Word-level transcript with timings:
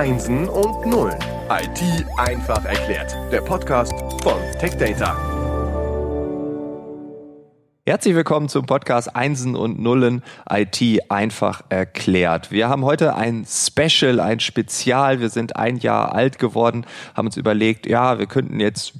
Einsen 0.00 0.48
und 0.48 0.86
Nullen. 0.86 1.18
IT 1.50 2.06
einfach 2.16 2.64
erklärt. 2.64 3.14
Der 3.30 3.42
Podcast 3.42 3.92
von 4.22 4.40
TechData. 4.58 5.14
Herzlich 7.84 8.14
willkommen 8.14 8.48
zum 8.48 8.64
Podcast 8.64 9.14
Einsen 9.14 9.54
und 9.54 9.78
Nullen 9.78 10.22
IT 10.50 10.80
einfach 11.10 11.60
erklärt. 11.68 12.50
Wir 12.50 12.70
haben 12.70 12.82
heute 12.86 13.14
ein 13.14 13.44
Special, 13.46 14.20
ein 14.20 14.40
Spezial. 14.40 15.20
Wir 15.20 15.28
sind 15.28 15.56
ein 15.56 15.76
Jahr 15.76 16.14
alt 16.14 16.38
geworden, 16.38 16.86
haben 17.14 17.26
uns 17.26 17.36
überlegt, 17.36 17.86
ja, 17.86 18.18
wir 18.18 18.24
könnten 18.24 18.58
jetzt 18.58 18.94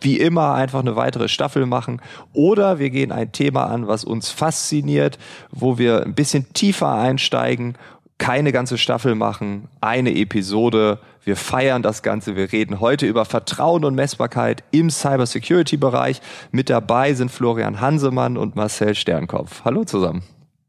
wie 0.00 0.18
immer 0.18 0.54
einfach 0.54 0.80
eine 0.80 0.96
weitere 0.96 1.28
Staffel 1.28 1.66
machen 1.66 2.00
oder 2.32 2.78
wir 2.78 2.88
gehen 2.90 3.12
ein 3.12 3.32
Thema 3.32 3.64
an, 3.66 3.86
was 3.86 4.04
uns 4.04 4.30
fasziniert, 4.30 5.18
wo 5.50 5.76
wir 5.76 6.04
ein 6.04 6.14
bisschen 6.14 6.52
tiefer 6.52 6.94
einsteigen, 6.94 7.76
keine 8.18 8.52
ganze 8.52 8.78
Staffel 8.78 9.14
machen, 9.14 9.68
eine 9.80 10.14
Episode. 10.14 10.98
Wir 11.24 11.36
feiern 11.36 11.82
das 11.82 12.02
Ganze. 12.02 12.36
Wir 12.36 12.52
reden 12.52 12.80
heute 12.80 13.06
über 13.06 13.24
Vertrauen 13.24 13.84
und 13.84 13.94
Messbarkeit 13.94 14.64
im 14.70 14.90
Cybersecurity-Bereich. 14.90 16.20
Mit 16.50 16.68
dabei 16.68 17.14
sind 17.14 17.30
Florian 17.30 17.80
Hansemann 17.80 18.36
und 18.36 18.56
Marcel 18.56 18.94
Sternkopf. 18.94 19.62
Hallo 19.64 19.84
zusammen. 19.84 20.22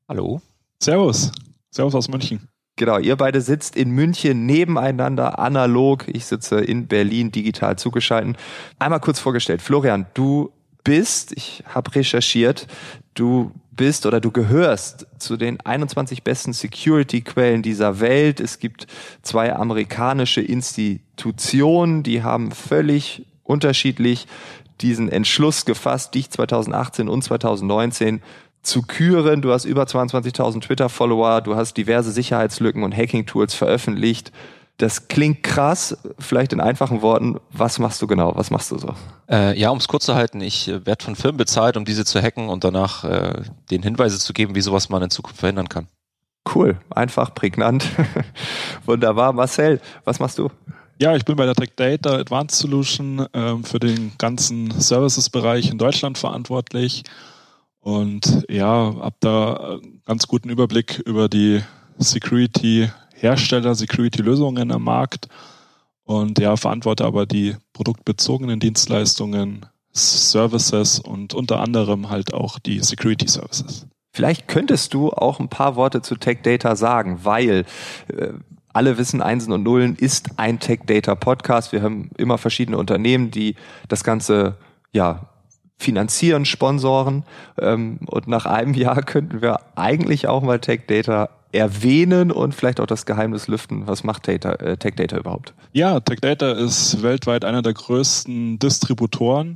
Hallo. 0.07 0.41
Servus. 0.81 1.31
Servus 1.71 1.95
aus 1.95 2.07
München. 2.07 2.47
Genau, 2.75 2.97
ihr 2.97 3.17
beide 3.17 3.41
sitzt 3.41 3.75
in 3.75 3.91
München 3.91 4.45
nebeneinander, 4.45 5.37
analog. 5.37 6.07
Ich 6.07 6.25
sitze 6.25 6.61
in 6.61 6.87
Berlin, 6.87 7.29
digital 7.29 7.77
zugeschaltet. 7.77 8.37
Einmal 8.79 9.01
kurz 9.01 9.19
vorgestellt. 9.19 9.61
Florian, 9.61 10.05
du 10.13 10.51
bist, 10.85 11.33
ich 11.35 11.61
habe 11.67 11.93
recherchiert, 11.93 12.67
du 13.15 13.51
bist 13.79 14.05
oder 14.05 14.19
du 14.19 14.29
gehörst 14.29 15.07
zu 15.19 15.37
den 15.37 15.57
21 15.61 16.23
besten 16.23 16.51
Security-Quellen 16.51 17.61
dieser 17.61 18.01
Welt. 18.01 18.41
Es 18.41 18.59
gibt 18.59 18.87
zwei 19.21 19.55
amerikanische 19.55 20.41
Institutionen, 20.41 22.03
die 22.03 22.21
haben 22.21 22.51
völlig 22.51 23.25
unterschiedlich 23.43 24.27
diesen 24.81 25.09
Entschluss 25.09 25.63
gefasst, 25.63 26.13
dich 26.13 26.29
2018 26.29 27.07
und 27.07 27.23
2019 27.23 28.21
zu 28.63 28.81
küren. 28.81 29.41
Du 29.41 29.53
hast 29.53 29.63
über 29.63 29.83
22.000 29.83 30.59
Twitter-Follower, 30.59 31.39
du 31.39 31.55
hast 31.55 31.77
diverse 31.77 32.11
Sicherheitslücken 32.11 32.83
und 32.83 32.93
Hacking-Tools 32.93 33.53
veröffentlicht. 33.53 34.33
Das 34.79 35.09
klingt 35.09 35.43
krass, 35.43 35.97
vielleicht 36.19 36.53
in 36.53 36.61
einfachen 36.61 37.01
Worten. 37.01 37.37
Was 37.51 37.79
machst 37.79 38.01
du 38.01 38.07
genau? 38.07 38.31
Was 38.37 38.49
machst 38.49 38.71
du 38.71 38.77
so? 38.77 38.93
Äh, 39.29 39.59
ja, 39.59 39.71
um 39.71 39.77
es 39.77 39.89
kurz 39.89 40.05
zu 40.05 40.15
halten, 40.15 40.39
ich 40.39 40.69
äh, 40.69 40.85
werde 40.85 41.03
von 41.03 41.17
Firmen 41.17 41.35
bezahlt, 41.35 41.75
um 41.75 41.83
diese 41.83 42.05
zu 42.05 42.21
hacken 42.21 42.47
und 42.47 42.63
danach 42.63 43.03
äh, 43.03 43.41
den 43.69 43.83
Hinweise 43.83 44.17
zu 44.19 44.31
geben, 44.31 44.55
wie 44.55 44.61
sowas 44.61 44.87
man 44.87 45.03
in 45.03 45.09
Zukunft 45.09 45.37
verhindern 45.37 45.67
kann. 45.67 45.87
Cool, 46.55 46.77
einfach, 46.91 47.35
prägnant. 47.35 47.85
Wunderbar. 48.85 49.33
Marcel, 49.33 49.81
was 50.05 50.21
machst 50.21 50.37
du? 50.37 50.49
Ja, 50.97 51.13
ich 51.13 51.25
bin 51.25 51.35
bei 51.35 51.45
der 51.45 51.55
Tech 51.55 51.71
Data 51.75 52.15
Advanced 52.15 52.57
Solution 52.57 53.25
ähm, 53.33 53.65
für 53.65 53.79
den 53.79 54.13
ganzen 54.17 54.71
Services-Bereich 54.71 55.71
in 55.71 55.77
Deutschland 55.77 56.17
verantwortlich 56.17 57.03
und 57.81 58.45
ja, 58.49 58.95
habe 59.01 59.15
da 59.19 59.53
einen 59.55 60.01
ganz 60.05 60.25
guten 60.25 60.49
Überblick 60.49 60.99
über 60.99 61.27
die 61.27 61.61
Security-Hersteller, 63.19 63.75
Security-Lösungen 63.75 64.71
am 64.71 64.83
Markt 64.83 65.27
und 66.03 66.39
ja, 66.39 66.55
verantworte 66.55 67.05
aber 67.05 67.25
die 67.25 67.55
produktbezogenen 67.73 68.59
Dienstleistungen, 68.59 69.65
Services 69.91 70.99
und 70.99 71.33
unter 71.33 71.59
anderem 71.59 72.09
halt 72.09 72.33
auch 72.33 72.59
die 72.59 72.79
Security 72.79 73.27
Services. 73.27 73.87
Vielleicht 74.13 74.47
könntest 74.47 74.93
du 74.93 75.11
auch 75.11 75.39
ein 75.39 75.49
paar 75.49 75.75
Worte 75.75 76.01
zu 76.01 76.15
Tech 76.15 76.39
Data 76.43 76.75
sagen, 76.75 77.19
weil 77.23 77.65
äh, 78.07 78.33
alle 78.71 78.97
wissen, 78.97 79.21
Einsen 79.21 79.51
und 79.51 79.63
Nullen 79.63 79.95
ist 79.95 80.29
ein 80.37 80.59
Tech 80.59 80.81
Data 80.85 81.15
Podcast. 81.15 81.71
Wir 81.71 81.81
haben 81.81 82.09
immer 82.17 82.37
verschiedene 82.37 82.77
Unternehmen, 82.77 83.31
die 83.31 83.55
das 83.87 84.03
Ganze 84.03 84.57
ja 84.93 85.29
finanzieren, 85.79 86.45
sponsoren. 86.45 87.23
Ähm, 87.59 87.99
und 88.05 88.27
nach 88.27 88.45
einem 88.45 88.73
Jahr 88.75 89.01
könnten 89.03 89.41
wir 89.41 89.61
eigentlich 89.75 90.27
auch 90.27 90.43
mal 90.43 90.59
Tech 90.59 90.81
Data 90.87 91.29
erwähnen 91.51 92.31
und 92.31 92.53
vielleicht 92.53 92.79
auch 92.79 92.85
das 92.85 93.07
Geheimnis 93.07 93.47
lüften. 93.47 93.87
Was 93.87 94.03
macht 94.03 94.27
Data, 94.27 94.51
äh, 94.53 94.77
Tech 94.77 94.95
Data 94.95 95.17
überhaupt? 95.17 95.53
Ja, 95.73 95.99
Tech 95.99 96.19
Data 96.21 96.51
ist 96.51 97.01
weltweit 97.01 97.43
einer 97.43 97.63
der 97.63 97.73
größten 97.73 98.59
Distributoren. 98.59 99.55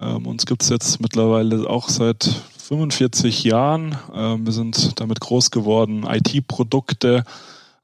Ähm, 0.00 0.26
uns 0.26 0.44
gibt 0.44 0.62
es 0.62 0.68
jetzt 0.68 1.00
mittlerweile 1.00 1.70
auch 1.70 1.88
seit 1.88 2.28
45 2.58 3.44
Jahren. 3.44 3.96
Ähm, 4.14 4.44
wir 4.44 4.52
sind 4.52 5.00
damit 5.00 5.20
groß 5.20 5.50
geworden, 5.50 6.04
IT-Produkte 6.06 7.24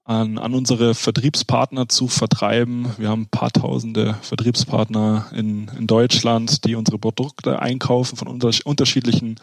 an, 0.08 0.38
an 0.38 0.54
unsere 0.54 0.94
Vertriebspartner 0.94 1.86
zu 1.90 2.08
vertreiben. 2.08 2.86
Wir 2.96 3.10
haben 3.10 3.22
ein 3.22 3.30
paar 3.30 3.52
tausende 3.52 4.14
Vertriebspartner 4.22 5.26
in, 5.34 5.70
in 5.78 5.86
Deutschland, 5.86 6.64
die 6.64 6.76
unsere 6.76 6.98
Produkte 6.98 7.60
einkaufen 7.60 8.16
von 8.16 8.26
unter, 8.26 8.50
unterschiedlichen 8.64 9.38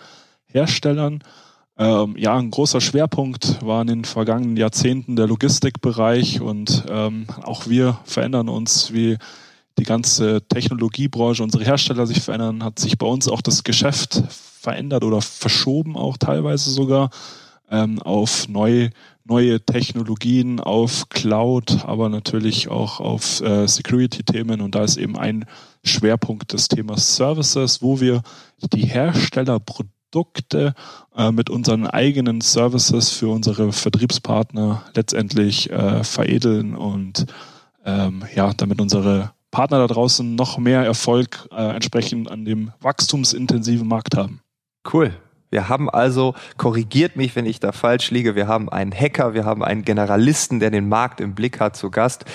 Herstellern. 0.47 1.23
Ähm, 1.77 2.15
ja, 2.17 2.35
ein 2.35 2.49
großer 2.49 2.81
Schwerpunkt 2.81 3.63
war 3.63 3.81
in 3.81 3.87
den 3.87 4.05
vergangenen 4.05 4.57
Jahrzehnten 4.57 5.15
der 5.15 5.27
Logistikbereich 5.27 6.41
und 6.41 6.83
ähm, 6.89 7.27
auch 7.43 7.67
wir 7.67 7.99
verändern 8.03 8.49
uns, 8.49 8.91
wie 8.91 9.17
die 9.77 9.83
ganze 9.83 10.47
Technologiebranche, 10.47 11.43
unsere 11.43 11.63
Hersteller 11.63 12.07
sich 12.07 12.21
verändern, 12.21 12.63
hat 12.63 12.79
sich 12.79 12.97
bei 12.97 13.05
uns 13.05 13.27
auch 13.27 13.41
das 13.41 13.63
Geschäft 13.63 14.23
verändert 14.29 15.03
oder 15.03 15.21
verschoben 15.21 15.95
auch 15.95 16.17
teilweise 16.17 16.71
sogar 16.71 17.11
ähm, 17.69 18.01
auf 18.01 18.47
neue 18.47 18.89
neue 19.25 19.59
Technologien, 19.59 20.59
auf 20.59 21.09
Cloud, 21.09 21.84
aber 21.86 22.09
natürlich 22.09 22.69
auch 22.69 23.00
auf 23.00 23.41
äh, 23.41 23.68
Security-Themen. 23.68 24.62
Und 24.62 24.75
da 24.75 24.84
ist 24.84 24.97
eben 24.97 25.18
ein 25.18 25.46
Schwerpunkt 25.84 26.53
des 26.53 26.68
Themas 26.68 27.16
Services, 27.16 27.81
wo 27.81 28.00
wir 28.00 28.22
die 28.74 28.86
Herstellerprodukte 28.86 30.75
äh, 31.16 31.31
mit 31.31 31.50
unseren 31.50 31.88
eigenen 31.88 32.41
Services 32.41 33.12
für 33.12 33.30
unsere 33.30 33.72
Vertriebspartner 33.72 34.84
letztendlich 34.94 35.72
äh, 35.72 36.03
veredeln 36.03 36.75
und 36.75 37.25
ähm, 37.84 38.24
ja, 38.36 38.53
damit 38.53 38.80
unsere 38.80 39.31
Partner 39.50 39.80
da 39.80 39.88
draußen 39.88 40.36
noch 40.36 40.57
mehr 40.57 40.84
Erfolg 40.84 41.47
äh, 41.52 41.75
entsprechend 41.75 42.30
an 42.30 42.46
dem 42.46 42.72
wachstumsintensiven 42.81 43.88
Markt 43.88 44.16
haben. 44.16 44.42
Cool. 44.92 45.13
Wir 45.55 45.69
haben 45.69 45.89
also, 45.89 46.35
korrigiert 46.57 47.16
mich, 47.16 47.33
wenn 47.38 47.45
ich 47.45 47.61
da 47.61 47.71
falsch 47.71 48.11
liege, 48.11 48.35
wir 48.35 48.45
haben 48.45 48.67
einen 48.67 48.91
Hacker, 48.91 49.33
wir 49.33 49.45
haben 49.45 49.63
einen 49.63 49.85
Generalisten, 49.85 50.59
der 50.59 50.69
den 50.69 50.89
Markt 50.89 51.21
im 51.21 51.33
Blick 51.33 51.61
hat, 51.61 51.77
zu 51.77 51.89
Gast. 51.89 52.25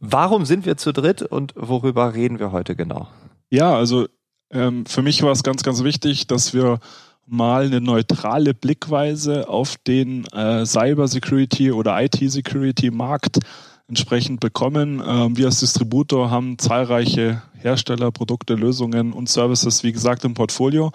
Warum 0.00 0.44
sind 0.44 0.66
wir 0.66 0.76
zu 0.76 0.92
dritt 0.92 1.22
und 1.22 1.54
worüber 1.54 2.14
reden 2.14 2.40
wir 2.40 2.50
heute 2.50 2.74
genau? 2.74 3.06
Ja, 3.48 3.76
also 3.76 4.08
ähm, 4.50 4.86
für 4.86 5.02
mich 5.02 5.22
war 5.22 5.30
es 5.30 5.44
ganz, 5.44 5.62
ganz 5.62 5.84
wichtig, 5.84 6.26
dass 6.26 6.52
wir 6.52 6.80
mal 7.26 7.66
eine 7.66 7.80
neutrale 7.80 8.54
Blickweise 8.54 9.48
auf 9.48 9.76
den 9.86 10.26
äh, 10.32 10.66
Cybersecurity 10.66 11.70
oder 11.70 12.02
IT-Security-Markt 12.02 13.38
entsprechend 13.86 14.40
bekommen. 14.40 15.00
Ähm, 15.06 15.36
wir 15.36 15.46
als 15.46 15.60
Distributor 15.60 16.28
haben 16.28 16.58
zahlreiche 16.58 17.40
Hersteller, 17.52 18.10
Produkte, 18.10 18.56
Lösungen 18.56 19.12
und 19.12 19.28
Services, 19.28 19.84
wie 19.84 19.92
gesagt, 19.92 20.24
im 20.24 20.34
Portfolio. 20.34 20.90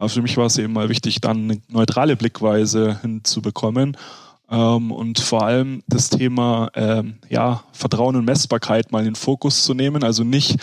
Aber 0.00 0.08
für 0.08 0.22
mich 0.22 0.38
war 0.38 0.46
es 0.46 0.56
eben 0.56 0.72
mal 0.72 0.88
wichtig, 0.88 1.20
dann 1.20 1.44
eine 1.44 1.60
neutrale 1.68 2.16
Blickweise 2.16 2.98
hinzubekommen. 3.02 3.98
Ähm, 4.50 4.90
und 4.92 5.20
vor 5.20 5.42
allem 5.42 5.82
das 5.88 6.08
Thema 6.08 6.70
ähm, 6.74 7.18
ja, 7.28 7.62
Vertrauen 7.72 8.16
und 8.16 8.24
Messbarkeit 8.24 8.92
mal 8.92 9.00
in 9.00 9.04
den 9.04 9.14
Fokus 9.14 9.62
zu 9.62 9.74
nehmen. 9.74 10.02
Also 10.02 10.24
nicht, 10.24 10.56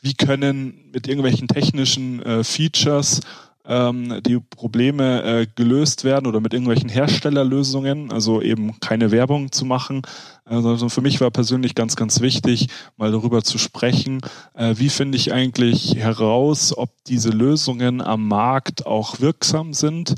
wie 0.00 0.14
können 0.14 0.90
mit 0.90 1.06
irgendwelchen 1.06 1.48
technischen 1.48 2.22
äh, 2.22 2.42
Features 2.42 3.20
ähm, 3.68 4.20
die 4.26 4.40
Probleme 4.40 5.22
äh, 5.22 5.46
gelöst 5.54 6.02
werden 6.02 6.26
oder 6.26 6.40
mit 6.40 6.54
irgendwelchen 6.54 6.88
Herstellerlösungen, 6.88 8.10
also 8.10 8.40
eben 8.40 8.80
keine 8.80 9.10
Werbung 9.10 9.52
zu 9.52 9.66
machen. 9.66 10.02
Also 10.46 10.88
für 10.88 11.02
mich 11.02 11.20
war 11.20 11.30
persönlich 11.30 11.74
ganz, 11.74 11.94
ganz 11.94 12.22
wichtig, 12.22 12.68
mal 12.96 13.12
darüber 13.12 13.42
zu 13.42 13.58
sprechen, 13.58 14.20
äh, 14.54 14.74
wie 14.78 14.88
finde 14.88 15.18
ich 15.18 15.32
eigentlich 15.32 15.96
heraus, 15.96 16.76
ob 16.76 16.90
diese 17.06 17.28
Lösungen 17.28 18.00
am 18.00 18.26
Markt 18.26 18.86
auch 18.86 19.20
wirksam 19.20 19.74
sind 19.74 20.14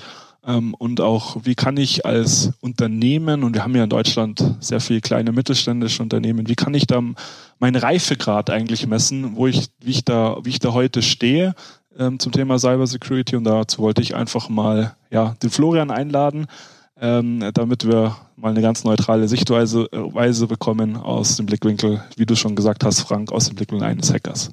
ähm, 0.47 0.75
und 0.75 1.01
auch, 1.01 1.39
wie 1.43 1.57
kann 1.57 1.77
ich 1.77 2.07
als 2.07 2.53
Unternehmen, 2.61 3.43
und 3.43 3.55
wir 3.55 3.65
haben 3.65 3.75
ja 3.75 3.85
in 3.85 3.91
Deutschland 3.91 4.43
sehr 4.61 4.81
viele 4.81 5.01
kleine 5.01 5.33
mittelständische 5.33 6.03
Unternehmen, 6.03 6.49
wie 6.49 6.55
kann 6.55 6.75
ich 6.75 6.87
da 6.87 7.03
meinen 7.59 7.77
Reifegrad 7.77 8.49
eigentlich 8.49 8.87
messen, 8.87 9.35
wo 9.35 9.49
ich, 9.49 9.69
wie 9.81 9.91
ich 9.91 10.05
da, 10.05 10.39
wie 10.45 10.51
ich 10.51 10.61
da 10.61 10.73
heute 10.73 11.03
stehe 11.03 11.55
ähm, 11.99 12.19
zum 12.19 12.33
Thema 12.33 12.59
Cybersecurity 12.59 13.37
und 13.37 13.45
dazu 13.45 13.83
wollte 13.83 14.03
ich 14.03 14.15
einfach 14.15 14.49
mal 14.49 14.97
ja, 15.11 15.35
den 15.43 15.51
Florian 15.51 15.91
einladen, 15.91 16.47
ähm, 17.01 17.51
damit 17.55 17.87
wir 17.87 18.17
mal 18.37 18.51
eine 18.51 18.63
ganz 18.63 18.85
neutrale 18.85 19.29
Sichtweise 19.29 19.89
äh, 19.93 20.15
Weise 20.15 20.47
bekommen 20.47 20.97
aus 20.97 21.37
dem 21.37 21.47
Blickwinkel, 21.47 22.03
wie 22.17 22.27
du 22.27 22.37
schon 22.37 22.57
gesagt 22.57 22.85
hast, 22.85 23.01
Frank, 23.01 23.33
aus 23.33 23.47
dem 23.47 23.57
Blickwinkel 23.57 23.89
eines 23.89 24.13
Hackers. 24.13 24.51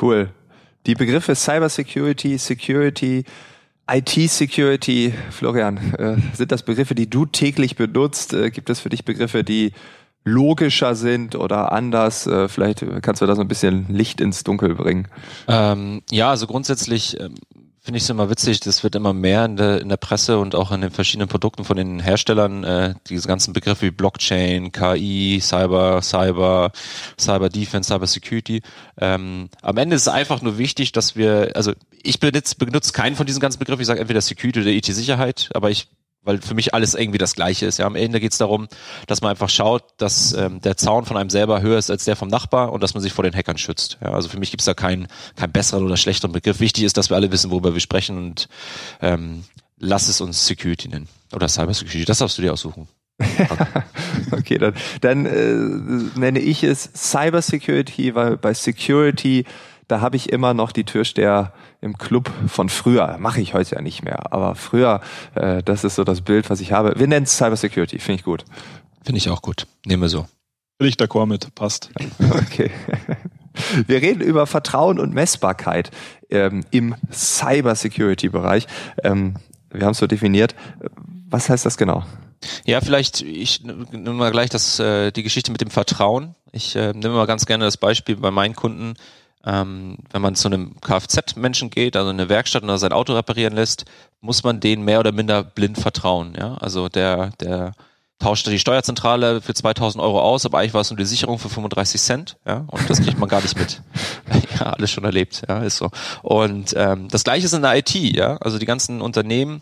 Cool. 0.00 0.30
Die 0.86 0.94
Begriffe 0.94 1.34
Cybersecurity, 1.34 2.38
Security, 2.38 3.24
IT-Security, 3.88 5.14
Florian, 5.30 5.76
äh, 5.94 6.16
sind 6.34 6.52
das 6.52 6.62
Begriffe, 6.62 6.94
die 6.94 7.08
du 7.08 7.26
täglich 7.26 7.76
benutzt? 7.76 8.34
Äh, 8.34 8.50
gibt 8.50 8.68
es 8.70 8.80
für 8.80 8.88
dich 8.88 9.04
Begriffe, 9.04 9.44
die 9.44 9.72
logischer 10.26 10.94
sind 10.94 11.36
oder 11.36 11.72
anders? 11.72 12.26
Äh, 12.26 12.48
vielleicht 12.48 12.84
kannst 13.00 13.22
du 13.22 13.26
da 13.26 13.34
so 13.34 13.40
ein 13.40 13.48
bisschen 13.48 13.86
Licht 13.88 14.20
ins 14.20 14.44
Dunkel 14.44 14.74
bringen. 14.74 15.08
Ähm, 15.48 16.02
ja, 16.10 16.30
also 16.30 16.46
grundsätzlich 16.46 17.18
ähm, 17.20 17.36
finde 17.80 17.98
ich 17.98 18.02
es 18.02 18.10
immer 18.10 18.28
witzig, 18.28 18.58
das 18.58 18.82
wird 18.82 18.96
immer 18.96 19.12
mehr 19.12 19.44
in 19.44 19.56
der, 19.56 19.80
in 19.80 19.88
der 19.88 19.96
Presse 19.96 20.40
und 20.40 20.56
auch 20.56 20.72
in 20.72 20.80
den 20.80 20.90
verschiedenen 20.90 21.28
Produkten 21.28 21.62
von 21.62 21.76
den 21.76 22.00
Herstellern, 22.00 22.64
äh, 22.64 22.94
diese 23.08 23.28
ganzen 23.28 23.52
Begriffe 23.52 23.86
wie 23.86 23.90
Blockchain, 23.92 24.72
KI, 24.72 25.38
Cyber, 25.40 26.02
Cyber, 26.02 26.72
Cyber 27.16 27.48
Defense, 27.48 27.86
Cyber 27.86 28.08
Security. 28.08 28.62
Ähm, 29.00 29.48
am 29.62 29.76
Ende 29.76 29.94
ist 29.94 30.02
es 30.02 30.08
einfach 30.08 30.42
nur 30.42 30.58
wichtig, 30.58 30.90
dass 30.90 31.14
wir, 31.14 31.52
also 31.54 31.74
ich 32.02 32.18
benutze, 32.18 32.56
benutze 32.56 32.92
keinen 32.92 33.14
von 33.14 33.26
diesen 33.26 33.40
ganzen 33.40 33.60
Begriffen, 33.60 33.82
ich 33.82 33.86
sage 33.86 34.00
entweder 34.00 34.20
Security 34.20 34.62
oder 34.62 34.70
IT-Sicherheit, 34.70 35.50
aber 35.54 35.70
ich 35.70 35.86
weil 36.26 36.42
für 36.42 36.54
mich 36.54 36.74
alles 36.74 36.94
irgendwie 36.94 37.18
das 37.18 37.34
Gleiche 37.34 37.66
ist. 37.66 37.78
Ja, 37.78 37.86
am 37.86 37.96
Ende 37.96 38.20
geht 38.20 38.32
es 38.32 38.38
darum, 38.38 38.68
dass 39.06 39.22
man 39.22 39.30
einfach 39.30 39.48
schaut, 39.48 39.84
dass 39.96 40.32
ähm, 40.32 40.60
der 40.60 40.76
Zaun 40.76 41.04
von 41.06 41.16
einem 41.16 41.30
selber 41.30 41.62
höher 41.62 41.78
ist 41.78 41.90
als 41.90 42.04
der 42.04 42.16
vom 42.16 42.28
Nachbar 42.28 42.72
und 42.72 42.82
dass 42.82 42.94
man 42.94 43.02
sich 43.02 43.12
vor 43.12 43.24
den 43.24 43.34
Hackern 43.34 43.56
schützt. 43.56 43.98
Ja, 44.02 44.12
also 44.12 44.28
für 44.28 44.38
mich 44.38 44.50
gibt 44.50 44.60
es 44.60 44.66
da 44.66 44.74
keinen 44.74 45.08
keinen 45.36 45.52
besseren 45.52 45.84
oder 45.84 45.96
schlechteren 45.96 46.32
Begriff. 46.32 46.60
Wichtig 46.60 46.84
ist, 46.84 46.96
dass 46.96 47.10
wir 47.10 47.16
alle 47.16 47.32
wissen, 47.32 47.50
worüber 47.50 47.72
wir 47.72 47.80
sprechen 47.80 48.18
und 48.18 48.48
ähm, 49.00 49.44
lass 49.78 50.08
es 50.08 50.20
uns 50.20 50.46
Security 50.46 50.88
nennen 50.88 51.08
oder 51.32 51.48
Cyber 51.48 51.72
Security. 51.72 52.04
Das 52.04 52.18
darfst 52.18 52.36
du 52.38 52.42
dir 52.42 52.52
aussuchen. 52.52 52.88
Okay, 53.18 53.46
okay 54.32 54.58
dann, 54.58 54.74
dann 55.00 55.26
äh, 55.26 56.18
nenne 56.18 56.40
ich 56.40 56.64
es 56.64 56.90
Cyber 56.94 57.40
Security, 57.40 58.14
weil 58.14 58.36
bei 58.36 58.52
Security 58.52 59.44
da 59.88 60.00
habe 60.00 60.16
ich 60.16 60.32
immer 60.32 60.52
noch 60.52 60.72
die 60.72 60.84
Türsteher 60.84 61.52
im 61.86 61.96
Club 61.96 62.30
von 62.48 62.68
früher. 62.68 63.16
Mache 63.18 63.40
ich 63.40 63.54
heute 63.54 63.76
ja 63.76 63.80
nicht 63.80 64.02
mehr. 64.04 64.32
Aber 64.32 64.54
früher, 64.54 65.00
äh, 65.34 65.62
das 65.62 65.84
ist 65.84 65.94
so 65.94 66.04
das 66.04 66.20
Bild, 66.20 66.50
was 66.50 66.60
ich 66.60 66.72
habe. 66.72 66.94
Wir 66.98 67.06
nennen 67.06 67.24
es 67.24 67.36
Cybersecurity, 67.36 67.98
finde 67.98 68.20
ich 68.20 68.24
gut. 68.24 68.44
Finde 69.04 69.18
ich 69.18 69.30
auch 69.30 69.40
gut. 69.40 69.66
Nehmen 69.86 70.02
wir 70.02 70.08
so. 70.08 70.26
Bin 70.78 70.88
ich 70.88 70.96
d'accord 70.96 71.26
mit, 71.26 71.54
passt. 71.54 71.90
Okay. 72.18 72.70
Wir 73.86 74.02
reden 74.02 74.20
über 74.20 74.46
Vertrauen 74.46 74.98
und 74.98 75.14
Messbarkeit 75.14 75.90
ähm, 76.28 76.64
im 76.70 76.94
Cybersecurity-Bereich. 77.10 78.66
Ähm, 79.02 79.36
wir 79.70 79.86
haben 79.86 79.92
es 79.92 79.98
so 79.98 80.06
definiert. 80.06 80.54
Was 81.28 81.48
heißt 81.48 81.64
das 81.64 81.78
genau? 81.78 82.04
Ja, 82.66 82.82
vielleicht, 82.82 83.22
ich 83.22 83.64
nehme 83.64 84.12
mal 84.12 84.30
gleich 84.30 84.50
das, 84.50 84.78
äh, 84.78 85.10
die 85.10 85.22
Geschichte 85.22 85.52
mit 85.52 85.62
dem 85.62 85.70
Vertrauen. 85.70 86.34
Ich 86.52 86.76
äh, 86.76 86.92
nehme 86.92 87.14
mal 87.14 87.26
ganz 87.26 87.46
gerne 87.46 87.64
das 87.64 87.78
Beispiel 87.78 88.16
bei 88.16 88.30
meinen 88.30 88.54
Kunden 88.54 88.94
ähm, 89.46 89.98
wenn 90.10 90.22
man 90.22 90.34
zu 90.34 90.48
einem 90.48 90.80
Kfz-Menschen 90.80 91.70
geht, 91.70 91.96
also 91.96 92.10
in 92.10 92.18
eine 92.18 92.28
Werkstatt 92.28 92.62
und 92.62 92.78
sein 92.78 92.92
Auto 92.92 93.14
reparieren 93.14 93.54
lässt, 93.54 93.84
muss 94.20 94.42
man 94.42 94.60
denen 94.60 94.84
mehr 94.84 95.00
oder 95.00 95.12
minder 95.12 95.44
blind 95.44 95.78
vertrauen. 95.78 96.34
Ja? 96.38 96.56
Also 96.56 96.88
der, 96.88 97.30
der 97.40 97.72
tauscht 98.18 98.46
die 98.46 98.58
Steuerzentrale 98.58 99.40
für 99.40 99.54
2000 99.54 100.02
Euro 100.02 100.20
aus, 100.20 100.46
aber 100.46 100.58
eigentlich 100.58 100.74
war 100.74 100.80
es 100.80 100.90
nur 100.90 100.96
die 100.96 101.04
Sicherung 101.04 101.38
für 101.38 101.48
35 101.48 102.00
Cent, 102.00 102.36
ja, 102.46 102.64
und 102.68 102.88
das 102.88 103.02
kriegt 103.02 103.18
man 103.18 103.28
gar 103.28 103.42
nicht 103.42 103.58
mit. 103.58 103.82
ja, 104.58 104.72
alles 104.72 104.90
schon 104.90 105.04
erlebt, 105.04 105.42
ja, 105.48 105.62
ist 105.62 105.76
so. 105.76 105.90
Und 106.22 106.74
ähm, 106.76 107.08
das 107.08 107.24
Gleiche 107.24 107.46
ist 107.46 107.52
in 107.52 107.62
der 107.62 107.76
IT, 107.76 107.94
ja, 107.94 108.38
also 108.38 108.58
die 108.58 108.66
ganzen 108.66 109.02
Unternehmen, 109.02 109.60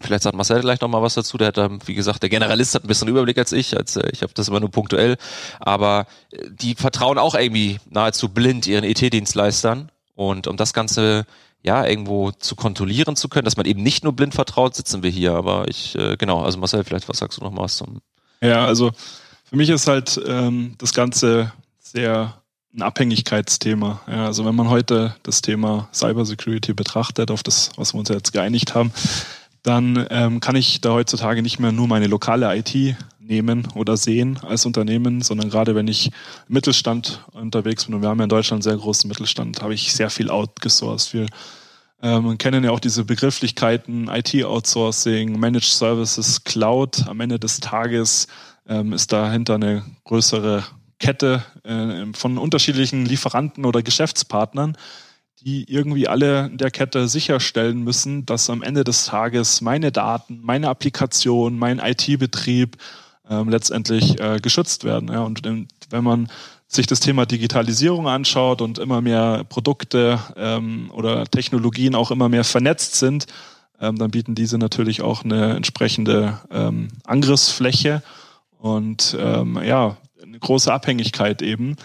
Vielleicht 0.00 0.24
sagt 0.24 0.36
Marcel 0.36 0.60
gleich 0.60 0.80
noch 0.80 0.88
mal 0.88 1.02
was 1.02 1.14
dazu. 1.14 1.38
Der 1.38 1.48
hat, 1.48 1.56
wie 1.86 1.94
gesagt, 1.94 2.22
der 2.22 2.30
Generalist 2.30 2.74
hat 2.74 2.84
ein 2.84 2.88
bisschen 2.88 3.08
Überblick 3.08 3.38
als 3.38 3.52
ich. 3.52 3.76
Als, 3.76 3.96
äh, 3.96 4.08
ich 4.12 4.22
habe 4.22 4.32
das 4.34 4.48
immer 4.48 4.60
nur 4.60 4.70
punktuell. 4.70 5.16
Aber 5.60 6.06
äh, 6.32 6.48
die 6.50 6.74
vertrauen 6.74 7.18
auch 7.18 7.34
irgendwie 7.34 7.78
nahezu 7.88 8.28
blind 8.28 8.66
ihren 8.66 8.84
ET-Dienstleistern. 8.84 9.90
Und 10.14 10.46
um 10.46 10.56
das 10.56 10.72
Ganze 10.72 11.24
ja 11.62 11.86
irgendwo 11.86 12.32
zu 12.32 12.56
kontrollieren 12.56 13.16
zu 13.16 13.28
können, 13.28 13.44
dass 13.44 13.56
man 13.56 13.66
eben 13.66 13.82
nicht 13.82 14.02
nur 14.02 14.12
blind 14.12 14.34
vertraut, 14.34 14.74
sitzen 14.74 15.02
wir 15.02 15.10
hier. 15.10 15.34
Aber 15.34 15.68
ich, 15.68 15.94
äh, 15.96 16.16
genau, 16.16 16.42
also 16.42 16.58
Marcel, 16.58 16.84
vielleicht 16.84 17.08
was 17.08 17.18
sagst 17.18 17.38
du 17.38 17.44
noch 17.44 17.52
mal 17.52 17.62
was 17.62 17.76
zum. 17.76 18.00
Ja, 18.40 18.66
also 18.66 18.90
für 19.44 19.56
mich 19.56 19.68
ist 19.68 19.86
halt 19.86 20.20
ähm, 20.26 20.74
das 20.78 20.92
Ganze 20.92 21.52
sehr 21.78 22.42
ein 22.74 22.82
Abhängigkeitsthema. 22.82 24.00
Ja, 24.08 24.26
also 24.26 24.44
wenn 24.44 24.54
man 24.54 24.70
heute 24.70 25.14
das 25.22 25.42
Thema 25.42 25.88
Cybersecurity 25.92 26.72
betrachtet, 26.72 27.30
auf 27.30 27.42
das, 27.42 27.70
was 27.76 27.94
wir 27.94 27.98
uns 27.98 28.08
jetzt 28.08 28.32
geeinigt 28.32 28.74
haben, 28.74 28.92
dann 29.62 30.06
ähm, 30.10 30.40
kann 30.40 30.56
ich 30.56 30.80
da 30.80 30.90
heutzutage 30.90 31.42
nicht 31.42 31.58
mehr 31.58 31.72
nur 31.72 31.86
meine 31.86 32.08
lokale 32.08 32.56
IT 32.56 32.96
nehmen 33.20 33.68
oder 33.74 33.96
sehen 33.96 34.38
als 34.42 34.66
Unternehmen, 34.66 35.22
sondern 35.22 35.48
gerade 35.48 35.74
wenn 35.74 35.88
ich 35.88 36.10
Mittelstand 36.48 37.24
unterwegs 37.32 37.84
bin, 37.84 37.94
und 37.94 38.02
wir 38.02 38.08
haben 38.08 38.18
ja 38.18 38.24
in 38.24 38.30
Deutschland 38.30 38.58
einen 38.64 38.72
sehr 38.72 38.80
großen 38.80 39.08
Mittelstand, 39.08 39.62
habe 39.62 39.74
ich 39.74 39.92
sehr 39.92 40.10
viel 40.10 40.30
outgesourced. 40.30 41.14
Wir 41.14 41.26
ähm, 42.02 42.36
kennen 42.36 42.64
ja 42.64 42.72
auch 42.72 42.80
diese 42.80 43.04
Begrifflichkeiten 43.04 44.08
IT-Outsourcing, 44.08 45.38
Managed 45.38 45.72
Services, 45.72 46.42
Cloud. 46.42 47.06
Am 47.06 47.20
Ende 47.20 47.38
des 47.38 47.60
Tages 47.60 48.26
ähm, 48.68 48.92
ist 48.92 49.12
dahinter 49.12 49.54
eine 49.54 49.84
größere 50.04 50.64
Kette 50.98 51.44
äh, 51.62 52.06
von 52.14 52.38
unterschiedlichen 52.38 53.06
Lieferanten 53.06 53.64
oder 53.64 53.82
Geschäftspartnern, 53.82 54.76
die 55.44 55.70
irgendwie 55.70 56.08
alle 56.08 56.46
in 56.46 56.58
der 56.58 56.70
Kette 56.70 57.08
sicherstellen 57.08 57.82
müssen, 57.82 58.26
dass 58.26 58.50
am 58.50 58.62
Ende 58.62 58.84
des 58.84 59.06
Tages 59.06 59.60
meine 59.60 59.92
Daten, 59.92 60.40
meine 60.42 60.68
Applikation, 60.68 61.58
mein 61.58 61.78
IT-Betrieb 61.78 62.76
ähm, 63.28 63.48
letztendlich 63.48 64.20
äh, 64.20 64.38
geschützt 64.40 64.84
werden. 64.84 65.08
Ja. 65.12 65.22
Und 65.22 65.42
wenn 65.44 66.04
man 66.04 66.28
sich 66.68 66.86
das 66.86 67.00
Thema 67.00 67.26
Digitalisierung 67.26 68.08
anschaut 68.08 68.62
und 68.62 68.78
immer 68.78 69.00
mehr 69.00 69.44
Produkte 69.48 70.18
ähm, 70.36 70.90
oder 70.94 71.24
Technologien 71.26 71.94
auch 71.94 72.10
immer 72.10 72.28
mehr 72.28 72.44
vernetzt 72.44 72.94
sind, 72.94 73.26
ähm, 73.80 73.96
dann 73.98 74.10
bieten 74.10 74.34
diese 74.34 74.58
natürlich 74.58 75.02
auch 75.02 75.24
eine 75.24 75.54
entsprechende 75.54 76.40
ähm, 76.50 76.88
Angriffsfläche 77.04 78.02
und 78.58 79.16
ähm, 79.20 79.60
ja, 79.62 79.96
eine 80.22 80.38
große 80.38 80.72
Abhängigkeit 80.72 81.42
eben. 81.42 81.76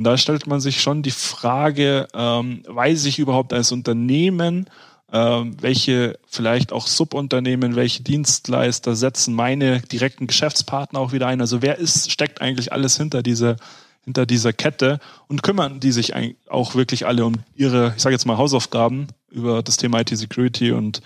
Und 0.00 0.04
da 0.04 0.16
stellt 0.16 0.46
man 0.46 0.60
sich 0.60 0.80
schon 0.80 1.02
die 1.02 1.10
Frage, 1.10 2.08
ähm, 2.14 2.62
weiß 2.66 3.04
ich 3.04 3.18
überhaupt 3.18 3.52
als 3.52 3.70
Unternehmen, 3.70 4.64
ähm, 5.12 5.54
welche 5.60 6.18
vielleicht 6.26 6.72
auch 6.72 6.86
Subunternehmen, 6.86 7.76
welche 7.76 8.02
Dienstleister 8.02 8.96
setzen 8.96 9.34
meine 9.34 9.82
direkten 9.82 10.26
Geschäftspartner 10.26 10.98
auch 10.98 11.12
wieder 11.12 11.26
ein? 11.26 11.42
Also 11.42 11.60
wer 11.60 11.76
ist, 11.76 12.10
steckt 12.10 12.40
eigentlich 12.40 12.72
alles 12.72 12.96
hinter 12.96 13.22
dieser, 13.22 13.56
hinter 14.02 14.24
dieser 14.24 14.54
Kette 14.54 15.00
und 15.28 15.42
kümmern 15.42 15.80
die 15.80 15.92
sich 15.92 16.14
auch 16.48 16.74
wirklich 16.74 17.04
alle 17.04 17.26
um 17.26 17.34
ihre, 17.54 17.92
ich 17.94 18.02
sage 18.02 18.14
jetzt 18.14 18.24
mal 18.24 18.38
Hausaufgaben 18.38 19.08
über 19.30 19.62
das 19.62 19.76
Thema 19.76 20.00
IT-Security 20.00 20.72
und 20.72 21.02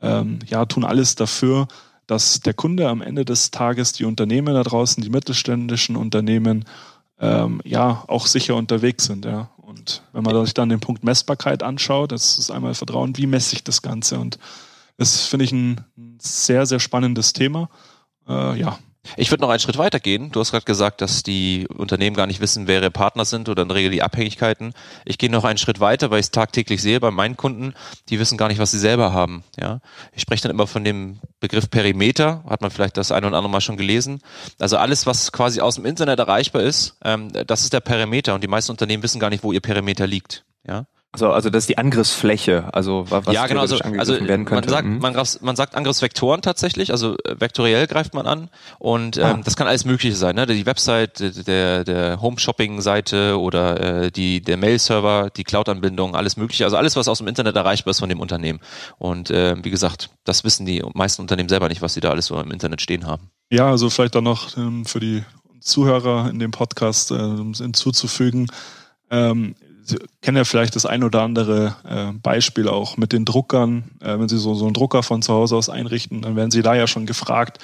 ähm, 0.00 0.38
ja, 0.46 0.64
tun 0.64 0.86
alles 0.86 1.14
dafür, 1.14 1.68
dass 2.06 2.40
der 2.40 2.54
Kunde 2.54 2.88
am 2.88 3.02
Ende 3.02 3.26
des 3.26 3.50
Tages 3.50 3.92
die 3.92 4.06
Unternehmen 4.06 4.54
da 4.54 4.62
draußen, 4.62 5.02
die 5.02 5.10
mittelständischen 5.10 5.94
Unternehmen 5.94 6.64
ähm, 7.20 7.60
ja 7.64 8.04
auch 8.08 8.26
sicher 8.26 8.56
unterwegs 8.56 9.04
sind. 9.04 9.24
Ja. 9.24 9.50
Und 9.56 10.02
wenn 10.12 10.24
man 10.24 10.44
sich 10.44 10.54
dann 10.54 10.68
den 10.68 10.80
Punkt 10.80 11.04
Messbarkeit 11.04 11.62
anschaut, 11.62 12.12
das 12.12 12.38
ist 12.38 12.50
einmal 12.50 12.74
Vertrauen, 12.74 13.16
wie 13.16 13.26
messe 13.26 13.54
ich 13.54 13.62
das 13.62 13.82
Ganze? 13.82 14.18
Und 14.18 14.38
das 14.96 15.26
finde 15.26 15.44
ich 15.44 15.52
ein 15.52 15.84
sehr, 16.20 16.66
sehr 16.66 16.80
spannendes 16.80 17.32
Thema. 17.32 17.68
Äh, 18.28 18.58
ja, 18.58 18.78
ich 19.16 19.30
würde 19.30 19.40
noch 19.40 19.50
einen 19.50 19.60
Schritt 19.60 19.78
weiter 19.78 19.98
gehen. 19.98 20.30
Du 20.30 20.40
hast 20.40 20.50
gerade 20.50 20.64
gesagt, 20.64 21.00
dass 21.00 21.22
die 21.22 21.66
Unternehmen 21.68 22.14
gar 22.14 22.26
nicht 22.26 22.40
wissen, 22.40 22.66
wer 22.66 22.80
ihre 22.80 22.90
Partner 22.90 23.24
sind 23.24 23.48
oder 23.48 23.62
in 23.62 23.68
der 23.68 23.76
Regel 23.76 23.90
die 23.90 24.02
Abhängigkeiten. 24.02 24.74
Ich 25.04 25.18
gehe 25.18 25.30
noch 25.30 25.44
einen 25.44 25.58
Schritt 25.58 25.80
weiter, 25.80 26.10
weil 26.10 26.20
ich 26.20 26.26
es 26.26 26.30
tagtäglich 26.30 26.82
sehe 26.82 27.00
bei 27.00 27.10
meinen 27.10 27.36
Kunden, 27.36 27.74
die 28.08 28.18
wissen 28.18 28.36
gar 28.36 28.48
nicht, 28.48 28.58
was 28.58 28.70
sie 28.70 28.78
selber 28.78 29.12
haben. 29.12 29.42
Ja, 29.58 29.80
ich 30.12 30.22
spreche 30.22 30.42
dann 30.42 30.50
immer 30.52 30.66
von 30.66 30.84
dem 30.84 31.18
Begriff 31.40 31.70
Perimeter, 31.70 32.44
hat 32.48 32.60
man 32.60 32.70
vielleicht 32.70 32.96
das 32.96 33.10
ein 33.10 33.24
oder 33.24 33.36
andere 33.36 33.50
Mal 33.50 33.60
schon 33.60 33.76
gelesen. 33.76 34.20
Also 34.58 34.76
alles, 34.76 35.06
was 35.06 35.32
quasi 35.32 35.60
aus 35.60 35.76
dem 35.76 35.86
Internet 35.86 36.18
erreichbar 36.18 36.62
ist, 36.62 36.96
ähm, 37.02 37.32
das 37.46 37.62
ist 37.62 37.72
der 37.72 37.80
Perimeter 37.80 38.34
und 38.34 38.44
die 38.44 38.48
meisten 38.48 38.70
Unternehmen 38.70 39.02
wissen 39.02 39.18
gar 39.18 39.30
nicht, 39.30 39.42
wo 39.42 39.52
ihr 39.52 39.60
Perimeter 39.60 40.06
liegt. 40.06 40.44
Ja. 40.66 40.86
Also, 41.12 41.32
also 41.32 41.50
das 41.50 41.64
ist 41.64 41.68
die 41.68 41.76
Angriffsfläche, 41.76 42.72
also 42.72 43.04
was 43.10 43.26
ja, 43.34 43.48
genau, 43.48 43.62
also, 43.62 43.76
also 43.78 44.12
werden 44.12 44.44
könnte. 44.44 44.68
Man 44.68 44.68
sagt, 44.68 44.86
mhm. 44.86 44.98
man, 44.98 45.26
man, 45.40 45.56
sagt 45.56 45.74
Angriffsvektoren 45.74 46.40
tatsächlich, 46.40 46.92
also 46.92 47.16
äh, 47.24 47.34
vektoriell 47.40 47.88
greift 47.88 48.14
man 48.14 48.28
an 48.28 48.48
und 48.78 49.16
ähm, 49.16 49.24
ah. 49.24 49.40
das 49.44 49.56
kann 49.56 49.66
alles 49.66 49.84
Mögliche 49.84 50.14
sein, 50.14 50.36
ne? 50.36 50.46
Die 50.46 50.66
Website, 50.66 51.48
der, 51.48 51.82
der 51.82 52.20
Home-Shopping-Seite 52.20 53.40
oder 53.40 54.04
äh, 54.04 54.10
die, 54.12 54.40
der 54.40 54.56
Mail-Server, 54.56 55.30
die 55.30 55.42
Cloud-Anbindung, 55.42 56.14
alles 56.14 56.36
Mögliche, 56.36 56.62
also 56.62 56.76
alles, 56.76 56.94
was 56.94 57.08
aus 57.08 57.18
dem 57.18 57.26
Internet 57.26 57.56
erreichbar 57.56 57.90
ist 57.90 57.98
von 57.98 58.08
dem 58.08 58.20
Unternehmen. 58.20 58.60
Und 58.98 59.30
äh, 59.30 59.56
wie 59.64 59.70
gesagt, 59.70 60.10
das 60.22 60.44
wissen 60.44 60.64
die 60.64 60.80
meisten 60.94 61.22
Unternehmen 61.22 61.48
selber 61.48 61.68
nicht, 61.68 61.82
was 61.82 61.94
sie 61.94 62.00
da 62.00 62.10
alles 62.10 62.26
so 62.26 62.38
im 62.38 62.52
Internet 62.52 62.82
stehen 62.82 63.08
haben. 63.08 63.30
Ja, 63.50 63.68
also 63.68 63.90
vielleicht 63.90 64.14
dann 64.14 64.24
noch 64.24 64.56
ähm, 64.56 64.84
für 64.84 65.00
die 65.00 65.24
Zuhörer 65.60 66.30
in 66.30 66.38
dem 66.38 66.52
Podcast 66.52 67.10
äh, 67.10 67.16
hinzuzufügen. 67.16 68.46
Ähm, 69.10 69.56
Sie 69.84 69.98
kennen 70.22 70.36
ja 70.36 70.44
vielleicht 70.44 70.76
das 70.76 70.86
ein 70.86 71.04
oder 71.04 71.22
andere 71.22 71.76
äh, 71.84 72.12
Beispiel 72.12 72.68
auch 72.68 72.96
mit 72.96 73.12
den 73.12 73.24
Druckern. 73.24 73.84
Äh, 74.00 74.18
wenn 74.18 74.28
Sie 74.28 74.38
so, 74.38 74.54
so 74.54 74.64
einen 74.64 74.74
Drucker 74.74 75.02
von 75.02 75.22
zu 75.22 75.32
Hause 75.32 75.56
aus 75.56 75.68
einrichten, 75.68 76.22
dann 76.22 76.36
werden 76.36 76.50
Sie 76.50 76.62
da 76.62 76.74
ja 76.74 76.86
schon 76.86 77.06
gefragt, 77.06 77.58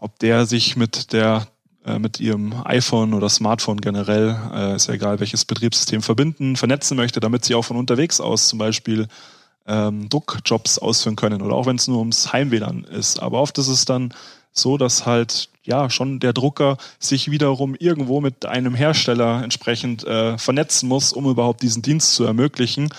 ob 0.00 0.18
der 0.18 0.46
sich 0.46 0.76
mit 0.76 1.12
der 1.12 1.46
äh, 1.84 1.98
mit 1.98 2.18
Ihrem 2.18 2.54
iPhone 2.64 3.12
oder 3.12 3.28
Smartphone 3.28 3.80
generell, 3.80 4.36
äh, 4.54 4.76
ist 4.76 4.88
ja 4.88 4.94
egal 4.94 5.20
welches 5.20 5.44
Betriebssystem, 5.44 6.00
verbinden, 6.00 6.56
vernetzen 6.56 6.96
möchte, 6.96 7.20
damit 7.20 7.44
Sie 7.44 7.54
auch 7.54 7.64
von 7.64 7.76
unterwegs 7.76 8.20
aus 8.20 8.48
zum 8.48 8.58
Beispiel 8.58 9.06
ähm, 9.66 10.08
Druckjobs 10.08 10.78
ausführen 10.78 11.16
können 11.16 11.42
oder 11.42 11.54
auch 11.54 11.66
wenn 11.66 11.76
es 11.76 11.88
nur 11.88 11.98
ums 11.98 12.32
Heimwählen 12.32 12.84
ist. 12.84 13.22
Aber 13.22 13.40
oft 13.40 13.58
ist 13.58 13.68
es 13.68 13.84
dann 13.84 14.14
so, 14.52 14.78
dass 14.78 15.04
halt 15.04 15.50
ja 15.64 15.90
schon 15.90 16.20
der 16.20 16.32
Drucker 16.32 16.76
sich 16.98 17.30
wiederum 17.30 17.74
irgendwo 17.74 18.20
mit 18.20 18.46
einem 18.46 18.74
Hersteller 18.74 19.42
entsprechend 19.42 20.04
äh, 20.04 20.38
vernetzen 20.38 20.88
muss, 20.88 21.12
um 21.12 21.28
überhaupt 21.28 21.62
diesen 21.62 21.82
Dienst 21.82 22.14
zu 22.14 22.24
ermöglichen 22.24 22.90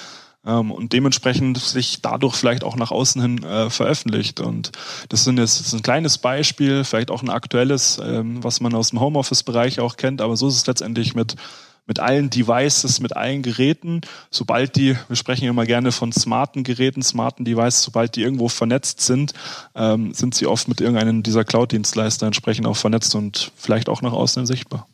ähm, 0.45 0.71
und 0.71 0.93
dementsprechend 0.93 1.57
sich 1.57 2.01
dadurch 2.01 2.35
vielleicht 2.35 2.63
auch 2.63 2.75
nach 2.75 2.91
außen 2.91 3.21
hin 3.21 3.43
äh, 3.43 3.69
veröffentlicht. 3.69 4.39
Und 4.39 4.71
das, 5.09 5.23
sind 5.23 5.37
jetzt, 5.37 5.59
das 5.59 5.67
ist 5.67 5.73
ein 5.73 5.81
kleines 5.81 6.17
Beispiel, 6.17 6.83
vielleicht 6.83 7.11
auch 7.11 7.23
ein 7.23 7.29
aktuelles, 7.29 7.99
ähm, 8.03 8.43
was 8.43 8.61
man 8.61 8.73
aus 8.73 8.91
dem 8.91 8.99
Homeoffice-Bereich 8.99 9.79
auch 9.79 9.97
kennt, 9.97 10.21
aber 10.21 10.37
so 10.37 10.47
ist 10.47 10.55
es 10.55 10.67
letztendlich 10.67 11.15
mit 11.15 11.35
mit 11.87 11.99
allen 11.99 12.29
Devices, 12.29 12.99
mit 12.99 13.15
allen 13.15 13.41
Geräten, 13.43 14.01
sobald 14.31 14.75
die, 14.75 14.95
wir 15.07 15.15
sprechen 15.15 15.47
immer 15.47 15.65
gerne 15.65 15.91
von 15.91 16.11
smarten 16.11 16.63
Geräten, 16.63 17.03
smarten 17.03 17.45
Devices, 17.45 17.83
sobald 17.83 18.15
die 18.15 18.23
irgendwo 18.23 18.47
vernetzt 18.47 19.01
sind, 19.01 19.33
ähm, 19.75 20.13
sind 20.13 20.35
sie 20.35 20.47
oft 20.47 20.67
mit 20.67 20.81
irgendeinem 20.81 21.23
dieser 21.23 21.43
Cloud-Dienstleister 21.43 22.25
entsprechend 22.25 22.65
auch 22.65 22.77
vernetzt 22.77 23.13
und 23.15 23.51
vielleicht 23.55 23.89
auch 23.89 24.01
nach 24.01 24.13
außen 24.13 24.45
sichtbar. 24.45 24.87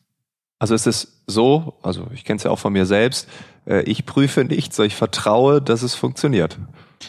Also 0.60 0.75
ist 0.75 0.86
es 0.86 1.07
so, 1.25 1.74
also 1.81 2.07
ich 2.13 2.24
kenne 2.24 2.38
es 2.38 2.43
ja 2.43 2.51
auch 2.51 2.60
von 2.60 2.74
mir 2.74 2.86
selbst, 2.86 3.27
äh, 3.65 3.81
ich 3.83 4.05
prüfe 4.05 4.43
nichts, 4.43 4.77
ich 4.79 4.95
vertraue, 4.95 5.62
dass 5.62 5.81
es 5.81 5.95
funktioniert. 5.95 6.57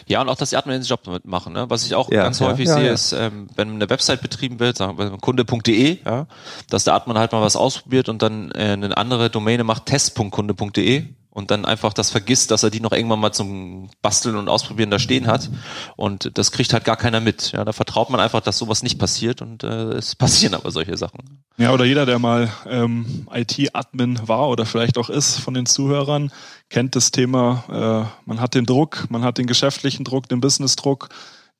Ja, 0.07 0.21
und 0.21 0.29
auch, 0.29 0.35
dass 0.35 0.51
die 0.51 0.57
Admin 0.57 0.79
den 0.79 0.83
Job 0.83 1.01
damit 1.03 1.25
machen. 1.25 1.53
Ne? 1.53 1.69
Was 1.69 1.85
ich 1.85 1.95
auch 1.95 2.11
ja, 2.11 2.23
ganz 2.23 2.39
ja, 2.39 2.47
häufig 2.47 2.67
ja, 2.67 2.75
sehe, 2.75 2.91
ist, 2.91 3.13
ähm, 3.13 3.47
wenn 3.55 3.71
eine 3.71 3.89
Website 3.89 4.21
betrieben 4.21 4.59
wird, 4.59 4.77
sagen 4.77 4.97
wir 4.97 5.11
kunde.de, 5.17 5.99
ja, 6.05 6.27
dass 6.69 6.83
der 6.83 6.93
Admin 6.93 7.17
halt 7.17 7.31
mal 7.31 7.41
was 7.41 7.55
ausprobiert 7.55 8.09
und 8.09 8.21
dann 8.21 8.51
äh, 8.51 8.73
eine 8.73 8.95
andere 8.97 9.29
Domäne 9.29 9.63
macht, 9.63 9.85
test.kunde.de 9.85 11.05
und 11.33 11.49
dann 11.49 11.65
einfach 11.65 11.93
das 11.93 12.11
vergisst, 12.11 12.51
dass 12.51 12.61
er 12.61 12.69
die 12.69 12.79
noch 12.79 12.91
irgendwann 12.91 13.19
mal 13.19 13.31
zum 13.31 13.89
Basteln 14.03 14.35
und 14.35 14.49
Ausprobieren 14.49 14.91
da 14.91 14.99
stehen 14.99 15.25
hat. 15.25 15.49
Und 15.95 16.37
das 16.37 16.51
kriegt 16.51 16.73
halt 16.73 16.85
gar 16.85 16.95
keiner 16.95 17.21
mit. 17.21 17.51
Ja, 17.53 17.65
da 17.65 17.73
vertraut 17.73 18.11
man 18.11 18.19
einfach, 18.19 18.41
dass 18.41 18.59
sowas 18.59 18.83
nicht 18.83 18.99
passiert 18.99 19.41
und 19.41 19.63
äh, 19.63 19.93
es 19.93 20.15
passieren 20.15 20.53
aber 20.53 20.69
solche 20.69 20.95
Sachen. 20.95 21.43
Ja, 21.57 21.71
oder 21.73 21.85
jeder, 21.85 22.05
der 22.05 22.19
mal 22.19 22.51
ähm, 22.69 23.27
IT-Admin 23.33 24.27
war 24.27 24.47
oder 24.47 24.67
vielleicht 24.67 24.99
auch 24.99 25.09
ist 25.09 25.39
von 25.39 25.55
den 25.55 25.65
Zuhörern, 25.65 26.31
kennt 26.69 26.95
das 26.95 27.09
Thema, 27.09 27.63
äh, 27.67 28.27
man 28.27 28.39
hat 28.39 28.53
den 28.53 28.65
Druck, 28.65 29.07
man 29.09 29.23
hat 29.23 29.39
den 29.39 29.47
geschäftlichen 29.47 30.03
Druck, 30.03 30.29
den 30.29 30.39
Business-Druck, 30.39 31.09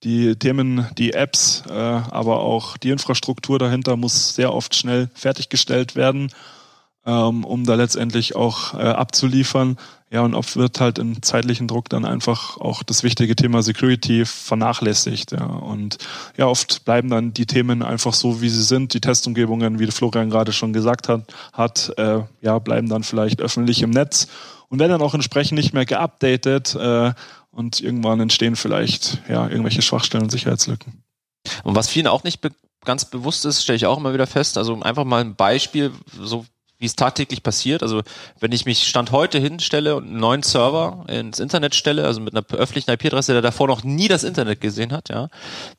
die 0.03 0.35
Themen, 0.35 0.87
die 0.99 1.13
Apps, 1.13 1.63
äh, 1.67 1.73
aber 1.73 2.41
auch 2.41 2.77
die 2.77 2.89
Infrastruktur 2.91 3.57
dahinter 3.57 3.97
muss 3.97 4.35
sehr 4.35 4.53
oft 4.53 4.75
schnell 4.75 5.09
fertiggestellt 5.15 5.95
werden 5.95 6.31
ähm, 7.05 7.43
um 7.43 7.65
da 7.65 7.75
letztendlich 7.75 8.35
auch 8.35 8.73
äh, 8.73 8.77
abzuliefern. 8.77 9.77
Ja, 10.09 10.21
und 10.21 10.35
oft 10.35 10.57
wird 10.57 10.79
halt 10.79 10.99
im 10.99 11.23
zeitlichen 11.23 11.67
Druck 11.67 11.89
dann 11.89 12.05
einfach 12.05 12.57
auch 12.57 12.83
das 12.83 13.01
wichtige 13.01 13.35
Thema 13.35 13.63
Security 13.63 14.25
vernachlässigt. 14.25 15.31
Ja. 15.31 15.45
Und 15.45 15.97
ja, 16.37 16.45
oft 16.45 16.85
bleiben 16.85 17.09
dann 17.09 17.33
die 17.33 17.47
Themen 17.47 17.81
einfach 17.81 18.13
so, 18.13 18.39
wie 18.39 18.49
sie 18.49 18.61
sind. 18.61 18.93
Die 18.93 19.01
Testumgebungen, 19.01 19.79
wie 19.79 19.87
Florian 19.87 20.29
gerade 20.29 20.53
schon 20.53 20.71
gesagt 20.71 21.09
hat, 21.09 21.33
hat 21.51 21.91
äh, 21.97 22.21
ja, 22.41 22.59
bleiben 22.59 22.89
dann 22.89 23.03
vielleicht 23.03 23.41
öffentlich 23.41 23.81
im 23.81 23.89
Netz 23.89 24.27
und 24.69 24.79
werden 24.79 24.91
dann 24.91 25.01
auch 25.01 25.15
entsprechend 25.15 25.57
nicht 25.57 25.73
mehr 25.73 25.85
geupdatet 25.85 26.75
äh, 26.75 27.13
und 27.49 27.81
irgendwann 27.81 28.19
entstehen 28.19 28.55
vielleicht 28.55 29.19
ja, 29.27 29.47
irgendwelche 29.47 29.81
Schwachstellen 29.81 30.23
und 30.23 30.29
Sicherheitslücken. 30.29 31.03
Und 31.63 31.75
was 31.75 31.89
vielen 31.89 32.07
auch 32.07 32.23
nicht 32.23 32.41
be 32.41 32.51
ganz 32.85 33.05
bewusst 33.05 33.45
ist, 33.45 33.63
stelle 33.63 33.77
ich 33.77 33.85
auch 33.85 33.97
immer 33.97 34.13
wieder 34.13 34.27
fest, 34.27 34.57
also 34.57 34.81
einfach 34.81 35.05
mal 35.05 35.21
ein 35.21 35.35
Beispiel, 35.35 35.93
so 36.19 36.45
wie 36.83 36.87
es 36.87 36.97
tagtäglich 36.97 37.41
passiert. 37.43 37.81
Also 37.81 38.01
wenn 38.41 38.51
ich 38.51 38.65
mich 38.65 38.87
Stand 38.87 39.11
heute 39.11 39.39
hinstelle 39.39 39.95
und 39.95 40.03
einen 40.03 40.19
neuen 40.19 40.43
Server 40.43 41.05
ins 41.07 41.39
Internet 41.39 41.75
stelle, 41.75 42.05
also 42.05 42.19
mit 42.19 42.35
einer 42.35 42.43
öffentlichen 42.51 42.91
IP-Adresse, 42.91 43.31
der 43.31 43.41
davor 43.41 43.67
noch 43.67 43.85
nie 43.85 44.09
das 44.09 44.25
Internet 44.25 44.59
gesehen 44.59 44.91
hat, 44.91 45.07
ja, 45.07 45.29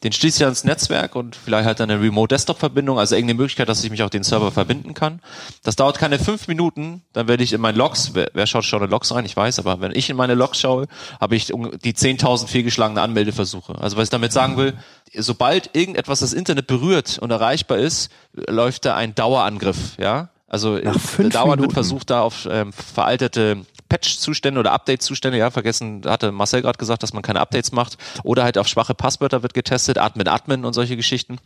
den 0.02 0.12
schließe 0.12 0.38
ich 0.38 0.44
ans 0.44 0.64
Netzwerk 0.64 1.14
und 1.14 1.36
vielleicht 1.36 1.66
halt 1.66 1.80
eine 1.82 2.00
Remote-Desktop-Verbindung, 2.00 2.98
also 2.98 3.14
irgendeine 3.14 3.36
Möglichkeit, 3.36 3.68
dass 3.68 3.84
ich 3.84 3.90
mich 3.90 4.02
auf 4.02 4.08
den 4.08 4.22
Server 4.22 4.50
verbinden 4.50 4.94
kann. 4.94 5.20
Das 5.62 5.76
dauert 5.76 5.98
keine 5.98 6.18
fünf 6.18 6.48
Minuten, 6.48 7.02
dann 7.12 7.28
werde 7.28 7.44
ich 7.44 7.52
in 7.52 7.60
meinen 7.60 7.76
Logs, 7.76 8.14
wer, 8.14 8.30
wer 8.32 8.46
schaut 8.46 8.64
schon 8.64 8.82
in 8.82 8.88
Logs 8.88 9.14
rein, 9.14 9.26
ich 9.26 9.36
weiß, 9.36 9.58
aber 9.58 9.82
wenn 9.82 9.92
ich 9.94 10.08
in 10.08 10.16
meine 10.16 10.34
Logs 10.34 10.58
schaue, 10.58 10.86
habe 11.20 11.36
ich 11.36 11.48
die 11.48 11.92
10.000 11.92 12.46
fehlgeschlagene 12.48 13.02
Anmeldeversuche. 13.02 13.74
Also 13.78 13.98
was 13.98 14.04
ich 14.04 14.10
damit 14.10 14.32
sagen 14.32 14.56
will, 14.56 14.72
sobald 15.14 15.76
irgendetwas 15.76 16.20
das 16.20 16.32
Internet 16.32 16.66
berührt 16.66 17.18
und 17.18 17.30
erreichbar 17.30 17.76
ist, 17.76 18.10
läuft 18.32 18.86
da 18.86 18.96
ein 18.96 19.14
Dauerangriff, 19.14 19.98
ja. 19.98 20.30
Also 20.54 20.78
Nach 20.78 21.00
fünf 21.00 21.34
dauernd 21.34 21.56
Minuten. 21.56 21.62
wird 21.62 21.72
versucht, 21.72 22.10
da 22.10 22.20
auf 22.20 22.46
ähm, 22.48 22.72
veraltete 22.72 23.66
Patch-Zustände 23.88 24.60
oder 24.60 24.70
Update-Zustände, 24.70 25.36
ja, 25.36 25.50
vergessen, 25.50 26.02
hatte 26.06 26.30
Marcel 26.30 26.62
gerade 26.62 26.78
gesagt, 26.78 27.02
dass 27.02 27.12
man 27.12 27.24
keine 27.24 27.40
Updates 27.40 27.72
macht. 27.72 27.98
Oder 28.22 28.44
halt 28.44 28.56
auf 28.56 28.68
schwache 28.68 28.94
Passwörter 28.94 29.42
wird 29.42 29.52
getestet, 29.52 29.98
Admin, 29.98 30.28
Admin 30.28 30.64
und 30.64 30.72
solche 30.72 30.96
Geschichten. 30.96 31.38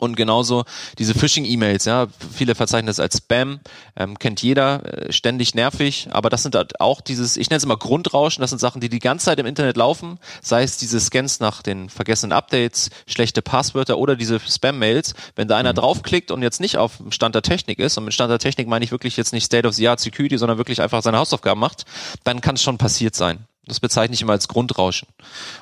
Und 0.00 0.16
genauso 0.16 0.64
diese 0.98 1.12
Phishing-E-Mails, 1.12 1.84
ja, 1.84 2.06
viele 2.34 2.54
verzeichnen 2.54 2.86
das 2.86 3.00
als 3.00 3.18
Spam, 3.18 3.60
ähm, 3.96 4.18
kennt 4.18 4.40
jeder, 4.40 4.82
äh, 4.86 5.12
ständig 5.12 5.54
nervig, 5.54 6.08
aber 6.10 6.30
das 6.30 6.42
sind 6.42 6.54
halt 6.54 6.80
auch 6.80 7.02
dieses, 7.02 7.36
ich 7.36 7.50
nenne 7.50 7.58
es 7.58 7.64
immer 7.64 7.76
Grundrauschen, 7.76 8.40
das 8.40 8.48
sind 8.48 8.60
Sachen, 8.60 8.80
die 8.80 8.88
die 8.88 8.98
ganze 8.98 9.26
Zeit 9.26 9.38
im 9.38 9.44
Internet 9.44 9.76
laufen, 9.76 10.18
sei 10.40 10.62
es 10.62 10.78
diese 10.78 10.98
Scans 11.00 11.38
nach 11.40 11.60
den 11.60 11.90
vergessenen 11.90 12.32
Updates, 12.32 12.88
schlechte 13.06 13.42
Passwörter 13.42 13.98
oder 13.98 14.16
diese 14.16 14.40
Spam-Mails. 14.40 15.12
Wenn 15.36 15.48
da 15.48 15.58
einer 15.58 15.72
mhm. 15.72 15.76
draufklickt 15.76 16.30
und 16.30 16.42
jetzt 16.42 16.60
nicht 16.60 16.78
auf 16.78 16.92
Stand 17.10 17.34
der 17.34 17.42
Technik 17.42 17.78
ist, 17.78 17.98
und 17.98 18.06
mit 18.06 18.14
Stand 18.14 18.30
der 18.30 18.38
Technik 18.38 18.68
meine 18.68 18.86
ich 18.86 18.92
wirklich 18.92 19.18
jetzt 19.18 19.34
nicht 19.34 19.44
State 19.44 19.68
of 19.68 19.74
the 19.74 19.86
Art 19.86 20.00
Security, 20.00 20.38
sondern 20.38 20.56
wirklich 20.56 20.80
einfach 20.80 21.02
seine 21.02 21.18
Hausaufgaben 21.18 21.60
macht, 21.60 21.84
dann 22.24 22.40
kann 22.40 22.54
es 22.54 22.62
schon 22.62 22.78
passiert 22.78 23.14
sein. 23.14 23.44
Das 23.66 23.80
bezeichne 23.80 24.14
ich 24.14 24.22
immer 24.22 24.32
als 24.32 24.48
Grundrauschen. 24.48 25.08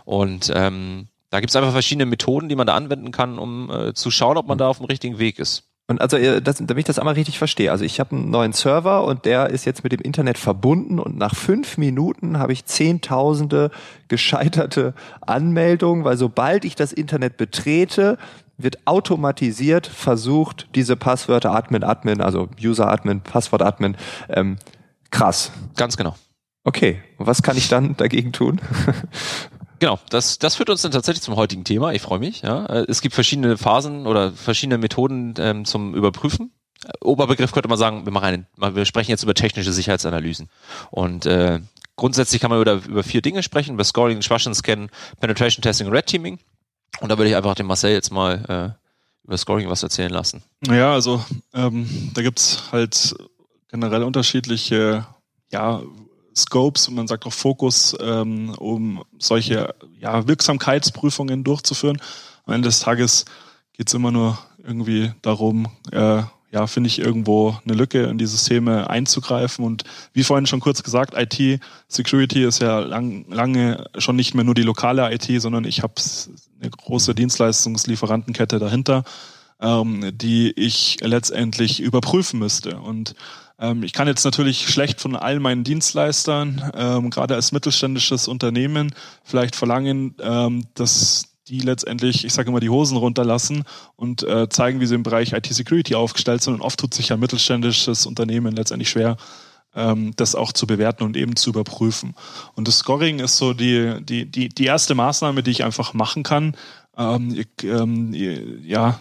Und 0.04 0.52
ähm, 0.54 1.08
da 1.30 1.40
gibt 1.40 1.50
es 1.50 1.56
einfach 1.56 1.72
verschiedene 1.72 2.06
Methoden, 2.06 2.48
die 2.48 2.56
man 2.56 2.66
da 2.66 2.74
anwenden 2.74 3.10
kann, 3.10 3.38
um 3.38 3.70
äh, 3.70 3.94
zu 3.94 4.10
schauen, 4.10 4.36
ob 4.36 4.46
man 4.46 4.58
da 4.58 4.68
auf 4.68 4.78
dem 4.78 4.86
richtigen 4.86 5.18
Weg 5.18 5.38
ist. 5.38 5.64
Und 5.90 6.02
also, 6.02 6.18
das, 6.40 6.56
damit 6.58 6.78
ich 6.78 6.84
das 6.84 6.98
einmal 6.98 7.14
richtig 7.14 7.38
verstehe. 7.38 7.72
Also 7.72 7.84
ich 7.84 7.98
habe 7.98 8.14
einen 8.14 8.30
neuen 8.30 8.52
Server 8.52 9.04
und 9.04 9.24
der 9.24 9.48
ist 9.48 9.64
jetzt 9.64 9.84
mit 9.84 9.92
dem 9.92 10.00
Internet 10.00 10.36
verbunden 10.36 10.98
und 10.98 11.16
nach 11.16 11.34
fünf 11.34 11.78
Minuten 11.78 12.38
habe 12.38 12.52
ich 12.52 12.66
zehntausende 12.66 13.70
gescheiterte 14.06 14.92
Anmeldungen, 15.22 16.04
weil 16.04 16.18
sobald 16.18 16.66
ich 16.66 16.74
das 16.74 16.92
Internet 16.92 17.38
betrete, 17.38 18.18
wird 18.58 18.86
automatisiert 18.86 19.86
versucht, 19.86 20.68
diese 20.74 20.94
Passwörter 20.96 21.54
Admin, 21.54 21.84
Admin, 21.84 22.20
also 22.20 22.50
User 22.62 22.90
Admin, 22.90 23.22
Passwort 23.22 23.62
Admin, 23.62 23.96
ähm, 24.28 24.58
krass. 25.10 25.52
Ganz 25.76 25.96
genau. 25.96 26.16
Okay, 26.64 27.00
und 27.16 27.26
was 27.26 27.42
kann 27.42 27.56
ich 27.56 27.68
dann 27.68 27.96
dagegen 27.96 28.32
tun? 28.32 28.60
Genau, 29.78 29.98
das, 30.10 30.38
das 30.38 30.56
führt 30.56 30.70
uns 30.70 30.82
dann 30.82 30.92
tatsächlich 30.92 31.22
zum 31.22 31.36
heutigen 31.36 31.64
Thema. 31.64 31.92
Ich 31.92 32.02
freue 32.02 32.18
mich. 32.18 32.42
Ja. 32.42 32.66
Äh, 32.66 32.86
es 32.88 33.00
gibt 33.00 33.14
verschiedene 33.14 33.56
Phasen 33.56 34.06
oder 34.06 34.32
verschiedene 34.32 34.78
Methoden 34.78 35.34
ähm, 35.38 35.64
zum 35.64 35.94
Überprüfen. 35.94 36.52
Äh, 36.84 36.90
Oberbegriff 37.02 37.52
könnte 37.52 37.68
man 37.68 37.78
sagen, 37.78 38.04
wir 38.04 38.12
machen 38.12 38.24
einen, 38.24 38.46
wir 38.74 38.84
sprechen 38.84 39.10
jetzt 39.10 39.22
über 39.22 39.34
technische 39.34 39.72
Sicherheitsanalysen. 39.72 40.48
Und 40.90 41.26
äh, 41.26 41.60
grundsätzlich 41.96 42.40
kann 42.40 42.50
man 42.50 42.60
über, 42.60 42.74
über 42.74 43.04
vier 43.04 43.22
Dinge 43.22 43.42
sprechen, 43.42 43.74
über 43.74 43.84
Scoring, 43.84 44.20
Schwachstellen-Scan, 44.22 44.88
Penetration 45.20 45.62
Testing 45.62 45.86
und 45.86 45.92
Red 45.92 46.06
Teaming. 46.06 46.38
Und 47.00 47.10
da 47.10 47.18
würde 47.18 47.30
ich 47.30 47.36
einfach 47.36 47.54
dem 47.54 47.66
Marcel 47.66 47.92
jetzt 47.92 48.10
mal 48.10 48.76
äh, 48.76 49.26
über 49.26 49.38
Scoring 49.38 49.68
was 49.68 49.82
erzählen 49.82 50.10
lassen. 50.10 50.42
Ja, 50.66 50.92
also 50.92 51.22
ähm, 51.54 52.10
da 52.14 52.22
gibt's 52.22 52.64
halt 52.72 53.14
generell 53.70 54.02
unterschiedliche 54.02 55.06
ja, 55.52 55.82
Scopes, 56.38 56.90
man 56.90 57.08
sagt 57.08 57.26
auch 57.26 57.32
Fokus, 57.32 57.96
ähm, 58.00 58.54
um 58.58 59.04
solche 59.18 59.74
ja, 60.00 60.26
Wirksamkeitsprüfungen 60.26 61.44
durchzuführen. 61.44 62.00
Am 62.46 62.54
Ende 62.54 62.68
des 62.68 62.80
Tages 62.80 63.24
geht 63.72 63.88
es 63.88 63.94
immer 63.94 64.10
nur 64.10 64.38
irgendwie 64.64 65.12
darum, 65.22 65.68
äh, 65.92 66.22
ja, 66.50 66.66
finde 66.66 66.88
ich 66.88 66.98
irgendwo 66.98 67.56
eine 67.64 67.74
Lücke 67.74 68.04
in 68.04 68.16
die 68.16 68.26
Systeme 68.26 68.88
einzugreifen. 68.88 69.64
Und 69.64 69.84
wie 70.14 70.24
vorhin 70.24 70.46
schon 70.46 70.60
kurz 70.60 70.82
gesagt, 70.82 71.14
IT-Security 71.14 72.44
ist 72.44 72.60
ja 72.60 72.78
lang, 72.78 73.26
lange 73.28 73.84
schon 73.98 74.16
nicht 74.16 74.34
mehr 74.34 74.44
nur 74.44 74.54
die 74.54 74.62
lokale 74.62 75.12
IT, 75.12 75.42
sondern 75.42 75.64
ich 75.64 75.82
habe 75.82 75.94
eine 76.60 76.70
große 76.70 77.14
Dienstleistungslieferantenkette 77.14 78.58
dahinter, 78.58 79.04
ähm, 79.60 80.10
die 80.14 80.52
ich 80.52 80.98
letztendlich 81.02 81.80
überprüfen 81.80 82.38
müsste. 82.38 82.78
Und 82.78 83.14
ähm, 83.58 83.82
ich 83.82 83.92
kann 83.92 84.08
jetzt 84.08 84.24
natürlich 84.24 84.68
schlecht 84.68 85.00
von 85.00 85.16
all 85.16 85.40
meinen 85.40 85.64
Dienstleistern, 85.64 86.70
ähm, 86.74 87.10
gerade 87.10 87.34
als 87.34 87.52
mittelständisches 87.52 88.28
Unternehmen, 88.28 88.94
vielleicht 89.24 89.56
verlangen, 89.56 90.14
ähm, 90.20 90.66
dass 90.74 91.28
die 91.48 91.60
letztendlich, 91.60 92.24
ich 92.24 92.32
sage 92.32 92.50
immer, 92.50 92.60
die 92.60 92.68
Hosen 92.68 92.96
runterlassen 92.96 93.64
und 93.96 94.22
äh, 94.22 94.48
zeigen, 94.48 94.80
wie 94.80 94.86
sie 94.86 94.94
im 94.94 95.02
Bereich 95.02 95.32
IT-Security 95.32 95.94
aufgestellt 95.94 96.42
sind. 96.42 96.54
Und 96.54 96.60
oft 96.60 96.78
tut 96.78 96.94
sich 96.94 97.12
ein 97.12 97.20
mittelständisches 97.20 98.06
Unternehmen 98.06 98.54
letztendlich 98.54 98.90
schwer, 98.90 99.16
ähm, 99.74 100.12
das 100.16 100.34
auch 100.34 100.52
zu 100.52 100.66
bewerten 100.66 101.04
und 101.04 101.16
eben 101.16 101.36
zu 101.36 101.50
überprüfen. 101.50 102.14
Und 102.54 102.68
das 102.68 102.78
Scoring 102.78 103.18
ist 103.20 103.38
so 103.38 103.54
die, 103.54 103.96
die, 104.02 104.26
die, 104.26 104.50
die 104.50 104.64
erste 104.64 104.94
Maßnahme, 104.94 105.42
die 105.42 105.50
ich 105.50 105.64
einfach 105.64 105.94
machen 105.94 106.22
kann. 106.22 106.54
Ähm, 106.96 107.34
ich, 107.34 107.64
ähm, 107.64 108.12
ja, 108.62 109.00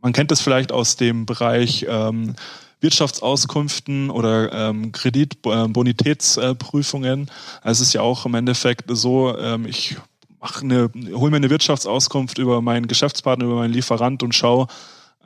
man 0.00 0.12
kennt 0.12 0.30
das 0.30 0.40
vielleicht 0.40 0.70
aus 0.70 0.96
dem 0.96 1.26
Bereich 1.26 1.84
ähm, 1.88 2.36
Wirtschaftsauskünften 2.80 4.10
oder 4.10 4.52
ähm, 4.52 4.92
Kreditbonitätsprüfungen. 4.92 7.30
Also 7.62 7.82
es 7.82 7.88
ist 7.88 7.94
ja 7.94 8.02
auch 8.02 8.26
im 8.26 8.34
Endeffekt 8.34 8.84
so, 8.88 9.36
ähm, 9.36 9.66
ich 9.66 9.96
mache 10.40 10.64
eine, 10.64 10.90
hole 11.12 11.30
mir 11.30 11.38
eine 11.38 11.50
Wirtschaftsauskunft 11.50 12.38
über 12.38 12.62
meinen 12.62 12.86
Geschäftspartner, 12.86 13.46
über 13.46 13.56
meinen 13.56 13.72
Lieferant 13.72 14.22
und 14.22 14.32
schaue, 14.34 14.68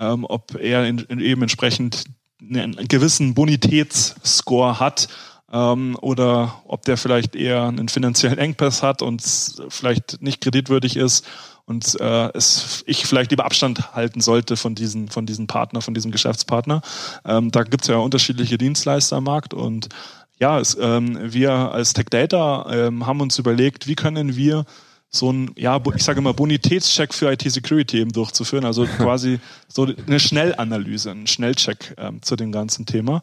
ähm, 0.01 0.25
ob 0.29 0.57
er 0.59 0.87
in, 0.87 0.99
in 0.99 1.21
eben 1.21 1.43
entsprechend 1.43 2.05
einen 2.41 2.89
gewissen 2.89 3.35
Bonitätsscore 3.35 4.81
hat 4.81 5.09
ähm, 5.53 5.97
oder 6.01 6.63
ob 6.67 6.85
der 6.85 6.97
vielleicht 6.97 7.37
eher 7.37 7.65
einen 7.65 7.89
finanziellen 7.89 8.39
Engpass 8.39 8.83
hat 8.83 9.03
und 9.03 9.23
vielleicht 9.69 10.23
nicht 10.23 10.41
kreditwürdig 10.41 10.97
ist 10.97 11.27
und 11.73 11.99
äh, 12.01 12.31
es 12.35 12.85
ich 12.87 13.07
vielleicht 13.07 13.31
lieber 13.31 13.47
Abstand 13.47 13.95
halten 13.95 14.21
sollte 14.21 14.57
von 14.57 14.75
diesen 14.75 15.09
von 15.09 15.25
diesem 15.25 15.47
Partner, 15.47 15.81
von 15.81 15.95
diesem 15.95 16.11
Geschäftspartner. 16.11 16.83
Ähm, 17.25 17.51
da 17.51 17.63
gibt 17.63 17.83
es 17.83 17.89
ja 17.89 17.97
unterschiedliche 17.97 18.59
Dienstleister 18.59 19.17
am 19.17 19.25
Markt 19.25 19.55
und 19.55 19.89
ja, 20.39 20.61
es, 20.61 20.77
ähm, 20.81 21.19
wir 21.21 21.53
als 21.53 21.95
Tech 21.95 22.07
Data 22.11 22.67
ähm, 22.71 23.07
haben 23.07 23.21
uns 23.21 23.39
überlegt, 23.39 23.87
wie 23.87 23.95
können 23.95 24.37
wir 24.37 24.65
so 25.09 25.31
ein, 25.31 25.51
ja, 25.57 25.81
ich 25.95 26.03
sage 26.03 26.19
immer 26.19 26.33
Bonitätscheck 26.35 27.15
für 27.15 27.31
IT-Security 27.31 28.01
eben 28.01 28.13
durchzuführen, 28.13 28.65
also 28.65 28.87
quasi 28.99 29.41
so 29.69 29.87
eine 30.07 30.19
Schnellanalyse, 30.19 31.11
einen 31.11 31.27
Schnellcheck 31.27 31.95
ähm, 31.99 32.23
zu 32.23 32.35
dem 32.35 32.51
ganzen 32.51 32.87
Thema. 32.87 33.23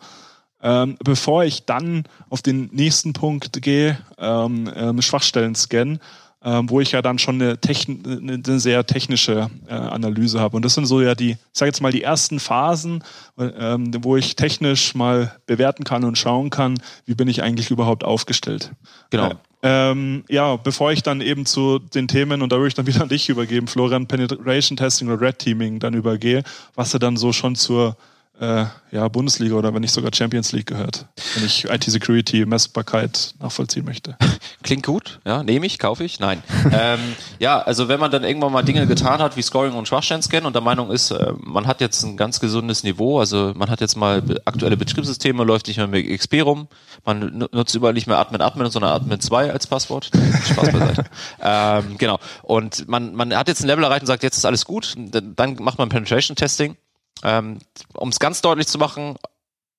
Ähm, 0.62 0.98
bevor 1.04 1.44
ich 1.46 1.66
dann 1.66 2.04
auf 2.30 2.42
den 2.42 2.70
nächsten 2.72 3.14
Punkt 3.14 3.62
gehe, 3.62 3.98
ähm, 4.18 4.70
ähm, 4.76 5.02
Schwachstellen 5.02 5.56
scannen, 5.56 6.00
ähm, 6.44 6.70
wo 6.70 6.80
ich 6.80 6.92
ja 6.92 7.02
dann 7.02 7.20
schon 7.20 7.42
eine, 7.42 7.60
Techn 7.60 8.02
eine 8.06 8.60
sehr 8.60 8.86
technische 8.86 9.50
äh, 9.68 9.74
Analyse 9.74 10.40
habe. 10.40 10.56
Und 10.56 10.64
das 10.64 10.74
sind 10.74 10.86
so 10.86 11.02
ja 11.02 11.16
die, 11.16 11.32
ich 11.32 11.38
sage 11.52 11.70
jetzt 11.70 11.82
mal, 11.82 11.92
die 11.92 12.04
ersten 12.04 12.40
Phasen, 12.40 13.04
ähm, 13.38 13.92
wo 14.02 14.16
ich 14.16 14.36
technisch 14.36 14.96
mal 14.96 15.36
bewerten 15.46 15.84
kann 15.84 16.04
und 16.04 16.18
schauen 16.18 16.50
kann, 16.50 16.80
wie 17.06 17.16
bin 17.16 17.28
ich 17.28 17.44
eigentlich 17.44 17.72
überhaupt 17.72 18.04
aufgestellt. 18.04 18.72
Genau. 19.10 19.32
Äh, 19.32 19.36
ähm, 19.62 20.24
ja, 20.30 20.56
bevor 20.56 20.94
ich 20.94 21.04
dann 21.04 21.20
eben 21.20 21.46
zu 21.46 21.80
den 21.80 22.08
Themen, 22.08 22.42
und 22.42 22.52
da 22.54 22.56
würde 22.56 22.70
ich 22.70 22.76
dann 22.76 22.88
wieder 22.88 23.02
an 23.02 23.10
dich 23.10 23.28
übergeben, 23.28 23.68
Florian, 23.68 24.08
Penetration 24.08 24.78
Testing 24.78 25.10
oder 25.10 25.20
Red 25.20 25.40
Teaming 25.40 25.80
dann 25.80 25.94
übergehe, 25.94 26.44
was 26.76 26.94
er 26.94 27.00
dann 27.00 27.18
so 27.18 27.34
schon 27.34 27.56
zur 27.56 27.98
äh, 28.40 28.66
ja, 28.92 29.08
Bundesliga 29.08 29.56
oder 29.56 29.74
wenn 29.74 29.82
nicht 29.82 29.92
sogar 29.92 30.12
Champions 30.14 30.52
League 30.52 30.68
gehört, 30.68 31.06
wenn 31.36 31.46
ich 31.46 31.66
IT-Security, 31.66 32.46
Messbarkeit 32.46 33.34
nachvollziehen 33.40 33.86
möchte. 33.86 34.18
Klingt 34.64 34.86
gut, 34.86 35.20
ja, 35.26 35.44
nehme 35.44 35.66
ich, 35.66 35.78
kaufe 35.78 36.04
ich, 36.04 36.20
nein. 36.20 36.42
ähm, 36.72 37.00
ja, 37.40 37.60
also 37.60 37.88
wenn 37.88 38.00
man 38.00 38.12
dann 38.12 38.24
irgendwann 38.24 38.52
mal 38.52 38.64
Dinge 38.64 38.88
getan 38.88 39.20
hat 39.20 39.36
wie 39.36 39.42
Scoring 39.42 39.74
und 39.74 39.88
Schwachstellen-Scan 39.88 40.46
und 40.46 40.54
der 40.54 40.62
Meinung 40.62 40.90
ist, 40.90 41.12
äh, 41.12 41.34
man 41.40 41.68
hat 41.68 41.82
jetzt 41.82 42.04
ein 42.04 42.18
ganz 42.18 42.40
gesundes 42.40 42.84
Niveau, 42.84 43.20
also 43.20 43.54
man 43.56 43.70
hat 43.70 43.82
jetzt 43.82 43.96
mal 43.96 44.24
aktuelle 44.46 44.78
Betriebssysteme, 44.78 45.44
läuft 45.44 45.68
nicht 45.68 45.78
mehr 45.78 45.88
mit 45.88 46.08
XP 46.08 46.42
rum, 46.44 46.68
man 47.06 47.46
nutzt 47.52 47.76
überall 47.76 47.94
nicht 47.94 48.08
mehr 48.08 48.20
Admin 48.20 48.42
Admin, 48.42 48.70
sondern 48.70 48.92
Admin 48.92 49.20
2 49.20 49.52
als 49.52 49.68
Passwort. 49.68 50.12
Spaß 50.50 50.72
beiseite. 50.72 51.06
ähm, 51.42 51.98
genau. 51.98 52.20
Und 52.44 52.88
man, 52.88 53.14
man 53.16 53.36
hat 53.36 53.48
jetzt 53.48 53.62
ein 53.62 53.68
Level 53.68 53.84
erreicht 53.84 54.02
und 54.02 54.08
sagt, 54.08 54.24
jetzt 54.24 54.38
ist 54.38 54.46
alles 54.46 54.66
gut, 54.66 54.96
dann 54.98 55.56
macht 55.60 55.78
man 55.78 55.90
Penetration-Testing 55.90 56.78
ähm, 57.24 57.60
um 57.94 58.10
es 58.10 58.20
ganz 58.20 58.42
deutlich 58.42 58.68
zu 58.68 58.78
machen, 58.78 59.18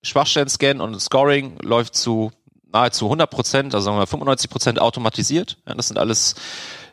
Schwachstellen-Scan 0.03 0.81
und 0.81 0.99
Scoring 1.01 1.59
läuft 1.63 1.95
zu 1.95 2.33
nahezu 2.73 3.07
100 3.07 3.31
Prozent, 3.31 3.75
also 3.75 3.87
sagen 3.87 3.99
wir 3.99 4.07
95 4.07 4.51
Prozent 4.51 4.81
automatisiert. 4.81 5.59
Ja, 5.67 5.75
das 5.75 5.89
sind 5.89 5.99
alles 5.99 6.35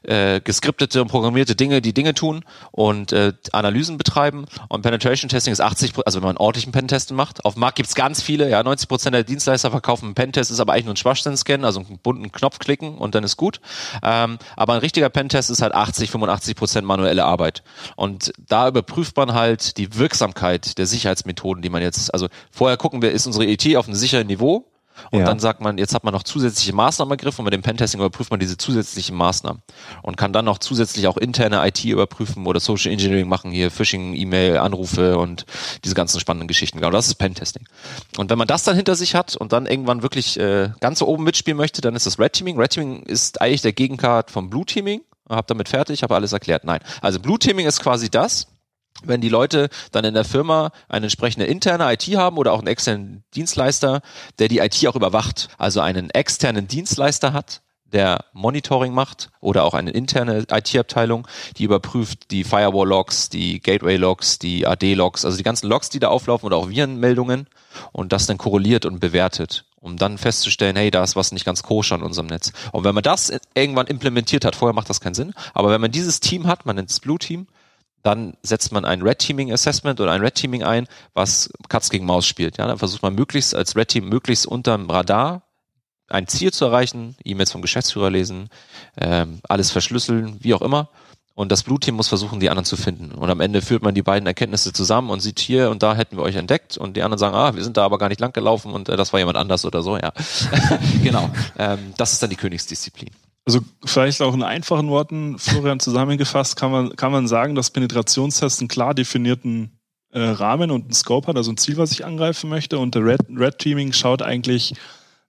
äh, 0.03 0.41
geskriptete 0.41 1.01
und 1.01 1.07
programmierte 1.07 1.55
Dinge, 1.55 1.81
die 1.81 1.93
Dinge 1.93 2.13
tun 2.13 2.43
und 2.71 3.11
äh, 3.11 3.33
Analysen 3.51 3.97
betreiben. 3.97 4.45
Und 4.69 4.81
Penetration 4.81 5.29
Testing 5.29 5.53
ist 5.53 5.63
80%, 5.63 6.01
also 6.05 6.19
wenn 6.19 6.27
man 6.27 6.37
ordentlichen 6.37 6.71
Pentest 6.71 7.11
macht. 7.11 7.45
Auf 7.45 7.53
dem 7.53 7.61
Markt 7.61 7.77
gibt's 7.77 7.95
ganz 7.95 8.21
viele, 8.21 8.49
ja, 8.49 8.63
90 8.63 8.87
Prozent 8.87 9.13
der 9.13 9.23
Dienstleister 9.23 9.71
verkaufen 9.71 10.05
einen 10.05 10.15
Pentest, 10.15 10.51
ist 10.51 10.59
aber 10.59 10.73
eigentlich 10.73 10.85
nur 10.85 10.93
ein 10.93 10.97
Schwachstellen-Scan, 10.97 11.63
also 11.63 11.81
einen 11.81 11.99
bunten 11.99 12.31
Knopf 12.31 12.59
klicken 12.59 12.97
und 12.97 13.15
dann 13.15 13.23
ist 13.23 13.37
gut. 13.37 13.59
Ähm, 14.03 14.37
aber 14.55 14.73
ein 14.73 14.79
richtiger 14.79 15.09
Pentest 15.09 15.49
ist 15.49 15.61
halt 15.61 15.73
80, 15.73 16.09
85 16.11 16.55
Prozent 16.55 16.87
manuelle 16.87 17.25
Arbeit. 17.25 17.63
Und 17.95 18.31
da 18.37 18.67
überprüft 18.67 19.17
man 19.17 19.33
halt 19.33 19.77
die 19.77 19.97
Wirksamkeit 19.97 20.77
der 20.77 20.85
Sicherheitsmethoden, 20.85 21.61
die 21.61 21.69
man 21.69 21.81
jetzt, 21.81 22.13
also 22.13 22.27
vorher 22.51 22.77
gucken 22.77 23.01
wir, 23.01 23.11
ist 23.11 23.27
unsere 23.27 23.45
ET 23.45 23.75
auf 23.75 23.87
einem 23.87 23.95
sicheren 23.95 24.27
Niveau? 24.27 24.65
Und 25.11 25.19
ja. 25.19 25.25
dann 25.25 25.39
sagt 25.39 25.61
man, 25.61 25.77
jetzt 25.77 25.93
hat 25.93 26.03
man 26.03 26.13
noch 26.13 26.23
zusätzliche 26.23 26.73
Maßnahmen 26.73 27.11
ergriffen 27.11 27.41
und 27.41 27.45
mit 27.45 27.53
dem 27.53 27.61
Pentesting 27.61 27.99
überprüft 27.99 28.31
man 28.31 28.39
diese 28.39 28.57
zusätzlichen 28.57 29.15
Maßnahmen 29.15 29.61
und 30.03 30.17
kann 30.17 30.33
dann 30.33 30.45
noch 30.45 30.57
zusätzlich 30.59 31.07
auch 31.07 31.17
interne 31.17 31.65
IT 31.67 31.83
überprüfen 31.85 32.45
oder 32.45 32.59
Social 32.59 32.91
Engineering 32.91 33.27
machen, 33.27 33.51
hier 33.51 33.71
Phishing, 33.71 34.13
E-Mail, 34.13 34.57
Anrufe 34.57 35.17
und 35.17 35.45
diese 35.83 35.95
ganzen 35.95 36.19
spannenden 36.19 36.47
Geschichten. 36.47 36.79
Genau, 36.79 36.91
das 36.91 37.07
ist 37.07 37.15
Pentesting. 37.15 37.65
Und 38.17 38.29
wenn 38.29 38.37
man 38.37 38.47
das 38.47 38.63
dann 38.63 38.75
hinter 38.75 38.95
sich 38.95 39.15
hat 39.15 39.35
und 39.35 39.53
dann 39.53 39.65
irgendwann 39.65 40.01
wirklich 40.01 40.39
äh, 40.39 40.69
ganz 40.79 41.01
oben 41.01 41.23
mitspielen 41.23 41.57
möchte, 41.57 41.81
dann 41.81 41.95
ist 41.95 42.05
das 42.05 42.19
Red 42.19 42.33
Teaming. 42.33 42.57
Red 42.57 42.71
Teaming 42.71 43.03
ist 43.03 43.41
eigentlich 43.41 43.61
der 43.61 43.73
Gegenkart 43.73 44.31
vom 44.31 44.49
Blue 44.49 44.65
Teaming. 44.65 45.01
Hab 45.29 45.47
damit 45.47 45.67
fertig, 45.69 46.03
habe 46.03 46.15
alles 46.15 46.31
erklärt. 46.31 46.63
Nein. 46.63 46.79
Also 47.01 47.19
Blue 47.19 47.37
Teaming 47.37 47.67
ist 47.67 47.81
quasi 47.81 48.09
das, 48.09 48.47
wenn 49.03 49.21
die 49.21 49.29
Leute 49.29 49.69
dann 49.91 50.05
in 50.05 50.13
der 50.13 50.25
Firma 50.25 50.71
eine 50.89 51.05
entsprechende 51.05 51.45
interne 51.45 51.91
IT 51.93 52.03
haben 52.15 52.37
oder 52.37 52.53
auch 52.53 52.59
einen 52.59 52.67
externen 52.67 53.23
Dienstleister, 53.35 54.01
der 54.39 54.47
die 54.47 54.59
IT 54.59 54.85
auch 54.87 54.95
überwacht, 54.95 55.49
also 55.57 55.81
einen 55.81 56.09
externen 56.09 56.67
Dienstleister 56.67 57.33
hat, 57.33 57.61
der 57.93 58.25
Monitoring 58.33 58.93
macht 58.93 59.29
oder 59.39 59.63
auch 59.63 59.73
eine 59.73 59.91
interne 59.91 60.45
IT-Abteilung, 60.51 61.27
die 61.57 61.63
überprüft 61.63 62.31
die 62.31 62.43
Firewall-Logs, 62.43 63.29
die 63.29 63.61
Gateway-Logs, 63.61 64.39
die 64.39 64.67
AD-Logs, 64.67 65.25
also 65.25 65.37
die 65.37 65.43
ganzen 65.43 65.67
Logs, 65.67 65.89
die 65.89 65.99
da 65.99 66.09
auflaufen 66.09 66.45
oder 66.45 66.57
auch 66.57 66.69
Virenmeldungen 66.69 67.47
und 67.91 68.11
das 68.11 68.25
dann 68.25 68.37
korreliert 68.37 68.85
und 68.85 68.99
bewertet, 68.99 69.65
um 69.79 69.97
dann 69.97 70.17
festzustellen, 70.17 70.75
hey, 70.75 70.91
da 70.91 71.03
ist 71.03 71.15
was 71.15 71.31
nicht 71.31 71.45
ganz 71.45 71.63
koscher 71.63 71.95
in 71.95 72.03
unserem 72.03 72.27
Netz. 72.27 72.51
Und 72.71 72.83
wenn 72.83 72.95
man 72.95 73.03
das 73.03 73.31
irgendwann 73.55 73.87
implementiert 73.87 74.43
hat, 74.43 74.55
vorher 74.55 74.75
macht 74.75 74.89
das 74.89 74.99
keinen 74.99 75.15
Sinn, 75.15 75.33
aber 75.53 75.69
wenn 75.69 75.81
man 75.81 75.91
dieses 75.91 76.19
Team 76.19 76.47
hat, 76.47 76.65
man 76.65 76.75
nennt 76.75 76.89
es 76.89 76.99
Blue 76.99 77.19
Team, 77.19 77.47
dann 78.07 78.37
setzt 78.41 78.71
man 78.71 78.85
ein 78.85 79.01
Red 79.01 79.19
Teaming 79.19 79.51
Assessment 79.51 79.99
oder 79.99 80.13
ein 80.13 80.21
Red 80.21 80.35
Teaming 80.35 80.63
ein, 80.63 80.87
was 81.13 81.49
Katz 81.67 81.89
gegen 81.89 82.05
Maus 82.05 82.25
spielt. 82.25 82.57
Ja, 82.57 82.65
dann 82.65 82.77
versucht 82.77 83.03
man 83.03 83.13
möglichst 83.15 83.53
als 83.53 83.75
Red 83.75 83.89
Team 83.89 84.07
möglichst 84.07 84.45
unterm 84.45 84.89
Radar 84.89 85.41
ein 86.07 86.25
Ziel 86.25 86.53
zu 86.53 86.63
erreichen, 86.63 87.17
E-Mails 87.25 87.51
vom 87.51 87.61
Geschäftsführer 87.61 88.09
lesen, 88.09 88.47
ähm, 88.95 89.41
alles 89.43 89.71
verschlüsseln, 89.71 90.37
wie 90.39 90.53
auch 90.53 90.61
immer. 90.61 90.87
Und 91.35 91.51
das 91.51 91.63
Blue 91.63 91.81
Team 91.81 91.95
muss 91.95 92.07
versuchen, 92.07 92.39
die 92.39 92.49
anderen 92.49 92.63
zu 92.63 92.77
finden. 92.77 93.11
Und 93.11 93.29
am 93.29 93.41
Ende 93.41 93.61
führt 93.61 93.83
man 93.83 93.93
die 93.93 94.03
beiden 94.03 94.25
Erkenntnisse 94.25 94.71
zusammen 94.71 95.09
und 95.09 95.19
sieht 95.19 95.39
hier 95.41 95.69
und 95.69 95.83
da 95.83 95.93
hätten 95.93 96.15
wir 96.15 96.23
euch 96.23 96.37
entdeckt. 96.37 96.77
Und 96.77 96.95
die 96.95 97.03
anderen 97.03 97.19
sagen, 97.19 97.35
ah, 97.35 97.55
wir 97.55 97.63
sind 97.63 97.75
da 97.75 97.83
aber 97.83 97.97
gar 97.97 98.07
nicht 98.07 98.21
lang 98.21 98.31
gelaufen 98.31 98.71
und 98.71 98.87
äh, 98.87 98.95
das 98.95 99.11
war 99.11 99.19
jemand 99.19 99.37
anders 99.37 99.65
oder 99.65 99.83
so. 99.83 99.97
Ja, 99.97 100.13
genau. 101.03 101.29
Ähm, 101.59 101.93
das 101.97 102.13
ist 102.13 102.23
dann 102.23 102.29
die 102.29 102.37
Königsdisziplin. 102.37 103.09
Also 103.47 103.61
vielleicht 103.85 104.21
auch 104.21 104.33
in 104.33 104.43
einfachen 104.43 104.89
Worten, 104.89 105.39
Florian, 105.39 105.79
zusammengefasst 105.79 106.57
kann 106.57 106.69
man, 106.69 106.95
kann 106.97 107.13
man 107.13 107.29
sagen, 107.29 107.55
dass 107.55 107.71
Penetrationstests 107.71 108.59
einen 108.59 108.67
klar 108.67 108.93
definierten 108.93 109.71
äh, 110.11 110.19
Rahmen 110.19 110.69
und 110.69 110.83
einen 110.83 110.93
Scope 110.93 111.27
hat, 111.27 111.37
also 111.37 111.53
ein 111.53 111.57
Ziel, 111.57 111.77
was 111.77 111.93
ich 111.93 112.03
angreifen 112.03 112.49
möchte. 112.49 112.77
Und 112.77 112.93
der 112.93 113.05
Red, 113.05 113.21
Red 113.29 113.57
Teaming 113.59 113.93
schaut 113.93 114.21
eigentlich 114.21 114.73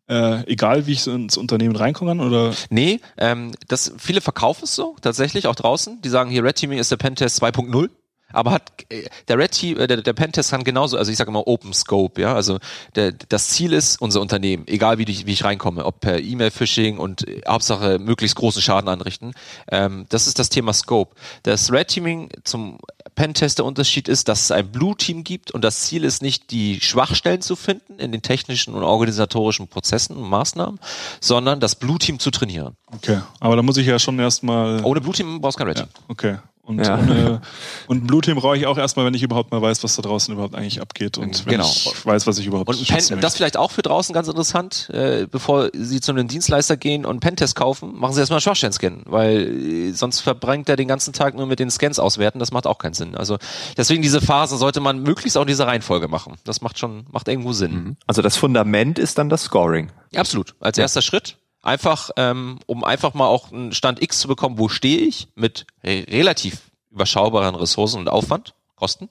äh, 0.09 0.44
egal 0.50 0.88
wie 0.88 0.94
ich 0.94 1.07
ins 1.07 1.37
Unternehmen 1.37 1.76
reinkommen 1.76 2.18
kann 2.18 2.26
oder? 2.26 2.54
Nee, 2.70 2.98
ähm, 3.18 3.52
das, 3.68 3.92
viele 3.98 4.20
verkaufen 4.20 4.64
es 4.64 4.74
so, 4.74 4.96
tatsächlich, 5.00 5.46
auch 5.46 5.54
draußen. 5.54 6.00
Die 6.02 6.09
sagen 6.09 6.28
hier, 6.28 6.42
Red 6.42 6.57
Teaming 6.57 6.81
ist 6.81 6.90
der 6.90 6.96
Pentest 6.96 7.40
2.0. 7.40 7.88
Aber 8.33 8.51
hat 8.51 8.85
äh, 8.91 9.05
der 9.29 9.38
Red 9.38 9.53
Team, 9.53 9.79
äh, 9.79 9.87
der, 9.87 10.03
der 10.03 10.12
Pentest 10.12 10.51
kann 10.51 10.64
genauso, 10.64 10.97
also 10.99 11.11
ich 11.11 11.17
sage 11.17 11.31
immer 11.31 11.47
Open 11.47 11.73
Scope, 11.73 12.21
ja. 12.21 12.35
Also 12.35 12.59
der, 12.95 13.12
das 13.12 13.49
Ziel 13.49 13.73
ist 13.73 14.01
unser 14.01 14.21
Unternehmen, 14.21 14.67
egal 14.67 14.99
wie, 14.99 15.05
die, 15.05 15.27
wie 15.27 15.33
ich 15.33 15.45
reinkomme, 15.45 15.85
ob 15.85 16.01
per 16.01 16.21
E-Mail-Phishing 16.21 16.99
und 16.99 17.27
äh, 17.27 17.41
Hauptsache 17.49 17.99
möglichst 17.99 18.37
großen 18.37 18.61
Schaden 18.61 18.88
anrichten. 18.88 19.33
Ähm, 19.71 20.07
das 20.09 20.27
ist 20.27 20.38
das 20.38 20.51
Thema 20.51 20.73
Scope. 20.73 21.14
Das 21.43 21.73
Red 21.73 21.88
Teaming 21.88 22.31
zum 22.45 22.79
Pentest 23.14 23.59
der 23.59 23.64
Unterschied 23.64 24.09
ist, 24.09 24.29
dass 24.29 24.43
es 24.43 24.51
ein 24.51 24.71
Blue 24.71 24.97
Team 24.97 25.25
gibt 25.25 25.51
und 25.51 25.64
das 25.64 25.81
Ziel 25.81 26.05
ist 26.05 26.23
nicht, 26.23 26.51
die 26.51 26.81
Schwachstellen 26.81 27.41
zu 27.41 27.57
finden 27.57 27.99
in 27.99 28.12
den 28.12 28.23
technischen 28.23 28.75
und 28.75 28.85
organisatorischen 28.85 29.69
Prozessen 29.69 30.17
und 30.17 30.29
Maßnahmen, 30.29 30.79
sondern 31.21 31.61
das 31.61 31.75
Blue 31.75 31.99
Team 31.99 32.19
zu 32.19 32.31
trainieren. 32.31 32.77
Okay, 32.95 33.21
aber 33.41 33.57
da 33.57 33.62
muss 33.62 33.77
ich 33.77 33.87
ja 33.87 33.99
schon 33.99 34.19
erstmal. 34.19 34.85
Ohne 34.85 35.01
Blue 35.01 35.14
Team 35.14 35.41
brauchst 35.41 35.59
du 35.59 35.64
kein 35.64 35.69
Red 35.69 35.79
Team. 35.79 35.88
Ja, 35.93 36.05
okay. 36.09 36.37
Und, 36.68 36.85
ja. 36.85 36.98
ohne, 36.98 37.40
und 37.87 38.07
Blutteam 38.07 38.37
brauche 38.37 38.54
ich 38.59 38.66
auch 38.66 38.76
erstmal, 38.76 39.07
wenn 39.07 39.14
ich 39.14 39.22
überhaupt 39.22 39.50
mal 39.50 39.62
weiß, 39.62 39.83
was 39.85 39.96
da 39.96 40.02
draußen 40.02 40.35
überhaupt 40.35 40.54
eigentlich 40.54 40.83
abgeht 40.83 41.16
und 41.16 41.46
wenn 41.46 41.52
genau. 41.52 41.64
ich 41.64 42.04
weiß, 42.04 42.26
was 42.26 42.38
ich 42.38 42.46
überhaupt 42.46 42.68
Und 42.68 42.87
Pen, 42.87 43.20
das 43.22 43.37
vielleicht 43.37 43.57
auch 43.57 43.70
für 43.70 43.81
draußen 43.81 44.12
ganz 44.12 44.28
interessant, 44.28 44.90
äh, 44.92 45.26
bevor 45.31 45.70
Sie 45.72 46.02
zu 46.02 46.12
einem 46.12 46.28
Dienstleister 46.28 46.76
gehen 46.76 47.07
und 47.07 47.20
Pentest 47.20 47.57
kaufen, 47.57 47.98
machen 47.98 48.12
Sie 48.12 48.20
erstmal 48.20 48.37
einen 48.37 48.42
Schwachstellen-Scan, 48.42 49.04
weil 49.07 49.48
äh, 49.48 49.92
sonst 49.92 50.20
verbringt 50.20 50.68
er 50.68 50.76
den 50.76 50.88
ganzen 50.88 51.14
Tag 51.14 51.35
nur 51.35 51.46
mit 51.46 51.59
den 51.59 51.70
Scans 51.70 51.98
auswerten, 51.98 52.38
das 52.38 52.52
macht 52.52 52.66
auch 52.66 52.76
keinen 52.76 52.94
Sinn. 52.94 53.14
Also 53.14 53.38
deswegen 53.78 54.02
diese 54.02 54.20
Phase 54.20 54.59
sollte 54.59 54.81
man 54.81 55.02
möglichst 55.02 55.38
auch 55.38 55.42
in 55.42 55.48
dieser 55.48 55.66
Reihenfolge 55.66 56.09
machen. 56.09 56.35
Das 56.44 56.61
macht 56.61 56.78
schon, 56.78 57.07
macht 57.11 57.28
irgendwo 57.28 57.54
Sinn. 57.54 57.72
Mhm. 57.72 57.96
Also 58.07 58.20
das 58.20 58.37
Fundament 58.37 58.98
ist 58.98 59.16
dann 59.16 59.31
das 59.31 59.44
Scoring. 59.44 59.90
Absolut. 60.14 60.54
Als 60.61 60.76
ja. 60.76 60.83
erster 60.83 61.00
Schritt 61.00 61.38
einfach, 61.62 62.11
ähm, 62.16 62.59
um 62.66 62.85
einfach 62.85 63.14
mal 63.14 63.27
auch 63.27 63.53
einen 63.53 63.73
Stand 63.73 64.03
X 64.03 64.21
zu 64.21 64.29
bekommen, 64.29 64.59
wo 64.59 64.68
stehe 64.68 64.99
ich 64.99 65.29
mit 65.35 65.66
relativ 65.85 66.61
überschaubaren 66.90 67.55
Ressourcen 67.55 68.01
und 68.01 68.09
Aufwand, 68.09 68.55
Kosten. 68.77 69.09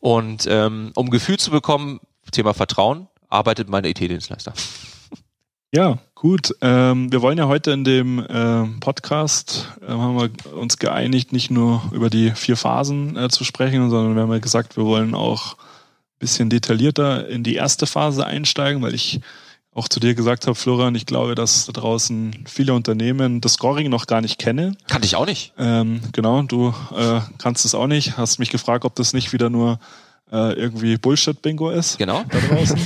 Und 0.00 0.46
ähm, 0.48 0.92
um 0.94 1.10
Gefühl 1.10 1.38
zu 1.38 1.50
bekommen, 1.50 2.00
Thema 2.32 2.54
Vertrauen, 2.54 3.08
arbeitet 3.28 3.68
meine 3.68 3.88
IT-Dienstleister. 3.88 4.52
Ja, 5.72 5.98
Gut, 6.24 6.54
ähm, 6.62 7.12
wir 7.12 7.20
wollen 7.20 7.36
ja 7.36 7.48
heute 7.48 7.72
in 7.72 7.84
dem 7.84 8.24
ähm, 8.30 8.80
Podcast, 8.80 9.68
äh, 9.86 9.90
haben 9.90 10.18
wir 10.18 10.56
uns 10.56 10.78
geeinigt, 10.78 11.34
nicht 11.34 11.50
nur 11.50 11.82
über 11.92 12.08
die 12.08 12.30
vier 12.30 12.56
Phasen 12.56 13.14
äh, 13.14 13.28
zu 13.28 13.44
sprechen, 13.44 13.90
sondern 13.90 14.14
wir 14.14 14.22
haben 14.22 14.32
ja 14.32 14.38
gesagt, 14.38 14.78
wir 14.78 14.86
wollen 14.86 15.14
auch 15.14 15.52
ein 15.52 16.18
bisschen 16.18 16.48
detaillierter 16.48 17.28
in 17.28 17.42
die 17.42 17.56
erste 17.56 17.84
Phase 17.84 18.24
einsteigen, 18.24 18.80
weil 18.80 18.94
ich 18.94 19.20
auch 19.74 19.88
zu 19.88 19.98
dir 19.98 20.14
gesagt 20.14 20.46
habe, 20.46 20.54
Florian, 20.54 20.94
ich 20.94 21.04
glaube, 21.04 21.34
dass 21.34 21.66
da 21.66 21.72
draußen 21.72 22.44
viele 22.46 22.74
Unternehmen 22.74 23.40
das 23.40 23.54
Scoring 23.54 23.90
noch 23.90 24.06
gar 24.06 24.20
nicht 24.20 24.38
kennen. 24.38 24.76
Kannte 24.86 25.06
ich 25.06 25.16
auch 25.16 25.26
nicht. 25.26 25.52
Ähm, 25.58 26.00
genau, 26.12 26.42
du 26.42 26.72
äh, 26.96 27.20
kannst 27.38 27.64
es 27.64 27.74
auch 27.74 27.88
nicht. 27.88 28.16
Hast 28.16 28.38
mich 28.38 28.50
gefragt, 28.50 28.84
ob 28.84 28.94
das 28.94 29.12
nicht 29.12 29.32
wieder 29.32 29.50
nur 29.50 29.80
äh, 30.30 30.52
irgendwie 30.52 30.96
Bullshit-Bingo 30.96 31.70
ist. 31.70 31.98
Genau. 31.98 32.24
Da 32.30 32.38
draußen. 32.38 32.78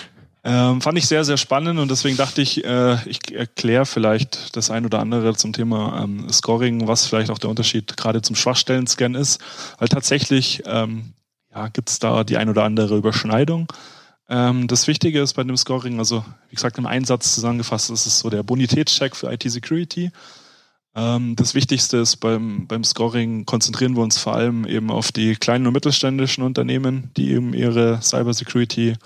ähm, 0.44 0.80
fand 0.80 0.98
ich 0.98 1.08
sehr, 1.08 1.24
sehr 1.24 1.36
spannend 1.36 1.80
und 1.80 1.90
deswegen 1.90 2.16
dachte 2.16 2.40
ich, 2.42 2.64
äh, 2.64 2.96
ich 3.08 3.34
erkläre 3.34 3.84
vielleicht 3.84 4.56
das 4.56 4.70
ein 4.70 4.86
oder 4.86 5.00
andere 5.00 5.34
zum 5.34 5.52
Thema 5.52 6.00
ähm, 6.04 6.30
Scoring, 6.30 6.86
was 6.86 7.06
vielleicht 7.06 7.30
auch 7.30 7.38
der 7.38 7.50
Unterschied 7.50 7.96
gerade 7.96 8.22
zum 8.22 8.36
Schwachstellen-Scan 8.36 9.14
ist. 9.14 9.40
Weil 9.78 9.88
tatsächlich 9.88 10.62
ähm, 10.64 11.12
ja, 11.52 11.66
gibt 11.68 11.90
es 11.90 11.98
da 11.98 12.22
die 12.22 12.36
ein 12.36 12.48
oder 12.48 12.62
andere 12.62 12.96
Überschneidung. 12.96 13.66
Ähm, 14.28 14.66
das 14.66 14.86
Wichtige 14.86 15.20
ist 15.20 15.34
bei 15.34 15.44
dem 15.44 15.56
Scoring, 15.56 15.98
also 15.98 16.24
wie 16.50 16.56
gesagt, 16.56 16.78
im 16.78 16.86
Einsatz 16.86 17.34
zusammengefasst 17.34 17.90
ist 17.90 18.06
es 18.06 18.18
so 18.18 18.30
der 18.30 18.42
Bonitätscheck 18.42 19.14
für 19.14 19.32
IT-Security. 19.32 20.10
Ähm, 20.96 21.36
das 21.36 21.54
Wichtigste 21.54 21.98
ist 21.98 22.16
beim, 22.16 22.66
beim 22.66 22.82
Scoring 22.82 23.44
konzentrieren 23.44 23.94
wir 23.94 24.02
uns 24.02 24.18
vor 24.18 24.34
allem 24.34 24.66
eben 24.66 24.90
auf 24.90 25.12
die 25.12 25.36
kleinen 25.36 25.66
und 25.66 25.74
mittelständischen 25.74 26.42
Unternehmen, 26.42 27.10
die 27.16 27.30
eben 27.32 27.54
ihre 27.54 28.00
Cybersecurity 28.02 28.96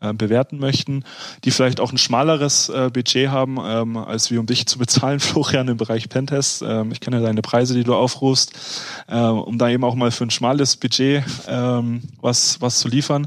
äh, 0.00 0.14
bewerten 0.14 0.58
möchten, 0.58 1.04
die 1.44 1.50
vielleicht 1.50 1.78
auch 1.78 1.92
ein 1.92 1.98
schmaleres 1.98 2.70
äh, 2.70 2.88
Budget 2.90 3.28
haben, 3.28 3.58
ähm, 3.62 3.98
als 3.98 4.30
wir 4.30 4.40
um 4.40 4.46
dich 4.46 4.64
zu 4.64 4.78
bezahlen, 4.78 5.20
Florian, 5.20 5.68
im 5.68 5.76
Bereich 5.76 6.08
Pentest. 6.08 6.62
Ähm, 6.62 6.90
ich 6.90 7.00
kenne 7.00 7.18
ja 7.18 7.22
deine 7.22 7.42
Preise, 7.42 7.74
die 7.74 7.84
du 7.84 7.94
aufrufst, 7.94 8.52
äh, 9.08 9.18
um 9.18 9.58
da 9.58 9.68
eben 9.68 9.84
auch 9.84 9.94
mal 9.94 10.10
für 10.10 10.24
ein 10.24 10.30
schmales 10.30 10.76
Budget 10.76 11.22
ähm, 11.48 12.02
was, 12.22 12.62
was 12.62 12.78
zu 12.78 12.88
liefern 12.88 13.26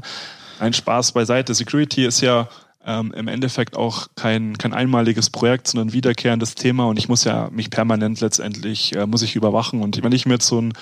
ein 0.58 0.72
Spaß 0.72 1.12
beiseite. 1.12 1.54
Security 1.54 2.04
ist 2.04 2.20
ja 2.20 2.48
ähm, 2.86 3.12
im 3.16 3.28
Endeffekt 3.28 3.76
auch 3.76 4.08
kein, 4.14 4.58
kein 4.58 4.74
einmaliges 4.74 5.30
Projekt, 5.30 5.68
sondern 5.68 5.88
ein 5.88 5.92
wiederkehrendes 5.92 6.54
Thema 6.54 6.86
und 6.86 6.98
ich 6.98 7.08
muss 7.08 7.24
ja 7.24 7.48
mich 7.50 7.70
permanent 7.70 8.20
letztendlich, 8.20 8.94
äh, 8.94 9.06
muss 9.06 9.22
ich 9.22 9.36
überwachen 9.36 9.82
und 9.82 10.02
wenn 10.02 10.12
ich 10.12 10.26
mir 10.26 10.34
jetzt 10.34 10.46
so 10.46 10.60
ein 10.60 10.72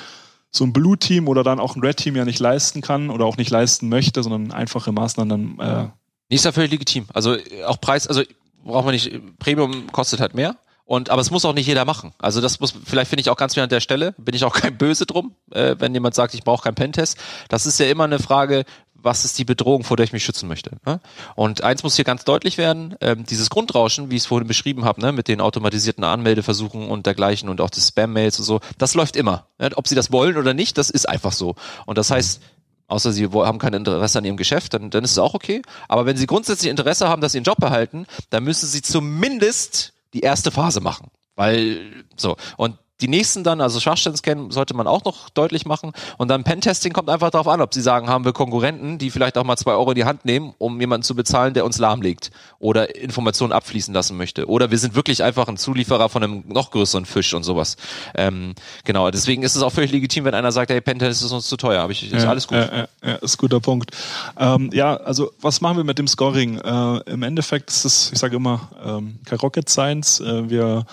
so 0.55 0.65
ein 0.65 0.75
Blue-Team 0.75 1.29
oder 1.29 1.43
dann 1.43 1.59
auch 1.59 1.77
ein 1.77 1.81
Red-Team 1.81 2.15
ja 2.15 2.27
nicht 2.27 2.39
leisten 2.39 2.83
kann 2.83 3.09
oder 3.09 3.25
auch 3.25 3.39
nicht 3.39 3.51
leisten 3.51 3.89
möchte, 3.89 4.23
sondern 4.23 4.53
einfache 4.53 4.93
Maßnahmen 4.93 5.57
dann. 5.59 5.67
Äh 5.67 5.89
ist 6.29 6.45
ja 6.45 6.53
völlig 6.53 6.71
legitim. 6.71 7.07
Also 7.13 7.37
auch 7.67 7.81
Preis, 7.81 8.07
also 8.07 8.23
braucht 8.65 8.85
man 8.85 8.95
nicht, 8.95 9.39
Premium 9.39 9.91
kostet 9.93 10.21
halt 10.21 10.35
mehr. 10.35 10.57
Und 10.85 11.11
aber 11.11 11.23
es 11.23 11.31
muss 11.31 11.45
auch 11.45 11.55
nicht 11.55 11.67
jeder 11.67 11.85
machen. 11.85 12.13
Also 12.19 12.41
das 12.41 12.61
muss, 12.61 12.75
vielleicht 12.85 13.09
finde 13.09 13.23
ich 13.23 13.31
auch 13.31 13.37
ganz 13.37 13.55
wieder 13.55 13.63
an 13.63 13.71
der 13.71 13.81
Stelle, 13.81 14.13
bin 14.19 14.35
ich 14.35 14.45
auch 14.45 14.53
kein 14.53 14.77
Böse 14.79 15.07
drum, 15.07 15.35
äh, 15.51 15.77
wenn 15.79 15.95
jemand 15.95 16.15
sagt, 16.15 16.35
ich 16.35 16.43
brauche 16.43 16.65
keinen 16.65 16.75
Pentest. 16.75 17.19
Das 17.49 17.65
ist 17.67 17.79
ja 17.79 17.87
immer 17.87 18.05
eine 18.05 18.19
Frage, 18.19 18.65
was 19.03 19.25
ist 19.25 19.39
die 19.39 19.45
Bedrohung, 19.45 19.85
vor 19.85 19.97
der 19.97 20.05
ich 20.05 20.13
mich 20.13 20.25
schützen 20.25 20.49
möchte. 20.49 20.77
Ne? 20.87 21.01
Und 21.35 21.63
eins 21.63 21.83
muss 21.83 21.97
hier 21.97 22.05
ganz 22.05 22.25
deutlich 22.25 22.59
werden, 22.59 22.97
ähm, 23.01 23.25
dieses 23.25 23.51
Grundrauschen, 23.51 24.11
wie 24.11 24.17
ich 24.17 24.23
es 24.23 24.27
vorhin 24.27 24.49
beschrieben 24.49 24.85
habe, 24.85 25.01
ne, 25.01 25.13
mit 25.13 25.29
den 25.29 25.41
automatisierten 25.41 26.05
Anmeldeversuchen 26.05 26.89
und 26.89 27.07
dergleichen 27.07 27.49
und 27.49 27.61
auch 27.61 27.71
des 27.71 27.89
Spam-Mails 27.89 28.39
und 28.39 28.45
so, 28.45 28.61
das 28.79 28.95
läuft 28.95 29.17
immer. 29.17 29.47
Ne? 29.59 29.71
Ob 29.75 29.89
sie 29.89 29.95
das 29.95 30.13
wollen 30.13 30.37
oder 30.37 30.55
nicht, 30.55 30.79
das 30.79 30.91
ist 30.91 31.09
einfach 31.09 31.33
so. 31.33 31.55
Und 31.87 31.99
das 31.99 32.11
heißt, 32.11 32.41
außer 32.89 33.13
sie 33.13 33.29
haben 33.29 33.59
kein 33.59 33.75
Interesse 33.75 34.19
an 34.19 34.25
ihrem 34.25 34.37
Geschäft, 34.37 34.75
dann, 34.75 34.91
dann 34.91 35.05
ist 35.05 35.13
es 35.13 35.19
auch 35.19 35.35
okay. 35.35 35.63
Aber 35.89 36.07
wenn 36.07 36.17
sie 36.17 36.27
grundsätzlich 36.27 36.71
Interesse 36.71 37.09
haben, 37.09 37.23
dass 37.23 37.33
sie 37.33 37.39
ihren 37.39 37.45
Job 37.45 37.59
behalten, 37.59 38.07
dann 38.31 38.45
müssen 38.45 38.67
sie 38.67 38.83
zumindest 38.83 39.95
die 40.15 40.21
erste 40.21 40.51
Phase 40.51 40.81
machen. 40.81 41.09
Weil, 41.35 42.05
so. 42.17 42.37
Und 42.57 42.77
die 43.03 43.09
nächsten 43.09 43.43
dann, 43.43 43.61
also 43.61 43.81
Schwachstellen-Scan 43.81 44.51
sollte 44.51 44.75
man 44.75 44.87
auch 44.87 45.05
noch 45.05 45.29
deutlich 45.31 45.67
machen. 45.67 45.93
Und 46.19 46.29
dann 46.29 46.45
Pentesting 46.45 46.93
kommt 46.93 47.11
einfach 47.11 47.31
darauf 47.31 47.49
an, 47.49 47.61
ob 47.61 47.75
sie 47.75 47.81
sagen, 47.81 48.09
haben 48.09 48.25
wir 48.25 48.33
Konkurrenten, 48.33 48.99
die 48.99 49.11
vielleicht 49.11 49.37
auch 49.37 49.45
mal 49.45 49.57
zwei 49.57 49.73
Euro 49.73 49.91
in 49.91 49.97
die 49.97 50.05
Hand 50.05 50.25
nehmen, 50.25 50.55
um 50.59 50.81
jemanden 50.81 51.03
zu 51.03 51.17
bezahlen, 51.17 51.53
der 51.53 51.65
uns 51.65 51.79
lahmlegt 51.79 52.31
oder 52.61 52.95
Informationen 52.95 53.53
abfließen 53.53 53.93
lassen 53.93 54.17
möchte. 54.17 54.49
Oder 54.49 54.71
wir 54.71 54.79
sind 54.79 54.95
wirklich 54.95 55.25
einfach 55.25 55.49
ein 55.49 55.57
Zulieferer 55.57 56.09
von 56.09 56.23
einem 56.23 56.45
noch 56.47 56.71
größeren 56.71 57.05
Fisch 57.05 57.35
und 57.35 57.43
sowas. 57.43 57.77
Ähm, 58.15 58.55
genau, 58.85 59.11
deswegen 59.11 59.43
ist 59.43 59.57
es 59.57 59.63
auch 59.63 59.73
völlig 59.73 59.91
legitim, 59.91 60.25
wenn 60.25 60.35
einer 60.35 60.53
sagt, 60.53 60.71
hey, 60.71 60.81
Pentest 60.81 61.23
ist 61.23 61.33
uns 61.33 61.49
zu 61.49 61.57
teuer. 61.57 61.83
Aber 61.83 61.91
ich, 61.91 62.13
ist 62.13 62.23
ja, 62.23 62.31
alles 62.31 62.47
gut. 62.47 62.59
Ja, 62.59 62.87
ja, 63.05 63.15
ist 63.17 63.37
guter 63.37 63.59
Punkt. 63.59 63.91
Ähm, 64.39 64.71
ja, 64.73 64.97
also 64.97 65.33
was 65.41 65.61
machen 65.61 65.77
wir 65.77 65.85
mit 65.85 65.99
dem 65.99 66.07
Scoring? 66.07 66.59
Äh, 66.61 67.11
Im 67.11 67.25
Endeffekt 67.25 67.71
ist 67.71 67.85
es, 67.85 68.13
ich 68.13 68.19
sage 68.21 68.37
immer, 68.37 68.69
ähm, 68.85 69.19
kein 69.25 69.39
Rocket 69.41 69.69
Science. 69.69 70.21
Äh, 70.21 70.49
wir 70.49 70.87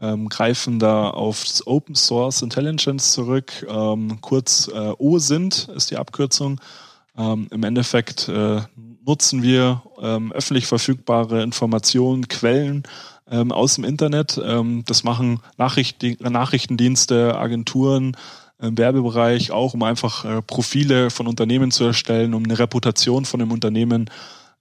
ähm, 0.00 0.28
greifen 0.28 0.78
da 0.78 1.10
aufs 1.10 1.66
Open 1.66 1.94
Source 1.94 2.42
Intelligence 2.42 3.12
zurück. 3.12 3.66
Ähm, 3.68 4.18
kurz 4.20 4.68
äh, 4.68 4.92
OSINT 4.98 5.68
ist 5.74 5.90
die 5.90 5.96
Abkürzung. 5.96 6.60
Ähm, 7.16 7.48
Im 7.50 7.64
Endeffekt 7.64 8.28
äh, 8.28 8.60
nutzen 9.04 9.42
wir 9.42 9.82
ähm, 10.00 10.32
öffentlich 10.32 10.66
verfügbare 10.66 11.42
Informationen, 11.42 12.28
Quellen 12.28 12.84
ähm, 13.30 13.52
aus 13.52 13.74
dem 13.74 13.84
Internet. 13.84 14.40
Ähm, 14.42 14.84
das 14.86 15.02
machen 15.02 15.40
Nachrichten, 15.56 16.16
Nachrichtendienste, 16.20 17.36
Agenturen, 17.36 18.16
im 18.60 18.76
Werbebereich 18.76 19.52
auch, 19.52 19.74
um 19.74 19.84
einfach 19.84 20.24
äh, 20.24 20.42
Profile 20.42 21.10
von 21.10 21.28
Unternehmen 21.28 21.70
zu 21.70 21.84
erstellen, 21.84 22.34
um 22.34 22.44
eine 22.44 22.58
Reputation 22.58 23.24
von 23.24 23.40
einem 23.40 23.52
Unternehmen 23.52 24.10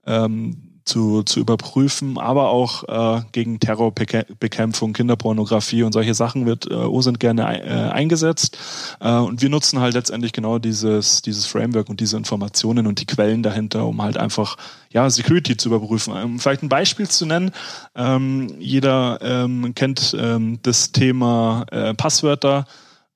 ähm, 0.06 0.66
zu, 0.88 1.23
zu 1.23 1.39
überprüfen, 1.39 2.17
aber 2.17 2.50
auch 2.50 2.84
äh, 2.88 3.21
gegen 3.32 3.60
Terrorbekämpfung, 3.60 4.93
Kinderpornografie 4.93 5.84
und 5.84 5.91
solche 5.91 6.13
Sachen 6.13 6.45
wird 6.45 6.69
äh, 6.69 6.73
OSINT 6.73 7.19
gerne 7.19 7.43
äh, 7.63 7.91
eingesetzt. 7.91 8.58
Äh, 9.00 9.12
und 9.12 9.41
wir 9.41 9.50
nutzen 9.50 9.80
halt 9.80 9.93
letztendlich 9.93 10.34
genau 10.34 10.58
dieses, 10.58 11.21
dieses 11.21 11.45
Framework 11.45 11.89
und 11.89 12.00
diese 12.00 12.17
Informationen 12.17 12.88
und 12.88 13.00
die 13.00 13.06
Quellen 13.06 13.43
dahinter, 13.43 13.86
um 13.86 14.02
halt 14.02 14.17
einfach 14.17 14.58
ja, 14.91 15.10
Security 15.10 15.58
zu 15.58 15.69
überprüfen. 15.69 16.13
Um 16.13 16.39
vielleicht 16.39 16.63
ein 16.63 16.69
Beispiel 16.69 17.08
zu 17.08 17.26
nennen, 17.26 17.52
ähm, 17.95 18.56
jeder 18.60 19.19
ähm, 19.21 19.76
kennt 19.76 20.15
ähm, 20.19 20.60
das 20.63 20.91
Thema 20.91 21.65
äh, 21.71 21.93
Passwörter. 21.93 22.65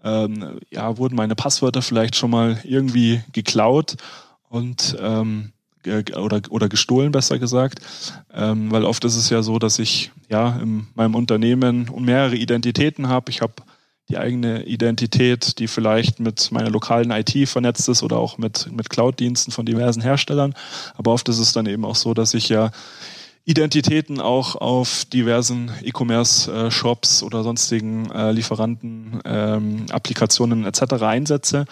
Ähm, 0.03 0.59
ja, 0.71 0.97
wurden 0.97 1.15
meine 1.15 1.35
Passwörter 1.35 1.81
vielleicht 1.81 2.15
schon 2.15 2.31
mal 2.31 2.59
irgendwie 2.63 3.21
geklaut 3.33 3.95
und 4.49 4.97
ähm, 4.99 5.53
oder, 5.87 6.41
oder 6.49 6.69
gestohlen, 6.69 7.11
besser 7.11 7.39
gesagt. 7.39 7.79
Ähm, 8.33 8.71
weil 8.71 8.85
oft 8.85 9.03
ist 9.05 9.15
es 9.15 9.29
ja 9.29 9.41
so, 9.41 9.59
dass 9.59 9.79
ich 9.79 10.11
ja 10.29 10.57
in 10.61 10.87
meinem 10.95 11.15
Unternehmen 11.15 11.89
mehrere 11.97 12.35
Identitäten 12.35 13.07
habe. 13.07 13.31
Ich 13.31 13.41
habe 13.41 13.53
die 14.09 14.17
eigene 14.17 14.63
Identität, 14.63 15.57
die 15.59 15.67
vielleicht 15.67 16.19
mit 16.19 16.51
meiner 16.51 16.69
lokalen 16.69 17.11
IT 17.11 17.47
vernetzt 17.47 17.87
ist 17.87 18.03
oder 18.03 18.17
auch 18.17 18.37
mit, 18.37 18.69
mit 18.71 18.89
Cloud-Diensten 18.89 19.51
von 19.51 19.65
diversen 19.65 20.01
Herstellern. 20.01 20.53
Aber 20.95 21.13
oft 21.13 21.29
ist 21.29 21.39
es 21.39 21.53
dann 21.53 21.65
eben 21.65 21.85
auch 21.85 21.95
so, 21.95 22.13
dass 22.13 22.33
ich 22.33 22.49
ja 22.49 22.71
Identitäten 23.45 24.19
auch 24.21 24.55
auf 24.55 25.05
diversen 25.05 25.71
E-Commerce-Shops 25.81 27.23
oder 27.23 27.43
sonstigen 27.43 28.11
äh, 28.11 28.31
Lieferanten, 28.31 29.19
ähm, 29.25 29.85
Applikationen 29.89 30.65
etc. 30.65 31.01
einsetze. 31.01 31.65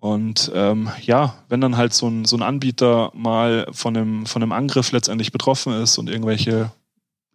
Und 0.00 0.50
ähm, 0.54 0.90
ja, 1.02 1.34
wenn 1.48 1.60
dann 1.60 1.76
halt 1.76 1.92
so 1.94 2.08
ein, 2.08 2.24
so 2.24 2.36
ein 2.36 2.42
Anbieter 2.42 3.10
mal 3.14 3.66
von 3.72 3.96
einem, 3.96 4.26
von 4.26 4.42
einem 4.42 4.52
Angriff 4.52 4.92
letztendlich 4.92 5.32
betroffen 5.32 5.72
ist 5.72 5.98
und 5.98 6.08
irgendwelche 6.08 6.70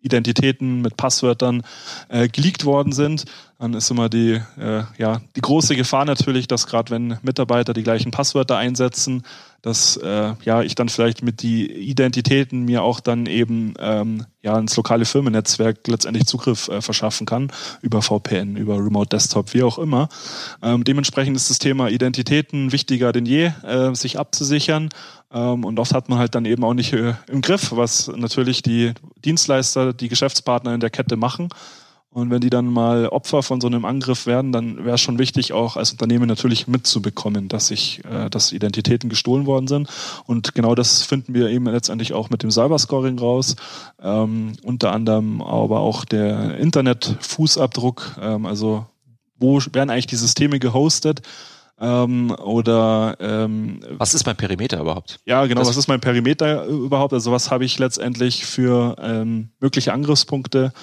Identitäten 0.01 0.81
mit 0.81 0.97
Passwörtern 0.97 1.63
äh, 2.09 2.27
geleakt 2.27 2.65
worden 2.65 2.91
sind, 2.91 3.25
dann 3.59 3.73
ist 3.73 3.91
immer 3.91 4.09
die, 4.09 4.41
äh, 4.59 4.83
ja, 4.97 5.21
die 5.35 5.41
große 5.41 5.75
Gefahr 5.75 6.05
natürlich, 6.05 6.47
dass 6.47 6.65
gerade 6.65 6.89
wenn 6.91 7.19
Mitarbeiter 7.21 7.73
die 7.73 7.83
gleichen 7.83 8.11
Passwörter 8.11 8.57
einsetzen, 8.57 9.23
dass 9.61 9.97
äh, 9.97 10.33
ja 10.43 10.61
ich 10.61 10.75
dann 10.75 10.89
vielleicht 10.89 11.23
mit 11.23 11.41
die 11.41 11.71
Identitäten 11.71 12.63
mir 12.63 12.83
auch 12.83 12.99
dann 12.99 13.25
eben 13.25 13.73
ähm, 13.79 14.25
ja 14.41 14.57
ins 14.57 14.75
lokale 14.75 15.05
Firmennetzwerk 15.05 15.87
letztendlich 15.87 16.25
Zugriff 16.25 16.67
äh, 16.67 16.81
verschaffen 16.81 17.25
kann 17.25 17.51
über 17.81 18.01
VPN, 18.01 18.55
über 18.55 18.77
Remote 18.77 19.09
Desktop, 19.09 19.53
wie 19.53 19.63
auch 19.63 19.77
immer. 19.77 20.09
Ähm, 20.63 20.83
dementsprechend 20.83 21.35
ist 21.35 21.49
das 21.49 21.59
Thema 21.59 21.89
Identitäten 21.89 22.71
wichtiger 22.71 23.11
denn 23.11 23.25
je, 23.25 23.51
äh, 23.63 23.93
sich 23.93 24.17
abzusichern. 24.17 24.89
Ähm, 25.33 25.63
und 25.63 25.79
oft 25.79 25.93
hat 25.93 26.09
man 26.09 26.19
halt 26.19 26.35
dann 26.35 26.45
eben 26.45 26.63
auch 26.63 26.73
nicht 26.73 26.93
äh, 26.93 27.13
im 27.27 27.41
Griff, 27.41 27.71
was 27.71 28.07
natürlich 28.07 28.63
die 28.63 28.93
Dienstleister, 29.23 29.93
die 29.93 30.09
Geschäftspartner 30.09 30.73
in 30.73 30.79
der 30.79 30.89
Kette 30.89 31.15
machen. 31.17 31.49
Und 32.13 32.29
wenn 32.29 32.41
die 32.41 32.49
dann 32.49 32.65
mal 32.65 33.07
Opfer 33.07 33.41
von 33.41 33.61
so 33.61 33.67
einem 33.67 33.85
Angriff 33.85 34.25
werden, 34.25 34.51
dann 34.51 34.83
wäre 34.83 34.95
es 34.95 35.01
schon 35.01 35.17
wichtig, 35.17 35.53
auch 35.53 35.77
als 35.77 35.93
Unternehmen 35.93 36.27
natürlich 36.27 36.67
mitzubekommen, 36.67 37.47
dass 37.47 37.67
sich, 37.67 38.01
äh, 38.03 38.29
dass 38.29 38.51
Identitäten 38.51 39.09
gestohlen 39.09 39.45
worden 39.45 39.67
sind. 39.67 39.87
Und 40.25 40.53
genau 40.53 40.75
das 40.75 41.03
finden 41.03 41.33
wir 41.33 41.47
eben 41.49 41.65
letztendlich 41.67 42.11
auch 42.11 42.29
mit 42.29 42.43
dem 42.43 42.51
Cyberscoring 42.51 43.17
raus. 43.17 43.55
Ähm, 44.01 44.53
unter 44.61 44.91
anderem 44.91 45.41
aber 45.41 45.79
auch 45.79 46.03
der 46.03 46.57
Internet-Fußabdruck, 46.57 48.17
ähm, 48.21 48.45
also 48.45 48.85
wo 49.37 49.59
werden 49.71 49.89
eigentlich 49.89 50.07
die 50.07 50.15
Systeme 50.17 50.59
gehostet? 50.59 51.21
Ähm, 51.79 52.29
oder 52.31 53.15
ähm, 53.19 53.79
Was 53.97 54.13
ist 54.13 54.25
mein 54.25 54.35
Perimeter 54.35 54.79
überhaupt? 54.81 55.19
ja, 55.25 55.45
genau, 55.45 55.61
Das- 55.61 55.69
was 55.69 55.77
ist 55.77 55.87
mein 55.87 56.01
Perimeter 56.01 56.65
überhaupt? 56.65 57.13
Also 57.13 57.31
was 57.31 57.49
habe 57.49 57.65
ich 57.65 57.79
letztendlich 57.79 58.45
für 58.45 58.95
ähm, 59.01 59.49
mögliche 59.59 59.91
Angriffspunkte 59.93 60.73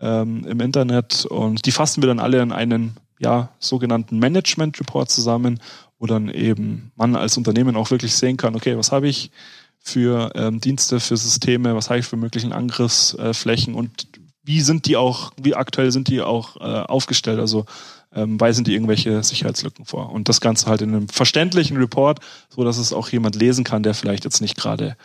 ähm, 0.00 0.44
im 0.46 0.60
Internet? 0.60 1.26
Und 1.26 1.66
die 1.66 1.72
fassen 1.72 2.02
wir 2.02 2.08
dann 2.08 2.20
alle 2.20 2.40
in 2.40 2.52
einen 2.52 2.96
ja, 3.18 3.50
sogenannten 3.58 4.18
Management 4.18 4.78
Report 4.80 5.10
zusammen, 5.10 5.60
wo 5.98 6.06
dann 6.06 6.28
eben 6.28 6.92
man 6.96 7.16
als 7.16 7.36
Unternehmen 7.36 7.76
auch 7.76 7.90
wirklich 7.90 8.14
sehen 8.14 8.36
kann, 8.36 8.54
okay, 8.54 8.76
was 8.76 8.92
habe 8.92 9.08
ich 9.08 9.30
für 9.78 10.32
ähm, 10.34 10.60
Dienste, 10.60 11.00
für 11.00 11.16
Systeme, 11.16 11.74
was 11.74 11.90
habe 11.90 12.00
ich 12.00 12.06
für 12.06 12.16
möglichen 12.16 12.52
Angriffsflächen 12.52 13.74
und 13.74 14.06
wie 14.44 14.60
sind 14.62 14.86
die 14.86 14.96
auch, 14.96 15.32
wie 15.40 15.54
aktuell 15.54 15.92
sind 15.92 16.08
die 16.08 16.22
auch 16.22 16.56
äh, 16.56 16.60
aufgestellt? 16.60 17.38
Also 17.38 17.66
ähm, 18.14 18.40
weisen 18.40 18.64
die 18.64 18.72
irgendwelche 18.72 19.22
Sicherheitslücken 19.22 19.84
vor? 19.84 20.10
Und 20.10 20.30
das 20.30 20.40
Ganze 20.40 20.66
halt 20.66 20.80
in 20.80 20.94
einem 20.94 21.08
verständlichen 21.08 21.76
Report, 21.76 22.20
so 22.48 22.64
dass 22.64 22.78
es 22.78 22.94
auch 22.94 23.10
jemand 23.10 23.36
lesen 23.36 23.64
kann, 23.64 23.82
der 23.82 23.92
vielleicht 23.92 24.24
jetzt 24.24 24.40
nicht 24.40 24.56
gerade 24.56 24.96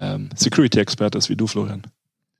ähm, 0.00 0.30
Security-Experte 0.36 1.18
ist 1.18 1.28
wie 1.28 1.36
du, 1.36 1.48
Florian. 1.48 1.82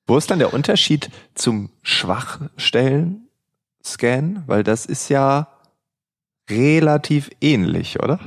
Wo 0.07 0.19
ist 0.19 0.31
dann 0.31 0.39
der 0.39 0.53
Unterschied 0.53 1.09
zum 1.35 1.71
Schwachstellen-Scan? 1.83 4.45
Weil 4.47 4.63
das 4.63 4.87
ist 4.87 5.09
ja 5.09 5.49
relativ 6.51 7.31
ähnlich, 7.41 8.01
oder? 8.01 8.21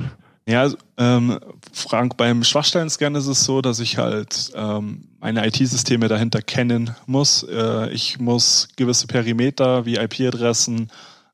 Ja, 0.47 0.61
also, 0.61 0.77
ähm, 0.97 1.39
Frank, 1.73 2.17
beim 2.17 2.43
Schwachstellen-Scan 2.43 3.15
ist 3.15 3.27
es 3.27 3.43
so, 3.43 3.61
dass 3.61 3.79
ich 3.79 3.97
halt 3.97 4.51
ähm, 4.55 5.09
meine 5.19 5.45
IT-Systeme 5.45 6.07
dahinter 6.07 6.41
kennen 6.41 6.95
muss. 7.05 7.43
Äh, 7.43 7.89
ich 7.89 8.17
muss 8.17 8.69
gewisse 8.77 9.07
Perimeter 9.07 9.85
wie 9.85 9.97
IP-Adressen 9.97 10.89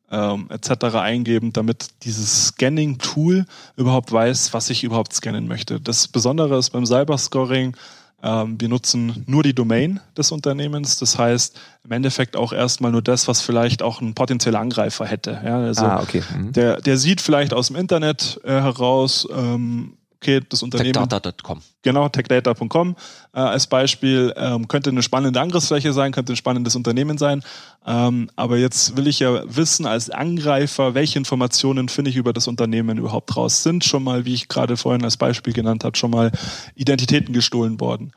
ähm, 0.09 0.49
etc. 0.49 0.95
eingeben, 0.95 1.53
damit 1.53 1.87
dieses 2.03 2.47
Scanning-Tool 2.47 3.45
überhaupt 3.77 4.11
weiß, 4.11 4.53
was 4.53 4.69
ich 4.69 4.83
überhaupt 4.83 5.13
scannen 5.13 5.47
möchte. 5.47 5.79
Das 5.79 6.07
Besondere 6.07 6.57
ist 6.57 6.71
beim 6.71 6.85
Cyberscoring, 6.85 7.77
wir 8.23 8.69
nutzen 8.69 9.23
nur 9.27 9.43
die 9.43 9.53
Domain 9.53 9.99
des 10.17 10.31
Unternehmens. 10.31 10.97
Das 10.97 11.17
heißt, 11.17 11.59
im 11.83 11.91
Endeffekt 11.91 12.37
auch 12.37 12.53
erstmal 12.53 12.91
nur 12.91 13.01
das, 13.01 13.27
was 13.27 13.41
vielleicht 13.41 13.81
auch 13.81 13.99
ein 13.99 14.13
potenzieller 14.13 14.59
Angreifer 14.59 15.05
hätte. 15.05 15.41
Ja, 15.43 15.57
also 15.59 15.85
ah, 15.85 16.01
okay. 16.01 16.23
Mhm. 16.33 16.53
der, 16.53 16.79
der 16.79 16.97
sieht 16.97 17.19
vielleicht 17.19 17.53
aus 17.53 17.67
dem 17.67 17.75
Internet 17.75 18.39
äh, 18.45 18.51
heraus, 18.51 19.27
ähm, 19.35 19.97
okay, 20.23 20.41
das 20.47 20.63
Unternehmen, 20.63 20.93
Techdata.com. 20.93 21.61
genau, 21.81 22.07
techdata.com 22.07 22.95
äh, 23.33 23.39
als 23.39 23.67
Beispiel, 23.67 24.33
ähm, 24.37 24.67
könnte 24.67 24.89
eine 24.89 25.03
spannende 25.03 25.39
Angriffsfläche 25.41 25.91
sein, 25.91 26.13
könnte 26.13 26.33
ein 26.33 26.37
spannendes 26.37 26.75
Unternehmen 26.75 27.17
sein. 27.17 27.43
Ähm, 27.85 28.29
aber 28.35 28.57
jetzt 28.57 28.95
will 28.95 29.07
ich 29.07 29.19
ja 29.19 29.43
wissen 29.45 29.85
als 29.85 30.09
Angreifer, 30.09 30.93
welche 30.93 31.19
Informationen 31.19 31.89
finde 31.89 32.11
ich 32.11 32.15
über 32.15 32.31
das 32.31 32.47
Unternehmen 32.47 32.97
überhaupt 32.97 33.35
raus. 33.35 33.63
Sind 33.63 33.83
schon 33.83 34.03
mal, 34.03 34.25
wie 34.25 34.33
ich 34.33 34.47
gerade 34.47 34.77
vorhin 34.77 35.03
als 35.03 35.17
Beispiel 35.17 35.53
genannt 35.53 35.83
habe, 35.83 35.97
schon 35.97 36.11
mal 36.11 36.31
Identitäten 36.75 37.33
gestohlen 37.33 37.79
worden. 37.79 38.13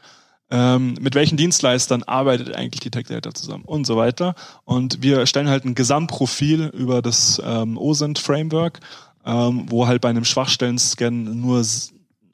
Ähm, 0.48 0.94
mit 1.00 1.16
welchen 1.16 1.36
Dienstleistern 1.36 2.04
arbeitet 2.04 2.54
eigentlich 2.54 2.78
die 2.78 2.90
Tech 2.90 3.06
Data 3.08 3.34
zusammen 3.34 3.64
und 3.64 3.84
so 3.84 3.96
weiter. 3.96 4.36
Und 4.64 5.02
wir 5.02 5.26
stellen 5.26 5.48
halt 5.48 5.64
ein 5.64 5.74
Gesamtprofil 5.74 6.66
über 6.72 7.02
das 7.02 7.42
ähm, 7.44 7.76
OSINT 7.76 8.20
Framework, 8.20 8.78
ähm, 9.24 9.66
wo 9.68 9.88
halt 9.88 10.00
bei 10.00 10.08
einem 10.08 10.24
Schwachstellen-Scan 10.24 11.10
nur 11.10 11.64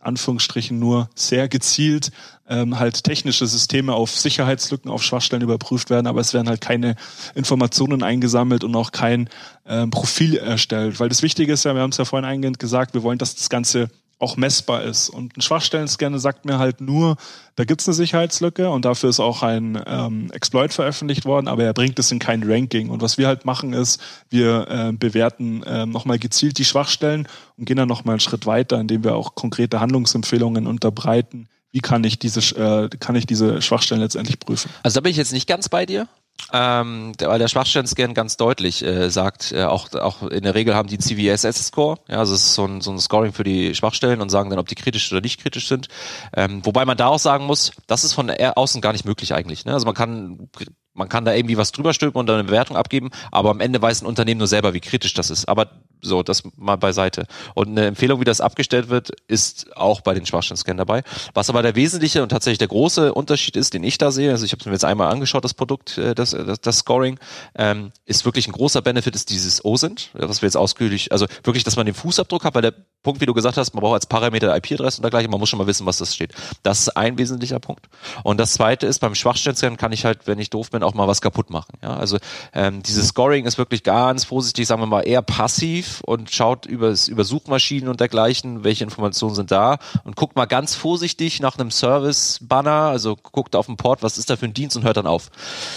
Anführungsstrichen 0.03 0.79
nur 0.79 1.09
sehr 1.15 1.49
gezielt 1.49 2.11
ähm, 2.49 2.79
halt 2.79 3.05
technische 3.05 3.47
Systeme 3.47 3.95
auf 3.95 4.11
Sicherheitslücken, 4.19 4.91
auf 4.91 5.03
Schwachstellen 5.03 5.43
überprüft 5.43 5.91
werden, 5.91 6.07
aber 6.07 6.21
es 6.21 6.35
werden 6.35 6.49
halt 6.49 6.61
keine 6.61 6.97
Informationen 7.35 8.03
eingesammelt 8.03 8.65
und 8.65 8.75
auch 8.77 8.93
kein 8.93 9.31
ähm, 9.67 9.91
Profil 9.91 10.37
erstellt. 10.37 11.01
Weil 11.01 11.09
das 11.09 11.23
Wichtige 11.23 11.53
ist 11.53 11.65
ja, 11.65 11.75
wir 11.75 11.83
haben 11.83 11.91
es 11.91 11.97
ja 11.97 12.05
vorhin 12.05 12.29
eingehend 12.29 12.59
gesagt, 12.59 12.95
wir 12.95 13.03
wollen, 13.03 13.19
dass 13.19 13.35
das 13.35 13.49
Ganze 13.49 13.89
auch 14.23 14.37
messbar 14.37 14.83
ist. 14.83 15.09
Und 15.09 15.37
ein 15.37 15.43
Schwachstellen-Scanner 15.43 16.19
sagt 16.19 16.45
mir 16.45 16.59
halt 16.59 16.81
nur, 16.81 17.17
da 17.57 17.65
gibt's 17.65 17.87
eine 17.87 17.95
Sicherheitslücke 17.95 18.71
und 18.71 18.85
dafür 18.85 19.11
ist 19.11 19.21
auch 19.21 19.43
ein 19.43 19.83
ähm, 19.87 20.31
Exploit 20.33 20.73
veröffentlicht 20.73 21.25
worden, 21.25 21.49
aber 21.49 21.65
er 21.65 21.75
bringt 21.75 21.99
es 21.99 22.11
in 22.13 22.19
kein 22.19 22.43
Ranking. 22.43 22.89
Und 22.89 23.03
was 23.03 23.19
wir 23.19 23.27
halt 23.27 23.45
machen 23.45 23.73
ist, 23.73 24.01
wir 24.31 24.69
äh, 24.69 24.93
bewerten 24.93 25.63
äh, 25.65 25.87
nochmal 25.87 26.19
gezielt 26.19 26.59
die 26.59 26.65
Schwachstellen 26.65 27.27
und 27.59 27.65
gehen 27.65 27.77
dann 27.77 27.89
nochmal 27.89 28.15
einen 28.15 28.21
Schritt 28.21 28.47
weiter, 28.47 28.81
indem 28.81 29.05
wir 29.05 29.17
auch 29.17 29.35
konkrete 29.35 29.81
Handlungsempfehlungen 29.81 30.67
unterbreiten. 30.67 31.49
Wie 31.73 31.81
kann 31.81 32.05
ich 32.05 32.19
diese, 32.19 32.41
äh, 32.57 32.89
kann 32.99 33.17
ich 33.17 33.27
diese 33.27 33.61
Schwachstellen 33.61 34.01
letztendlich 34.01 34.39
prüfen? 34.39 34.71
Also 34.83 34.97
da 34.97 35.01
bin 35.01 35.11
ich 35.11 35.17
jetzt 35.17 35.33
nicht 35.33 35.49
ganz 35.49 35.69
bei 35.69 35.85
dir. 35.85 36.07
Ähm, 36.53 37.13
weil 37.19 37.39
der 37.39 37.49
Schwachstellen-Scan 37.49 38.13
ganz 38.15 38.37
deutlich 38.37 38.85
äh, 38.85 39.11
sagt, 39.11 39.53
äh, 39.53 39.65
auch, 39.65 39.93
auch 39.95 40.23
in 40.23 40.43
der 40.43 40.55
Regel 40.55 40.75
haben 40.75 40.89
die 40.89 40.99
CVSS-Score, 40.99 41.99
ja, 42.09 42.19
also 42.19 42.35
es 42.35 42.45
ist 42.45 42.55
so 42.55 42.67
ein, 42.67 42.83
so 42.83 42.91
ein 42.91 42.99
Scoring 42.99 43.33
für 43.33 43.45
die 43.45 43.75
Schwachstellen 43.75 44.21
und 44.21 44.29
sagen 44.29 44.51
dann, 44.51 44.59
ob 44.59 44.69
die 44.69 44.75
kritisch 44.75 45.11
oder 45.13 45.23
nicht 45.23 45.41
kritisch 45.41 45.69
sind. 45.69 45.89
Ähm, 46.35 46.61
wobei 46.65 46.85
man 46.85 46.97
da 46.97 47.07
auch 47.07 47.19
sagen 47.19 47.47
muss, 47.47 47.73
das 47.87 48.05
ist 48.05 48.13
von 48.13 48.31
außen 48.31 48.83
gar 48.83 48.93
nicht 48.93 49.07
möglich 49.07 49.35
eigentlich. 49.35 49.65
Ne? 49.65 49.73
Also 49.73 49.87
man 49.87 49.95
kann 49.95 50.51
man 50.95 51.09
kann 51.09 51.25
da 51.25 51.35
irgendwie 51.35 51.57
was 51.57 51.73
drüber 51.73 51.95
stülpen 51.95 52.19
und 52.19 52.27
dann 52.27 52.37
eine 52.37 52.45
Bewertung 52.45 52.77
abgeben, 52.77 53.11
aber 53.31 53.51
am 53.51 53.61
Ende 53.61 53.81
weiß 53.81 54.03
ein 54.03 54.07
Unternehmen 54.07 54.39
nur 54.39 54.49
selber, 54.49 54.75
wie 54.75 54.81
kritisch 54.81 55.15
das 55.15 55.31
ist. 55.31 55.49
Aber 55.49 55.71
so, 56.03 56.23
das 56.23 56.43
mal 56.57 56.77
beiseite. 56.77 57.27
Und 57.55 57.69
eine 57.69 57.87
Empfehlung, 57.87 58.21
wie 58.21 58.25
das 58.25 58.41
abgestellt 58.41 58.89
wird, 58.89 59.11
ist 59.29 59.75
auch 59.77 60.01
bei 60.01 60.15
den 60.15 60.27
Schwachstellen-Scan 60.27 60.77
dabei. 60.77 61.03
Was 61.33 61.49
aber 61.49 61.63
der 61.63 61.77
wesentliche 61.77 62.23
und 62.23 62.29
tatsächlich 62.29 62.59
der 62.59 62.69
große 62.69 63.15
Unterschied 63.15 63.57
ist, 63.57 63.73
den 63.73 63.85
ich 63.85 63.99
da 63.99 64.11
sehe, 64.11 64.33
also 64.33 64.45
ich 64.45 64.53
habe 64.53 64.61
es 64.61 64.67
mir 64.67 64.73
jetzt 64.73 64.85
einmal 64.85 65.13
angeschaut, 65.13 65.45
das 65.45 65.55
Produkt, 65.55 65.99
äh, 65.99 66.15
das, 66.15 66.31
das, 66.31 66.61
das 66.61 66.79
Scoring, 66.79 67.19
ähm, 67.55 67.93
ist 68.05 68.25
wirklich 68.25 68.49
ein 68.49 68.53
großer 68.53 68.83
Benefit, 68.83 69.15
ist 69.15 69.31
dieses 69.31 69.65
OSINT, 69.65 70.11
was 70.15 70.43
wir 70.43 70.49
jetzt 70.49 70.57
ausführlich, 70.57 71.13
also 71.13 71.27
wirklich, 71.45 71.63
dass 71.63 71.77
man 71.77 71.87
den 71.87 71.95
Fußabdruck 71.95 72.45
hat, 72.45 72.55
weil 72.55 72.63
der 72.63 72.75
Punkt, 73.03 73.21
wie 73.21 73.27
du 73.27 73.35
gesagt 73.35 73.57
hast, 73.57 73.75
man 73.75 73.83
braucht 73.83 73.95
als 73.95 74.07
Parameter 74.07 74.55
IP-Adresse 74.57 74.99
und 74.99 75.03
dergleichen, 75.03 75.31
man 75.31 75.39
muss 75.39 75.49
schon 75.49 75.59
mal 75.59 75.67
wissen, 75.67 75.87
was 75.87 75.99
das 75.99 76.15
steht. 76.15 76.35
Das 76.63 76.81
ist 76.81 76.97
ein 76.97 77.19
wesentlicher 77.19 77.61
Punkt. 77.61 77.89
Und 78.25 78.39
das 78.39 78.55
zweite 78.55 78.87
ist, 78.87 78.99
beim 78.99 79.15
Schwachstellen 79.15 79.77
kann 79.77 79.93
ich 79.93 80.05
halt, 80.05 80.27
wenn 80.27 80.39
ich 80.39 80.51
doof 80.51 80.71
bin, 80.71 80.82
auch 80.83 80.95
mal 80.95 81.09
was 81.09 81.21
kaputt 81.21 81.51
machen. 81.51 81.73
Ja, 81.83 81.97
also 81.97 82.19
ähm, 82.53 82.83
dieses 82.83 83.09
Scoring 83.09 83.47
ist 83.47 83.59
wirklich 83.59 83.83
ganz 83.83 84.25
vorsichtig, 84.25 84.67
sagen 84.67 84.83
wir 84.83 84.87
mal, 84.87 85.03
eher 85.03 85.23
passiv 85.23 86.01
und 86.07 86.31
schaut 86.31 86.67
über, 86.67 86.95
über 87.09 87.25
Suchmaschinen 87.25 87.89
und 87.89 88.01
dergleichen, 88.01 88.65
welche 88.65 88.85
Informationen 88.85 89.35
sind 89.35 89.51
da 89.51 89.79
und 90.05 90.17
guckt 90.17 90.37
mal 90.37 90.47
ganz 90.47 90.75
vorsichtig 90.75 91.41
nach 91.41 91.59
einem 91.59 91.71
Service-Banner, 91.71 92.71
also 92.71 93.17
guckt 93.17 93.57
auf 93.57 93.67
den 93.67 93.77
Port, 93.77 94.03
was 94.03 94.19
ist 94.19 94.31
da 94.31 94.37
für 94.37 94.47
ein 94.47 94.55
Dienst 94.55 94.77
und 94.77 94.85
hört 94.85 94.97
dann 94.97 95.07
auf. 95.07 95.31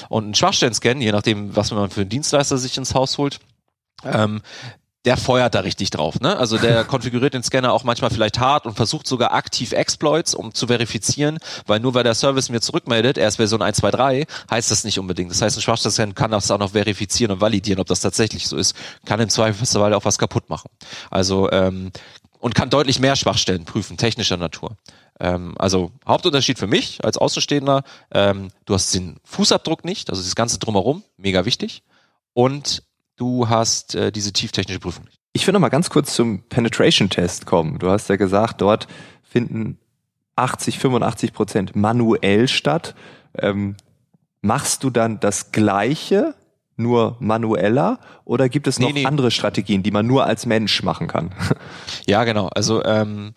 Und 0.10 0.30
ein 0.30 0.36
Schwachstellen-Scan, 0.36 1.00
je 1.02 1.12
nachdem, 1.12 1.56
was 1.56 1.72
man 1.72 1.90
für 1.90 2.02
einen 2.02 2.10
Dienstleister 2.10 2.58
sich 2.58 2.78
ins 2.78 2.94
Haus 2.94 3.18
holt, 3.18 3.40
ähm, 4.04 4.42
der 5.06 5.18
feuert 5.18 5.56
da 5.56 5.62
richtig 5.62 5.92
drauf. 5.92 6.20
Ne? 6.20 6.36
Also 6.36 6.58
der 6.58 6.84
konfiguriert 6.86 7.34
den 7.34 7.44
Scanner 7.44 7.72
auch 7.72 7.84
manchmal 7.84 8.10
vielleicht 8.10 8.40
hart 8.40 8.66
und 8.66 8.76
versucht 8.76 9.08
sogar 9.08 9.34
aktiv 9.34 9.72
Exploits, 9.72 10.34
um 10.34 10.54
zu 10.54 10.68
verifizieren, 10.68 11.38
weil 11.68 11.80
nur 11.80 11.94
weil 11.94 12.04
der 12.04 12.16
Service 12.16 12.50
mir 12.50 12.62
zurückmeldet, 12.62 13.18
er 13.18 13.28
ist 13.28 13.38
Version 13.38 13.62
123, 13.62 14.28
heißt 14.50 14.72
das 14.72 14.84
nicht 14.84 15.00
unbedingt. 15.00 15.32
Das 15.32 15.42
heißt, 15.42 15.58
ein 15.58 15.62
Schwachstellen 15.62 16.16
kann 16.16 16.32
das 16.32 16.50
auch 16.52 16.60
noch 16.60 16.72
verifizieren 16.72 17.32
und 17.32 17.42
validieren, 17.42 17.80
ob 17.80 17.88
das 17.88 18.02
tatsächlich 18.02 18.48
so 18.48 18.58
ist. 18.58 18.76
Kann 19.06 19.20
im 19.20 19.30
Zweifelsfall 19.30 19.94
auch 19.94 20.06
was 20.06 20.18
kaputt 20.18 20.50
machen. 20.50 20.70
Also 21.12 21.52
ähm, 21.52 21.92
und 22.40 22.54
kann 22.54 22.70
deutlich 22.70 23.00
mehr 23.00 23.16
Schwachstellen 23.16 23.66
prüfen, 23.66 23.98
technischer 23.98 24.38
Natur. 24.38 24.78
Ähm, 25.20 25.56
also 25.58 25.92
Hauptunterschied 26.08 26.60
für 26.60 26.68
mich 26.68 27.04
als 27.04 27.18
Außenstehender, 27.18 27.84
ähm, 28.12 28.50
du 28.66 28.74
hast 28.74 28.94
den 28.94 29.18
Fußabdruck 29.24 29.86
nicht, 29.86 30.10
also 30.10 30.22
das 30.22 30.36
ganze 30.36 30.60
drumherum, 30.60 31.04
mega 31.18 31.46
wichtig. 31.46 31.84
Und 32.34 32.84
du 33.16 33.50
hast 33.50 33.96
äh, 33.96 34.12
diese 34.12 34.34
tieftechnische 34.34 34.80
Prüfung 34.80 35.06
nicht. 35.06 35.20
Ich 35.34 35.46
will 35.46 35.54
noch 35.54 35.60
mal 35.60 35.70
ganz 35.70 35.90
kurz 35.90 36.16
zum 36.16 36.44
Penetration-Test 36.48 37.46
kommen. 37.46 37.78
Du 37.80 37.90
hast 37.90 38.10
ja 38.10 38.16
gesagt, 38.16 38.62
dort 38.62 38.88
finden 39.24 39.78
80, 40.38 40.80
85 40.80 41.34
Prozent 41.34 41.76
manuell 41.76 42.48
statt. 42.48 42.96
Ähm, 43.38 43.76
machst 44.42 44.84
du 44.84 44.90
dann 44.90 45.20
das 45.20 45.52
Gleiche, 45.52 46.36
nur 46.78 47.18
manueller, 47.20 48.00
oder 48.24 48.48
gibt 48.50 48.68
es 48.68 48.80
noch 48.80 48.88
Nee, 48.88 49.02
nee. 49.02 49.06
andere 49.06 49.32
Strategien, 49.32 49.84
die 49.84 49.92
man 49.92 50.08
nur 50.08 50.26
als 50.26 50.46
Mensch 50.46 50.84
machen 50.84 51.08
kann? 51.08 51.34
Ja, 52.08 52.24
genau. 52.24 52.48
Also 52.48 52.84
ähm, 52.86 53.34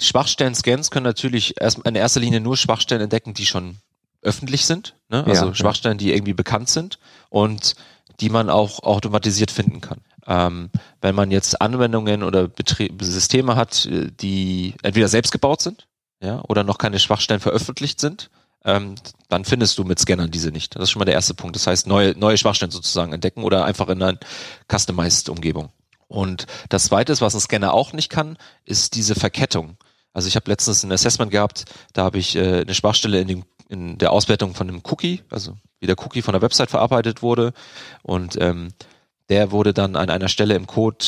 Schwachstellen-Scans 0.00 0.90
können 0.90 1.04
natürlich 1.04 1.60
erst 1.60 1.78
in 1.86 1.94
erster 1.94 2.20
Linie 2.20 2.40
nur 2.40 2.56
Schwachstellen 2.56 3.02
entdecken, 3.02 3.34
die 3.34 3.46
schon 3.46 3.76
öffentlich 4.22 4.66
sind. 4.66 4.94
Ne? 5.08 5.24
Also 5.24 5.42
Ja, 5.42 5.48
ja. 5.48 5.54
Schwachstellen, 5.54 5.98
die 5.98 6.12
irgendwie 6.12 6.34
bekannt 6.34 6.68
sind 6.68 6.98
und 7.30 7.74
die 8.20 8.30
man 8.30 8.50
auch 8.50 8.82
automatisiert 8.82 9.50
finden 9.50 9.80
kann. 9.80 10.00
Ähm, 10.26 10.70
wenn 11.00 11.14
man 11.14 11.30
jetzt 11.30 11.60
Anwendungen 11.60 12.22
oder 12.22 12.48
Betrie 12.48 12.92
Systeme 13.00 13.56
hat, 13.56 13.88
die 13.90 14.74
entweder 14.82 15.08
selbst 15.08 15.32
gebaut 15.32 15.62
sind, 15.62 15.88
ja, 16.20 16.42
oder 16.48 16.64
noch 16.64 16.78
keine 16.78 16.98
Schwachstellen 16.98 17.40
veröffentlicht 17.40 18.00
sind, 18.00 18.30
ähm, 18.64 18.96
dann 19.28 19.44
findest 19.44 19.78
du 19.78 19.84
mit 19.84 19.98
Scannern 19.98 20.30
diese 20.30 20.50
nicht. 20.50 20.74
Das 20.74 20.84
ist 20.84 20.90
schon 20.90 21.00
mal 21.00 21.04
der 21.04 21.14
erste 21.14 21.34
Punkt. 21.34 21.56
Das 21.56 21.66
heißt, 21.66 21.86
neue, 21.86 22.18
neue 22.18 22.36
Schwachstellen 22.36 22.72
sozusagen 22.72 23.12
entdecken 23.12 23.44
oder 23.44 23.64
einfach 23.64 23.88
in 23.88 24.02
einer 24.02 24.18
customized 24.70 25.28
Umgebung. 25.28 25.70
Und 26.08 26.46
das 26.68 26.84
zweite 26.84 27.12
ist, 27.12 27.20
was 27.20 27.34
ein 27.34 27.40
Scanner 27.40 27.72
auch 27.72 27.92
nicht 27.92 28.08
kann, 28.08 28.36
ist 28.64 28.94
diese 28.94 29.14
Verkettung. 29.14 29.76
Also 30.12 30.26
ich 30.26 30.36
habe 30.36 30.50
letztens 30.50 30.82
ein 30.82 30.90
Assessment 30.90 31.30
gehabt, 31.30 31.66
da 31.92 32.02
habe 32.02 32.18
ich 32.18 32.34
äh, 32.34 32.62
eine 32.62 32.74
Schwachstelle 32.74 33.20
in, 33.20 33.28
dem, 33.28 33.44
in 33.68 33.98
der 33.98 34.12
Auswertung 34.12 34.54
von 34.54 34.68
einem 34.68 34.82
Cookie, 34.84 35.22
also 35.30 35.56
wie 35.80 35.86
der 35.86 35.98
Cookie 35.98 36.22
von 36.22 36.32
der 36.32 36.42
Website 36.42 36.70
verarbeitet 36.70 37.22
wurde. 37.22 37.52
Und 38.02 38.36
ähm, 38.40 38.72
der 39.28 39.50
wurde 39.52 39.74
dann 39.74 39.96
an 39.96 40.10
einer 40.10 40.28
Stelle 40.28 40.54
im 40.54 40.66
Code 40.66 41.04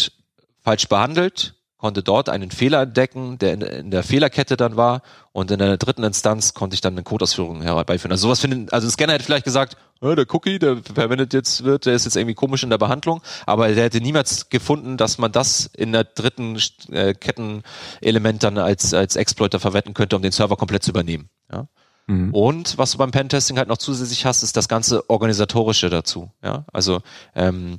falsch 0.63 0.89
behandelt, 0.89 1.55
konnte 1.79 2.03
dort 2.03 2.29
einen 2.29 2.51
Fehler 2.51 2.83
entdecken, 2.83 3.39
der 3.39 3.55
in, 3.55 3.63
in, 3.63 3.91
der 3.91 4.03
Fehlerkette 4.03 4.59
dann 4.59 4.77
war 4.77 5.01
und 5.33 5.51
in 5.51 5.59
der 5.59 5.79
dritten 5.79 6.05
Instanz 6.05 6.53
konnte 6.53 6.75
ich 6.75 6.83
dann 6.83 6.93
eine 6.93 7.03
Codeausführung 7.03 7.63
herbeiführen. 7.63 8.13
Also 8.13 8.29
sowas 8.29 8.41
finden, 8.41 8.69
also 8.71 8.87
ein 8.87 8.91
Scanner 8.91 9.15
hätte 9.15 9.25
vielleicht 9.25 9.47
gesagt, 9.47 9.79
oh, 10.03 10.15
der 10.15 10.27
Cookie, 10.29 10.59
der 10.59 10.83
verwendet 10.83 11.33
jetzt 11.33 11.65
wird, 11.65 11.87
der 11.87 11.95
ist 11.95 12.05
jetzt 12.05 12.17
irgendwie 12.17 12.35
komisch 12.35 12.63
in 12.63 12.69
der 12.69 12.77
Behandlung, 12.77 13.23
aber 13.47 13.69
der 13.69 13.85
hätte 13.85 14.03
niemals 14.03 14.51
gefunden, 14.51 14.99
dass 14.99 15.17
man 15.17 15.33
das 15.33 15.71
in 15.75 15.93
der 15.93 16.05
dritten 16.05 16.59
äh, 16.93 17.15
Kettenelement 17.15 18.43
dann 18.43 18.59
als 18.59 18.93
als 18.93 19.17
Exploiter 19.17 19.59
verwenden 19.59 19.95
könnte, 19.95 20.17
um 20.17 20.23
den 20.23 20.33
Server 20.33 20.57
komplett 20.57 20.83
zu 20.83 20.91
übernehmen. 20.91 21.31
Ja? 21.51 21.67
Mhm. 22.07 22.35
Und 22.35 22.79
was 22.79 22.93
du 22.93 22.99
beim 22.99 23.11
Pentesting 23.11 23.59
halt 23.59 23.69
noch 23.69 23.79
zusätzlich 23.79 24.27
hast, 24.27 24.43
ist 24.43 24.57
das 24.57 24.69
ganze 24.69 25.09
organisatorische 25.09 25.91
dazu. 25.91 26.31
Ja, 26.43 26.65
also 26.73 27.01
ähm, 27.35 27.79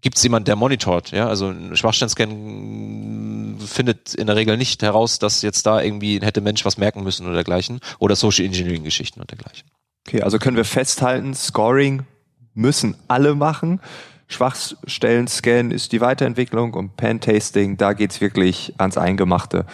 gibt 0.00 0.16
es 0.16 0.22
jemanden, 0.22 0.46
der 0.46 0.56
monitort, 0.56 1.10
ja, 1.10 1.28
also 1.28 1.48
ein 1.48 1.76
Schwachstellenscan 1.76 3.58
findet 3.58 4.14
in 4.14 4.26
der 4.26 4.36
Regel 4.36 4.56
nicht 4.56 4.82
heraus, 4.82 5.18
dass 5.18 5.42
jetzt 5.42 5.66
da 5.66 5.82
irgendwie 5.82 6.20
hätte 6.20 6.40
Mensch 6.40 6.64
was 6.64 6.78
merken 6.78 7.02
müssen 7.02 7.26
oder 7.26 7.34
dergleichen 7.34 7.80
oder 7.98 8.16
Social 8.16 8.44
Engineering 8.44 8.84
Geschichten 8.84 9.20
und 9.20 9.30
dergleichen. 9.30 9.68
Okay, 10.06 10.22
also 10.22 10.38
können 10.38 10.56
wir 10.56 10.64
festhalten, 10.64 11.34
Scoring 11.34 12.06
müssen 12.54 12.96
alle 13.08 13.34
machen. 13.34 13.80
Schwachstellen-Scan 14.28 15.70
ist 15.72 15.92
die 15.92 16.00
Weiterentwicklung 16.00 16.74
und 16.74 16.96
Pen-Tasting, 16.96 17.76
da 17.76 17.92
geht's 17.92 18.20
wirklich 18.20 18.74
ans 18.78 18.96
Eingemachte. 18.96 19.66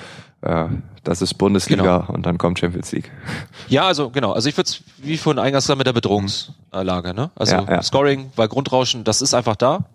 Äh, 0.47 0.69
das 1.03 1.23
ist 1.23 1.35
Bundesliga 1.35 1.99
genau. 1.99 2.13
und 2.13 2.27
dann 2.27 2.39
kommt 2.39 2.59
Champions 2.59 2.93
League. 2.93 3.11
Ja, 3.69 3.87
also 3.87 4.11
genau. 4.11 4.33
Also 4.33 4.49
ich 4.49 4.57
würde 4.57 4.69
es 4.69 4.83
wie 4.99 5.17
vorhin 5.17 5.41
eingangs 5.41 5.67
sagen 5.67 5.79
mit 5.79 5.87
der 5.87 5.93
Bedrohungslage. 5.93 7.15
Ne? 7.15 7.31
Also 7.35 7.57
ja, 7.57 7.65
ja. 7.65 7.83
Scoring 7.83 8.31
bei 8.37 8.47
Grundrauschen, 8.47 9.03
das 9.03 9.23
ist 9.23 9.35
einfach 9.35 9.57
da. 9.57 9.87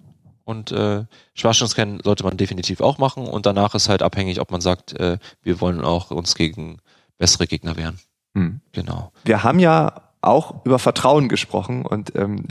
Und 0.44 0.72
äh, 0.72 1.06
Schwachstellen 1.34 2.02
sollte 2.04 2.24
man 2.24 2.36
definitiv 2.36 2.82
auch 2.82 2.98
machen. 2.98 3.28
Und 3.28 3.46
danach 3.46 3.76
ist 3.76 3.88
halt 3.88 4.02
abhängig, 4.02 4.42
ob 4.42 4.52
man 4.52 4.60
sagt, 4.60 5.00
äh, 5.00 5.18
wir 5.44 5.62
wollen 5.62 5.82
auch 5.82 6.12
uns 6.12 6.36
gegen 6.36 6.80
bessere 7.18 7.48
Gegner 7.48 7.78
wehren. 7.78 8.00
Hm. 8.36 8.60
Genau. 8.74 9.12
Wir 9.24 9.44
haben 9.44 9.60
ja 9.60 10.02
auch 10.22 10.66
über 10.66 10.80
Vertrauen 10.80 11.30
gesprochen 11.30 11.86
und 11.86 12.16
ähm, 12.16 12.46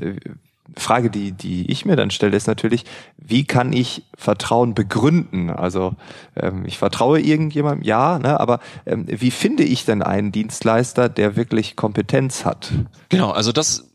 Frage, 0.76 1.11
die, 1.11 1.33
die 1.33 1.70
ich 1.70 1.85
mir 1.85 1.96
dann 1.96 2.11
stelle, 2.11 2.37
ist 2.37 2.46
natürlich, 2.46 2.85
wie 3.16 3.44
kann 3.44 3.72
ich 3.72 4.04
Vertrauen 4.16 4.74
begründen? 4.74 5.50
Also 5.50 5.94
ähm, 6.37 6.64
ich 6.66 6.78
vertraue 6.78 7.20
irgendjemandem, 7.20 7.85
ja, 7.85 8.18
ne, 8.18 8.38
aber 8.38 8.61
ähm, 8.87 9.06
wie 9.09 9.30
finde 9.30 9.64
ich 9.64 9.85
denn 9.85 10.02
einen 10.02 10.33
Dienstleister, 10.33 11.09
der 11.09 11.37
wirklich 11.37 11.76
Kompetenz 11.76 12.44
hat? 12.44 12.70
Genau, 13.09 13.30
also 13.30 13.52
das 13.52 13.90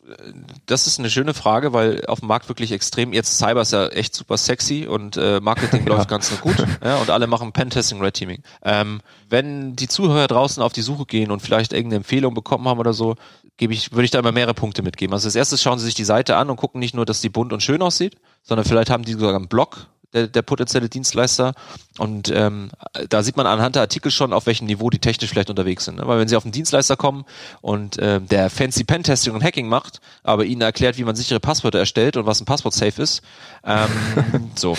das 0.65 0.88
ist 0.88 0.99
eine 0.99 1.09
schöne 1.09 1.33
Frage, 1.33 1.73
weil 1.73 2.05
auf 2.05 2.19
dem 2.19 2.27
Markt 2.27 2.47
wirklich 2.47 2.71
extrem, 2.71 3.13
jetzt 3.13 3.38
Cyber 3.38 3.61
ist 3.61 3.73
ja 3.73 3.88
echt 3.88 4.15
super 4.15 4.38
sexy 4.38 4.88
und 4.88 5.17
äh, 5.17 5.39
Marketing 5.39 5.85
läuft 5.88 6.09
ganz 6.09 6.39
gut 6.41 6.55
ja, 6.83 6.97
und 6.97 7.09
alle 7.09 7.27
machen 7.27 7.51
Pentesting, 7.51 8.01
Red 8.01 8.13
Teaming. 8.13 8.43
Ähm, 8.63 9.01
wenn 9.29 9.75
die 9.75 9.88
Zuhörer 9.88 10.27
draußen 10.27 10.61
auf 10.61 10.73
die 10.73 10.81
Suche 10.81 11.05
gehen 11.05 11.31
und 11.31 11.41
vielleicht 11.41 11.73
irgendeine 11.73 11.97
Empfehlung 11.97 12.33
bekommen 12.33 12.67
haben 12.67 12.79
oder 12.79 12.93
so, 12.93 13.15
gebe 13.57 13.73
ich, 13.73 13.91
würde 13.91 14.05
ich 14.05 14.11
da 14.11 14.19
immer 14.19 14.31
mehrere 14.31 14.53
Punkte 14.53 14.81
mitgeben. 14.81 15.13
Also 15.13 15.27
als 15.27 15.35
erstes 15.35 15.61
schauen 15.61 15.79
sie 15.79 15.85
sich 15.85 15.95
die 15.95 16.03
Seite 16.03 16.35
an 16.35 16.49
und 16.49 16.57
gucken 16.57 16.79
nicht 16.79 16.95
nur, 16.95 17.05
dass 17.05 17.21
die 17.21 17.29
bunt 17.29 17.53
und 17.53 17.63
schön 17.63 17.81
aussieht, 17.81 18.15
sondern 18.43 18.65
vielleicht 18.65 18.89
haben 18.89 19.03
die 19.03 19.13
sogar 19.13 19.35
einen 19.35 19.47
Blog, 19.47 19.87
der, 20.13 20.27
der 20.27 20.41
potenzielle 20.41 20.89
Dienstleister. 20.89 21.53
Und 21.97 22.31
ähm, 22.33 22.69
da 23.09 23.23
sieht 23.23 23.37
man 23.37 23.47
anhand 23.47 23.75
der 23.75 23.83
Artikel 23.83 24.11
schon, 24.11 24.33
auf 24.33 24.45
welchem 24.45 24.65
Niveau 24.65 24.89
die 24.89 24.99
technisch 24.99 25.29
vielleicht 25.29 25.49
unterwegs 25.49 25.85
sind. 25.85 25.97
Ne? 25.97 26.07
Weil 26.07 26.19
wenn 26.19 26.27
sie 26.27 26.35
auf 26.35 26.45
einen 26.45 26.51
Dienstleister 26.51 26.95
kommen 26.95 27.25
und 27.61 27.97
äh, 27.97 28.19
der 28.21 28.49
fancy 28.49 28.83
Pentesting 28.83 29.33
und 29.33 29.43
Hacking 29.43 29.67
macht, 29.67 29.99
aber 30.23 30.45
ihnen 30.45 30.61
erklärt, 30.61 30.97
wie 30.97 31.03
man 31.03 31.15
sichere 31.15 31.39
Passwörter 31.39 31.79
erstellt 31.79 32.17
und 32.17 32.25
was 32.25 32.41
ein 32.41 32.45
Passwort 32.45 32.73
safe 32.73 33.01
ist, 33.01 33.21
ähm, 33.63 34.51
so. 34.55 34.77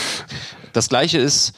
Das 0.73 0.91
gleiche 0.91 1.17
ist, 1.17 1.55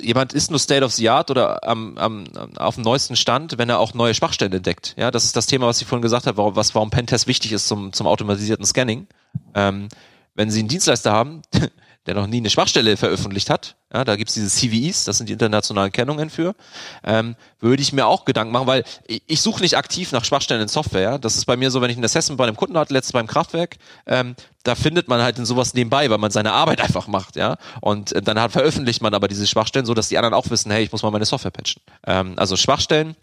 jemand 0.00 0.32
ist 0.32 0.50
nur 0.50 0.58
State 0.58 0.84
of 0.84 0.92
the 0.92 1.08
Art 1.08 1.30
oder 1.30 1.66
am, 1.66 1.98
am, 1.98 2.24
auf 2.56 2.76
dem 2.76 2.84
neuesten 2.84 3.16
Stand, 3.16 3.58
wenn 3.58 3.68
er 3.68 3.78
auch 3.78 3.94
neue 3.94 4.14
Schwachstellen 4.14 4.52
entdeckt. 4.52 4.94
Ja, 4.96 5.10
das 5.10 5.24
ist 5.24 5.36
das 5.36 5.46
Thema, 5.46 5.66
was 5.66 5.80
ich 5.80 5.86
vorhin 5.86 6.02
gesagt 6.02 6.26
habe, 6.26 6.36
warum, 6.36 6.56
was, 6.56 6.74
warum 6.74 6.90
Pentest 6.90 7.26
wichtig 7.26 7.52
ist 7.52 7.68
zum, 7.68 7.92
zum 7.92 8.06
automatisierten 8.06 8.64
Scanning. 8.64 9.06
Ähm, 9.54 9.88
wenn 10.34 10.50
Sie 10.50 10.60
einen 10.60 10.68
Dienstleister 10.68 11.12
haben, 11.12 11.42
der 12.06 12.14
noch 12.14 12.26
nie 12.26 12.38
eine 12.38 12.50
Schwachstelle 12.50 12.96
veröffentlicht 12.96 13.48
hat, 13.48 13.76
ja, 13.92 14.04
da 14.04 14.16
gibt's 14.16 14.34
diese 14.34 14.48
CVEs, 14.48 15.04
das 15.04 15.18
sind 15.18 15.28
die 15.28 15.34
internationalen 15.34 15.92
Kennungen 15.92 16.30
für, 16.30 16.54
ähm, 17.04 17.36
würde 17.60 17.82
ich 17.82 17.92
mir 17.92 18.06
auch 18.06 18.24
Gedanken 18.24 18.52
machen, 18.52 18.66
weil 18.66 18.84
ich, 19.06 19.22
ich 19.26 19.40
suche 19.40 19.62
nicht 19.62 19.76
aktiv 19.76 20.12
nach 20.12 20.24
Schwachstellen 20.24 20.62
in 20.62 20.68
Software. 20.68 21.18
Das 21.18 21.36
ist 21.36 21.44
bei 21.44 21.56
mir 21.56 21.70
so, 21.70 21.80
wenn 21.80 21.90
ich 21.90 21.96
ein 21.96 22.04
Assessment 22.04 22.38
bei 22.38 22.44
einem 22.44 22.56
Kunden 22.56 22.76
hatte, 22.76 22.92
letztes 22.92 23.12
beim 23.12 23.26
Kraftwerk, 23.26 23.76
ähm, 24.06 24.34
da 24.64 24.74
findet 24.74 25.08
man 25.08 25.20
halt 25.20 25.38
in 25.38 25.44
sowas 25.44 25.74
nebenbei, 25.74 26.10
weil 26.10 26.18
man 26.18 26.30
seine 26.30 26.52
Arbeit 26.52 26.80
einfach 26.82 27.06
macht, 27.06 27.36
ja. 27.36 27.56
Und 27.80 28.12
äh, 28.12 28.22
dann 28.22 28.40
hat, 28.40 28.52
veröffentlicht 28.52 29.02
man 29.02 29.14
aber 29.14 29.28
diese 29.28 29.46
Schwachstellen, 29.46 29.86
so 29.86 29.94
dass 29.94 30.08
die 30.08 30.18
anderen 30.18 30.34
auch 30.34 30.50
wissen, 30.50 30.70
hey, 30.70 30.82
ich 30.82 30.92
muss 30.92 31.02
mal 31.02 31.10
meine 31.10 31.26
Software 31.26 31.50
patchen. 31.50 31.82
Ähm, 32.06 32.34
also 32.36 32.56
Schwachstellen, 32.56 33.14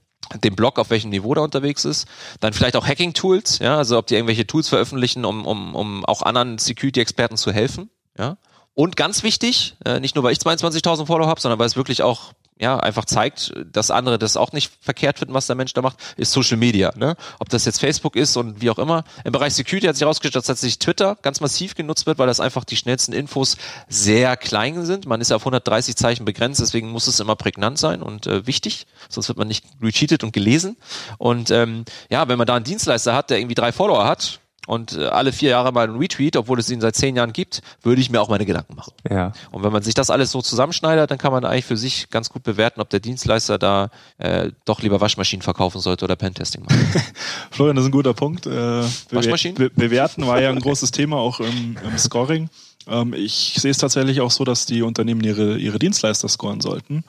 den 0.44 0.56
Blog, 0.56 0.80
auf 0.80 0.90
welchem 0.90 1.10
Niveau 1.10 1.34
da 1.34 1.42
unterwegs 1.42 1.86
ist. 1.86 2.08
Dann 2.40 2.54
vielleicht 2.54 2.76
auch 2.76 2.86
Hacking-Tools, 2.86 3.60
ja, 3.60 3.78
also 3.78 3.98
ob 3.98 4.08
die 4.08 4.16
irgendwelche 4.16 4.46
Tools 4.46 4.70
veröffentlichen, 4.70 5.26
um, 5.26 5.46
um, 5.46 5.76
um 5.76 6.06
auch 6.06 6.22
anderen 6.22 6.58
Security-Experten 6.58 7.38
zu 7.38 7.52
helfen, 7.52 7.90
ja. 8.18 8.38
Und 8.74 8.96
ganz 8.96 9.24
wichtig, 9.24 9.76
äh, 9.86 10.00
nicht 10.00 10.16
nur 10.16 10.24
weil 10.24 10.32
ich 10.32 10.40
22.000 10.40 11.06
Follower 11.06 11.28
habe, 11.28 11.42
sondern 11.42 11.60
weil 11.60 11.68
es 11.68 11.76
wirklich 11.76 12.02
auch 12.02 12.34
ja 12.60 12.78
einfach 12.78 13.06
zeigt, 13.06 13.54
dass 13.72 13.90
andere 13.90 14.20
das 14.20 14.38
auch 14.38 14.52
nicht 14.52 14.72
verkehrt 14.82 15.20
finden, 15.20 15.34
was 15.34 15.48
der 15.48 15.56
Mensch 15.56 15.74
da 15.74 15.82
macht, 15.82 15.98
ist 16.18 16.34
Social 16.34 16.58
Media. 16.58 16.92
Ne? 16.96 17.16
Ob 17.40 17.50
das 17.50 17.66
jetzt 17.66 17.80
Facebook 17.80 18.16
ist 18.16 18.36
und 18.36 18.62
wie 18.62 18.70
auch 18.70 18.78
immer. 18.78 19.06
Im 19.24 19.32
Bereich 19.32 19.54
Security 19.54 19.88
hat 19.88 19.96
sich 19.96 20.02
herausgestellt, 20.02 20.36
dass 20.36 20.46
tatsächlich 20.46 20.80
Twitter 20.80 21.18
ganz 21.22 21.40
massiv 21.40 21.74
genutzt 21.74 22.06
wird, 22.06 22.20
weil 22.20 22.28
das 22.28 22.42
einfach 22.42 22.66
die 22.66 22.76
schnellsten 22.76 23.14
Infos 23.14 23.56
sehr 23.88 24.36
klein 24.36 24.86
sind. 24.86 25.06
Man 25.06 25.22
ist 25.22 25.30
ja 25.30 25.38
auf 25.38 25.44
130 25.44 25.96
Zeichen 25.96 26.26
begrenzt, 26.26 26.60
deswegen 26.60 26.90
muss 26.90 27.08
es 27.08 27.22
immer 27.22 27.38
prägnant 27.38 27.80
sein 27.80 28.02
und 28.04 28.28
äh, 28.28 28.46
wichtig, 28.46 28.88
sonst 29.08 29.30
wird 29.30 29.38
man 29.38 29.48
nicht 29.48 29.66
recheatet 29.82 30.24
und 30.24 30.34
gelesen. 30.34 30.76
Und 31.18 31.50
ähm, 31.52 31.86
ja, 32.10 32.28
wenn 32.28 32.38
man 32.38 32.48
da 32.48 32.56
einen 32.56 32.66
Dienstleister 32.66 33.16
hat, 33.16 33.30
der 33.30 33.40
irgendwie 33.40 33.56
drei 33.56 33.72
Follower 33.72 34.06
hat, 34.06 34.42
und 34.70 34.96
äh, 34.96 35.06
alle 35.06 35.34
vier 35.34 35.50
Jahre 35.50 35.72
mal 35.72 35.88
ein 35.90 35.96
Retweet, 35.96 36.38
obwohl 36.38 36.60
es 36.60 36.70
ihn 36.70 36.80
seit 36.80 36.96
zehn 36.96 37.16
Jahren 37.16 37.34
gibt, 37.34 37.64
würde 37.82 38.00
ich 38.00 38.12
mir 38.12 38.22
auch 38.22 38.30
meine 38.30 38.46
Gedanken 38.46 38.76
machen. 38.76 38.94
Ja. 39.10 39.34
Und 39.50 39.64
wenn 39.64 39.72
man 39.72 39.82
sich 39.82 39.96
das 39.96 40.12
alles 40.12 40.30
so 40.30 40.44
zusammenschneidet, 40.44 41.10
dann 41.10 41.18
kann 41.18 41.32
man 41.32 41.44
eigentlich 41.44 41.66
für 41.66 41.76
sich 41.76 42.12
ganz 42.12 42.30
gut 42.30 42.44
bewerten, 42.44 42.80
ob 42.80 42.88
der 42.92 43.00
Dienstleister 43.00 43.58
da 43.58 43.90
äh, 44.20 44.52
doch 44.66 44.84
lieber 44.84 45.02
Waschmaschinen 45.02 45.42
verkaufen 45.42 45.82
sollte 45.82 46.06
oder 46.06 46.16
Pentesting 46.16 46.66
machen. 46.66 46.88
Florian, 47.52 47.78
das 47.78 47.86
ist 47.86 47.90
ein 47.90 47.94
guter 47.94 48.14
Punkt. 48.14 48.46
Äh, 48.46 48.84
Waschmaschinen? 49.10 49.56
Be 49.56 49.72
bewerten 49.72 50.28
war 50.28 50.40
ja 50.40 50.52
ein 50.52 50.60
großes 50.62 50.92
Thema 50.92 51.18
auch 51.18 51.40
im, 51.40 51.76
im 51.84 51.98
Scoring. 51.98 52.52
Ähm, 52.88 53.16
ich 53.16 53.56
sehe 53.58 53.72
es 53.72 53.80
tatsächlich 53.80 54.22
auch 54.22 54.30
so, 54.30 54.44
dass 54.44 54.68
die 54.68 54.84
Unternehmen 54.84 55.24
ihre, 55.24 55.58
ihre 55.58 55.80
Dienstleister 55.80 56.28
scoren 56.28 56.62
sollten. 56.62 57.04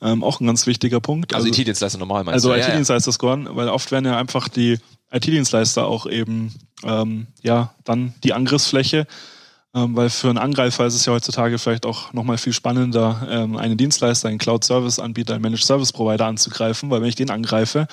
Ähm, 0.00 0.22
auch 0.22 0.38
ein 0.40 0.46
ganz 0.46 0.68
wichtiger 0.68 1.00
Punkt. 1.00 1.34
Also, 1.34 1.48
also 1.48 1.60
IT-Dienstleister 1.60 1.98
normal 1.98 2.22
meinst 2.22 2.46
Also 2.46 2.54
IT-Dienstleister 2.54 3.10
scoren, 3.10 3.48
weil 3.50 3.68
oft 3.68 3.90
werden 3.90 4.04
ja 4.04 4.16
einfach 4.16 4.48
die 4.48 4.78
IT-Dienstleister 5.12 5.86
auch 5.86 6.06
eben 6.06 6.54
ähm, 6.84 7.26
ja 7.42 7.74
dann 7.84 8.14
die 8.24 8.32
Angriffsfläche, 8.32 9.06
ähm, 9.74 9.94
weil 9.96 10.10
für 10.10 10.28
einen 10.28 10.38
Angreifer 10.38 10.86
ist 10.86 10.94
es 10.94 11.06
ja 11.06 11.12
heutzutage 11.12 11.58
vielleicht 11.58 11.86
auch 11.86 12.12
nochmal 12.12 12.38
viel 12.38 12.52
spannender, 12.52 13.26
ähm, 13.28 13.56
einen 13.56 13.76
Dienstleister, 13.76 14.28
einen 14.28 14.38
Cloud-Service-Anbieter, 14.38 15.34
einen 15.34 15.42
Managed-Service-Provider 15.42 16.26
anzugreifen, 16.26 16.90
weil 16.90 17.00
wenn 17.02 17.08
ich 17.08 17.14
den 17.14 17.30
angreife 17.30 17.86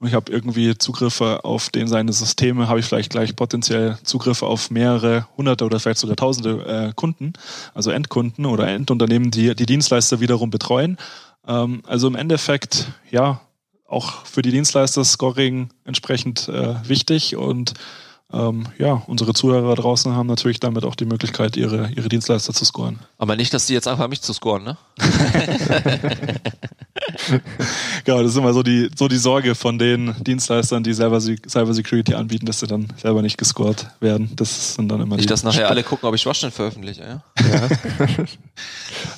und 0.00 0.08
ich 0.08 0.14
habe 0.14 0.32
irgendwie 0.32 0.76
Zugriffe 0.78 1.44
auf 1.44 1.68
den 1.68 1.86
seine 1.86 2.12
Systeme, 2.12 2.68
habe 2.68 2.80
ich 2.80 2.86
vielleicht 2.86 3.10
gleich 3.10 3.36
potenziell 3.36 3.98
Zugriffe 4.02 4.46
auf 4.46 4.70
mehrere 4.70 5.26
hunderte 5.36 5.66
oder 5.66 5.78
vielleicht 5.78 5.98
sogar 5.98 6.16
tausende 6.16 6.88
äh, 6.88 6.92
Kunden, 6.94 7.34
also 7.74 7.90
Endkunden 7.90 8.46
oder 8.46 8.66
Endunternehmen, 8.66 9.30
die 9.30 9.54
die 9.54 9.66
Dienstleister 9.66 10.20
wiederum 10.20 10.50
betreuen. 10.50 10.96
Ähm, 11.46 11.82
also 11.86 12.08
im 12.08 12.14
Endeffekt, 12.14 12.88
ja, 13.10 13.42
auch 13.90 14.24
für 14.24 14.40
die 14.40 14.52
Dienstleister 14.52 15.04
Scoring 15.04 15.68
entsprechend 15.84 16.48
äh, 16.48 16.76
wichtig. 16.88 17.36
Und 17.36 17.74
ähm, 18.32 18.66
ja, 18.78 19.02
unsere 19.06 19.34
Zuhörer 19.34 19.74
draußen 19.74 20.14
haben 20.14 20.28
natürlich 20.28 20.60
damit 20.60 20.84
auch 20.84 20.94
die 20.94 21.04
Möglichkeit, 21.04 21.56
ihre, 21.56 21.90
ihre 21.90 22.08
Dienstleister 22.08 22.52
zu 22.52 22.64
scoren. 22.64 23.00
Aber 23.18 23.34
nicht, 23.34 23.52
dass 23.52 23.66
die 23.66 23.74
jetzt 23.74 23.88
einfach 23.88 24.08
mich 24.08 24.22
zu 24.22 24.32
scoren, 24.32 24.62
ne? 24.62 24.76
genau, 28.04 28.22
das 28.22 28.32
ist 28.32 28.36
immer 28.36 28.52
so 28.52 28.62
die, 28.62 28.88
so 28.96 29.08
die 29.08 29.16
Sorge 29.16 29.56
von 29.56 29.78
den 29.78 30.14
Dienstleistern, 30.20 30.84
die 30.84 30.92
selber 30.92 31.20
Cyber 31.20 31.74
Security 31.74 32.14
anbieten, 32.14 32.46
dass 32.46 32.60
sie 32.60 32.68
dann 32.68 32.92
selber 32.96 33.22
nicht 33.22 33.36
gescored 33.36 33.88
werden. 34.00 34.30
Das 34.36 34.74
sind 34.74 34.88
dann 34.88 35.00
immer 35.00 35.16
nicht, 35.16 35.30
dass 35.30 35.42
nachher 35.42 35.68
alle 35.68 35.82
gucken, 35.82 36.08
ob 36.08 36.14
ich 36.14 36.22
Schwachstellen 36.22 36.52
veröffentliche, 36.52 37.02
ja? 37.02 37.22
ja. 37.40 37.68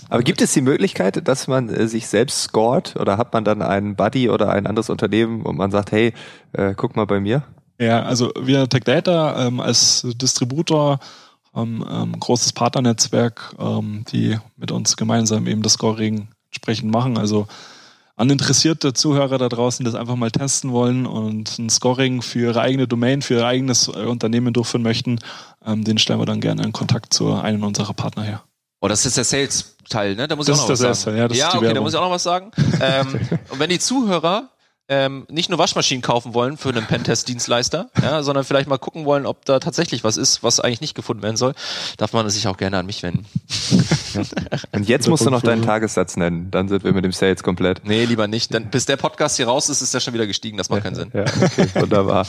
Aber 0.08 0.22
gibt 0.22 0.40
es 0.40 0.52
die 0.52 0.62
Möglichkeit, 0.62 1.28
dass 1.28 1.48
man 1.48 1.68
äh, 1.68 1.86
sich 1.86 2.06
selbst 2.06 2.42
scoret 2.44 2.96
oder 2.96 3.18
hat 3.18 3.34
man 3.34 3.44
dann 3.44 3.60
einen 3.60 3.94
Buddy 3.96 4.30
oder 4.30 4.50
ein 4.50 4.66
anderes 4.66 4.88
Unternehmen 4.88 5.42
und 5.42 5.56
man 5.56 5.70
sagt, 5.70 5.92
hey, 5.92 6.14
äh, 6.52 6.74
guck 6.74 6.96
mal 6.96 7.04
bei 7.06 7.20
mir? 7.20 7.42
Ja, 7.82 8.02
also 8.02 8.32
wir 8.40 8.68
Tech 8.68 8.84
Data 8.84 9.46
ähm, 9.46 9.60
als 9.60 10.06
Distributor 10.14 11.00
haben 11.52 11.84
ähm, 11.90 12.18
großes 12.18 12.52
Partnernetzwerk, 12.52 13.54
ähm, 13.58 14.04
die 14.12 14.38
mit 14.56 14.70
uns 14.70 14.96
gemeinsam 14.96 15.46
eben 15.46 15.62
das 15.62 15.74
Scoring 15.74 16.28
entsprechend 16.50 16.90
machen. 16.92 17.18
Also 17.18 17.46
an 18.14 18.30
interessierte 18.30 18.92
Zuhörer 18.92 19.36
da 19.38 19.48
draußen, 19.48 19.84
die 19.84 19.90
das 19.90 19.98
einfach 19.98 20.14
mal 20.14 20.30
testen 20.30 20.70
wollen 20.70 21.06
und 21.06 21.58
ein 21.58 21.70
Scoring 21.70 22.22
für 22.22 22.38
ihre 22.40 22.60
eigene 22.60 22.86
Domain, 22.86 23.20
für 23.20 23.34
ihr 23.34 23.46
eigenes 23.46 23.88
äh, 23.88 24.04
Unternehmen 24.06 24.52
durchführen 24.52 24.82
möchten, 24.82 25.18
ähm, 25.66 25.82
den 25.82 25.98
stellen 25.98 26.20
wir 26.20 26.26
dann 26.26 26.40
gerne 26.40 26.62
in 26.62 26.72
Kontakt 26.72 27.12
zu 27.12 27.32
einem 27.34 27.64
unserer 27.64 27.94
Partner 27.94 28.22
her. 28.22 28.42
Oh, 28.80 28.88
das 28.88 29.04
ist 29.06 29.16
der 29.16 29.24
Sales-Teil, 29.24 30.14
ne? 30.14 30.28
Da 30.28 30.36
muss 30.36 30.46
Das 30.46 30.56
ich 30.58 30.62
auch 30.62 30.68
noch 30.68 30.74
ist 30.74 30.82
was 30.82 31.02
sagen. 31.02 31.16
Erste, 31.16 31.36
ja, 31.38 31.46
ja 31.46 31.48
okay, 31.48 31.58
da 31.58 31.66
Werbung. 31.68 31.82
muss 31.84 31.92
ich 31.94 31.98
auch 31.98 32.04
noch 32.04 32.10
was 32.10 32.22
sagen. 32.22 32.50
ähm, 32.80 33.20
und 33.50 33.58
wenn 33.58 33.70
die 33.70 33.78
Zuhörer 33.78 34.50
ähm, 34.92 35.26
nicht 35.30 35.48
nur 35.48 35.58
Waschmaschinen 35.58 36.02
kaufen 36.02 36.34
wollen 36.34 36.58
für 36.58 36.68
einen 36.68 36.84
Pentest-Dienstleister, 36.84 37.88
ja, 38.02 38.22
sondern 38.22 38.44
vielleicht 38.44 38.68
mal 38.68 38.76
gucken 38.76 39.06
wollen, 39.06 39.24
ob 39.24 39.42
da 39.46 39.58
tatsächlich 39.58 40.04
was 40.04 40.18
ist, 40.18 40.42
was 40.42 40.60
eigentlich 40.60 40.82
nicht 40.82 40.94
gefunden 40.94 41.22
werden 41.22 41.38
soll, 41.38 41.54
darf 41.96 42.12
man 42.12 42.28
sich 42.28 42.46
auch 42.46 42.58
gerne 42.58 42.76
an 42.76 42.84
mich 42.84 43.02
wenden. 43.02 43.24
Und 44.72 44.88
jetzt 44.88 45.08
musst 45.08 45.26
du 45.26 45.30
noch 45.30 45.42
deinen 45.42 45.62
Tagessatz 45.62 46.16
nennen. 46.16 46.50
Dann 46.50 46.68
sind 46.68 46.84
wir 46.84 46.92
mit 46.92 47.04
dem 47.04 47.12
Sales 47.12 47.42
komplett. 47.42 47.82
Nee, 47.84 48.04
lieber 48.04 48.28
nicht. 48.28 48.52
Denn 48.52 48.66
bis 48.66 48.86
der 48.86 48.96
Podcast 48.96 49.36
hier 49.36 49.46
raus 49.46 49.68
ist, 49.68 49.82
ist 49.82 49.94
der 49.94 50.00
schon 50.00 50.14
wieder 50.14 50.26
gestiegen. 50.26 50.56
Das 50.56 50.68
macht 50.70 50.82
keinen 50.82 50.94
Sinn. 50.94 51.10
Ja, 51.12 51.24
okay, 51.24 51.68
wunderbar. 51.74 52.26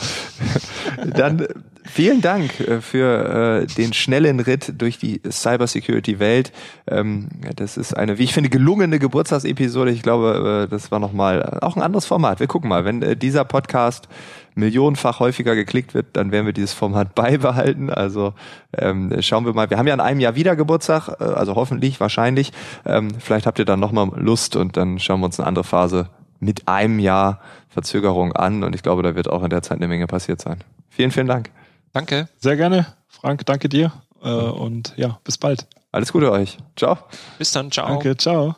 Dann 1.16 1.40
äh, 1.40 1.48
vielen 1.84 2.22
Dank 2.22 2.60
äh, 2.60 2.82
für 2.82 3.64
äh, 3.64 3.66
den 3.68 3.94
schnellen 3.94 4.40
Ritt 4.40 4.74
durch 4.78 4.98
die 4.98 5.22
Cybersecurity-Welt. 5.30 6.52
Ähm, 6.88 7.30
das 7.56 7.78
ist 7.78 7.96
eine, 7.96 8.18
wie 8.18 8.24
ich 8.24 8.34
finde, 8.34 8.50
gelungene 8.50 9.00
Geburtstagsepisode. 9.00 9.92
Ich 9.92 10.02
glaube, 10.02 10.66
äh, 10.66 10.70
das 10.70 10.92
war 10.92 11.00
nochmal 11.00 11.60
auch 11.62 11.76
ein 11.76 11.82
anderes 11.82 12.06
Format. 12.06 12.40
Wir 12.40 12.48
gucken 12.48 12.70
mal, 12.70 12.86
wenn 12.86 13.02
äh, 13.02 13.16
dieser 13.16 13.46
Podcast 13.46 14.08
millionenfach 14.56 15.20
häufiger 15.20 15.56
geklickt 15.56 15.94
wird, 15.94 16.08
dann 16.14 16.32
werden 16.32 16.46
wir 16.46 16.54
dieses 16.54 16.74
Format 16.74 17.16
beibehalten. 17.16 17.90
Also 17.90 18.34
ähm, 18.78 19.12
schauen 19.22 19.46
wir 19.46 19.54
mal. 19.54 19.70
Wir 19.70 19.78
haben 19.78 19.88
ja 19.88 19.94
in 19.94 20.00
einem 20.00 20.20
Jahr 20.20 20.36
wieder 20.36 20.56
Geburtstag, 20.56 21.10
äh, 21.20 21.24
also 21.24 21.56
hoffentlich, 21.56 22.00
wahrscheinlich. 22.00 22.52
Ähm, 22.86 23.12
vielleicht 23.20 23.46
habt 23.46 23.60
ihr 23.60 23.66
dann 23.66 23.80
nochmal 23.80 24.10
Lust 24.16 24.56
und 24.56 24.78
dann 24.78 25.00
schauen 25.00 25.20
wir 25.20 25.26
uns 25.26 25.40
eine 25.40 25.48
andere 25.48 25.64
Phase 25.64 26.10
mit 26.40 26.68
einem 26.68 27.00
Jahr 27.00 27.40
Verzögerung 27.70 28.34
an. 28.34 28.64
Und 28.64 28.76
ich 28.76 28.84
glaube, 28.84 29.04
da 29.04 29.16
wird 29.16 29.30
auch 29.30 29.44
in 29.44 29.50
der 29.50 29.62
Zeit 29.62 29.78
eine 29.78 29.88
Menge 29.88 30.08
passiert 30.08 30.42
sein. 30.42 30.60
Vielen, 30.90 31.12
vielen 31.12 31.28
Dank. 31.28 31.50
Danke. 31.94 32.28
Sehr 32.40 32.56
gerne. 32.56 32.88
Frank, 33.08 33.46
danke 33.46 33.70
dir. 33.70 33.92
Äh, 34.24 34.30
und 34.30 34.94
ja, 34.98 35.20
bis 35.24 35.38
bald. 35.38 35.68
Alles 35.92 36.12
Gute 36.12 36.32
euch. 36.32 36.58
Ciao. 36.76 36.98
Bis 37.38 37.52
dann. 37.52 37.72
Ciao. 37.72 37.88
Danke, 37.88 38.18
ciao. 38.18 38.56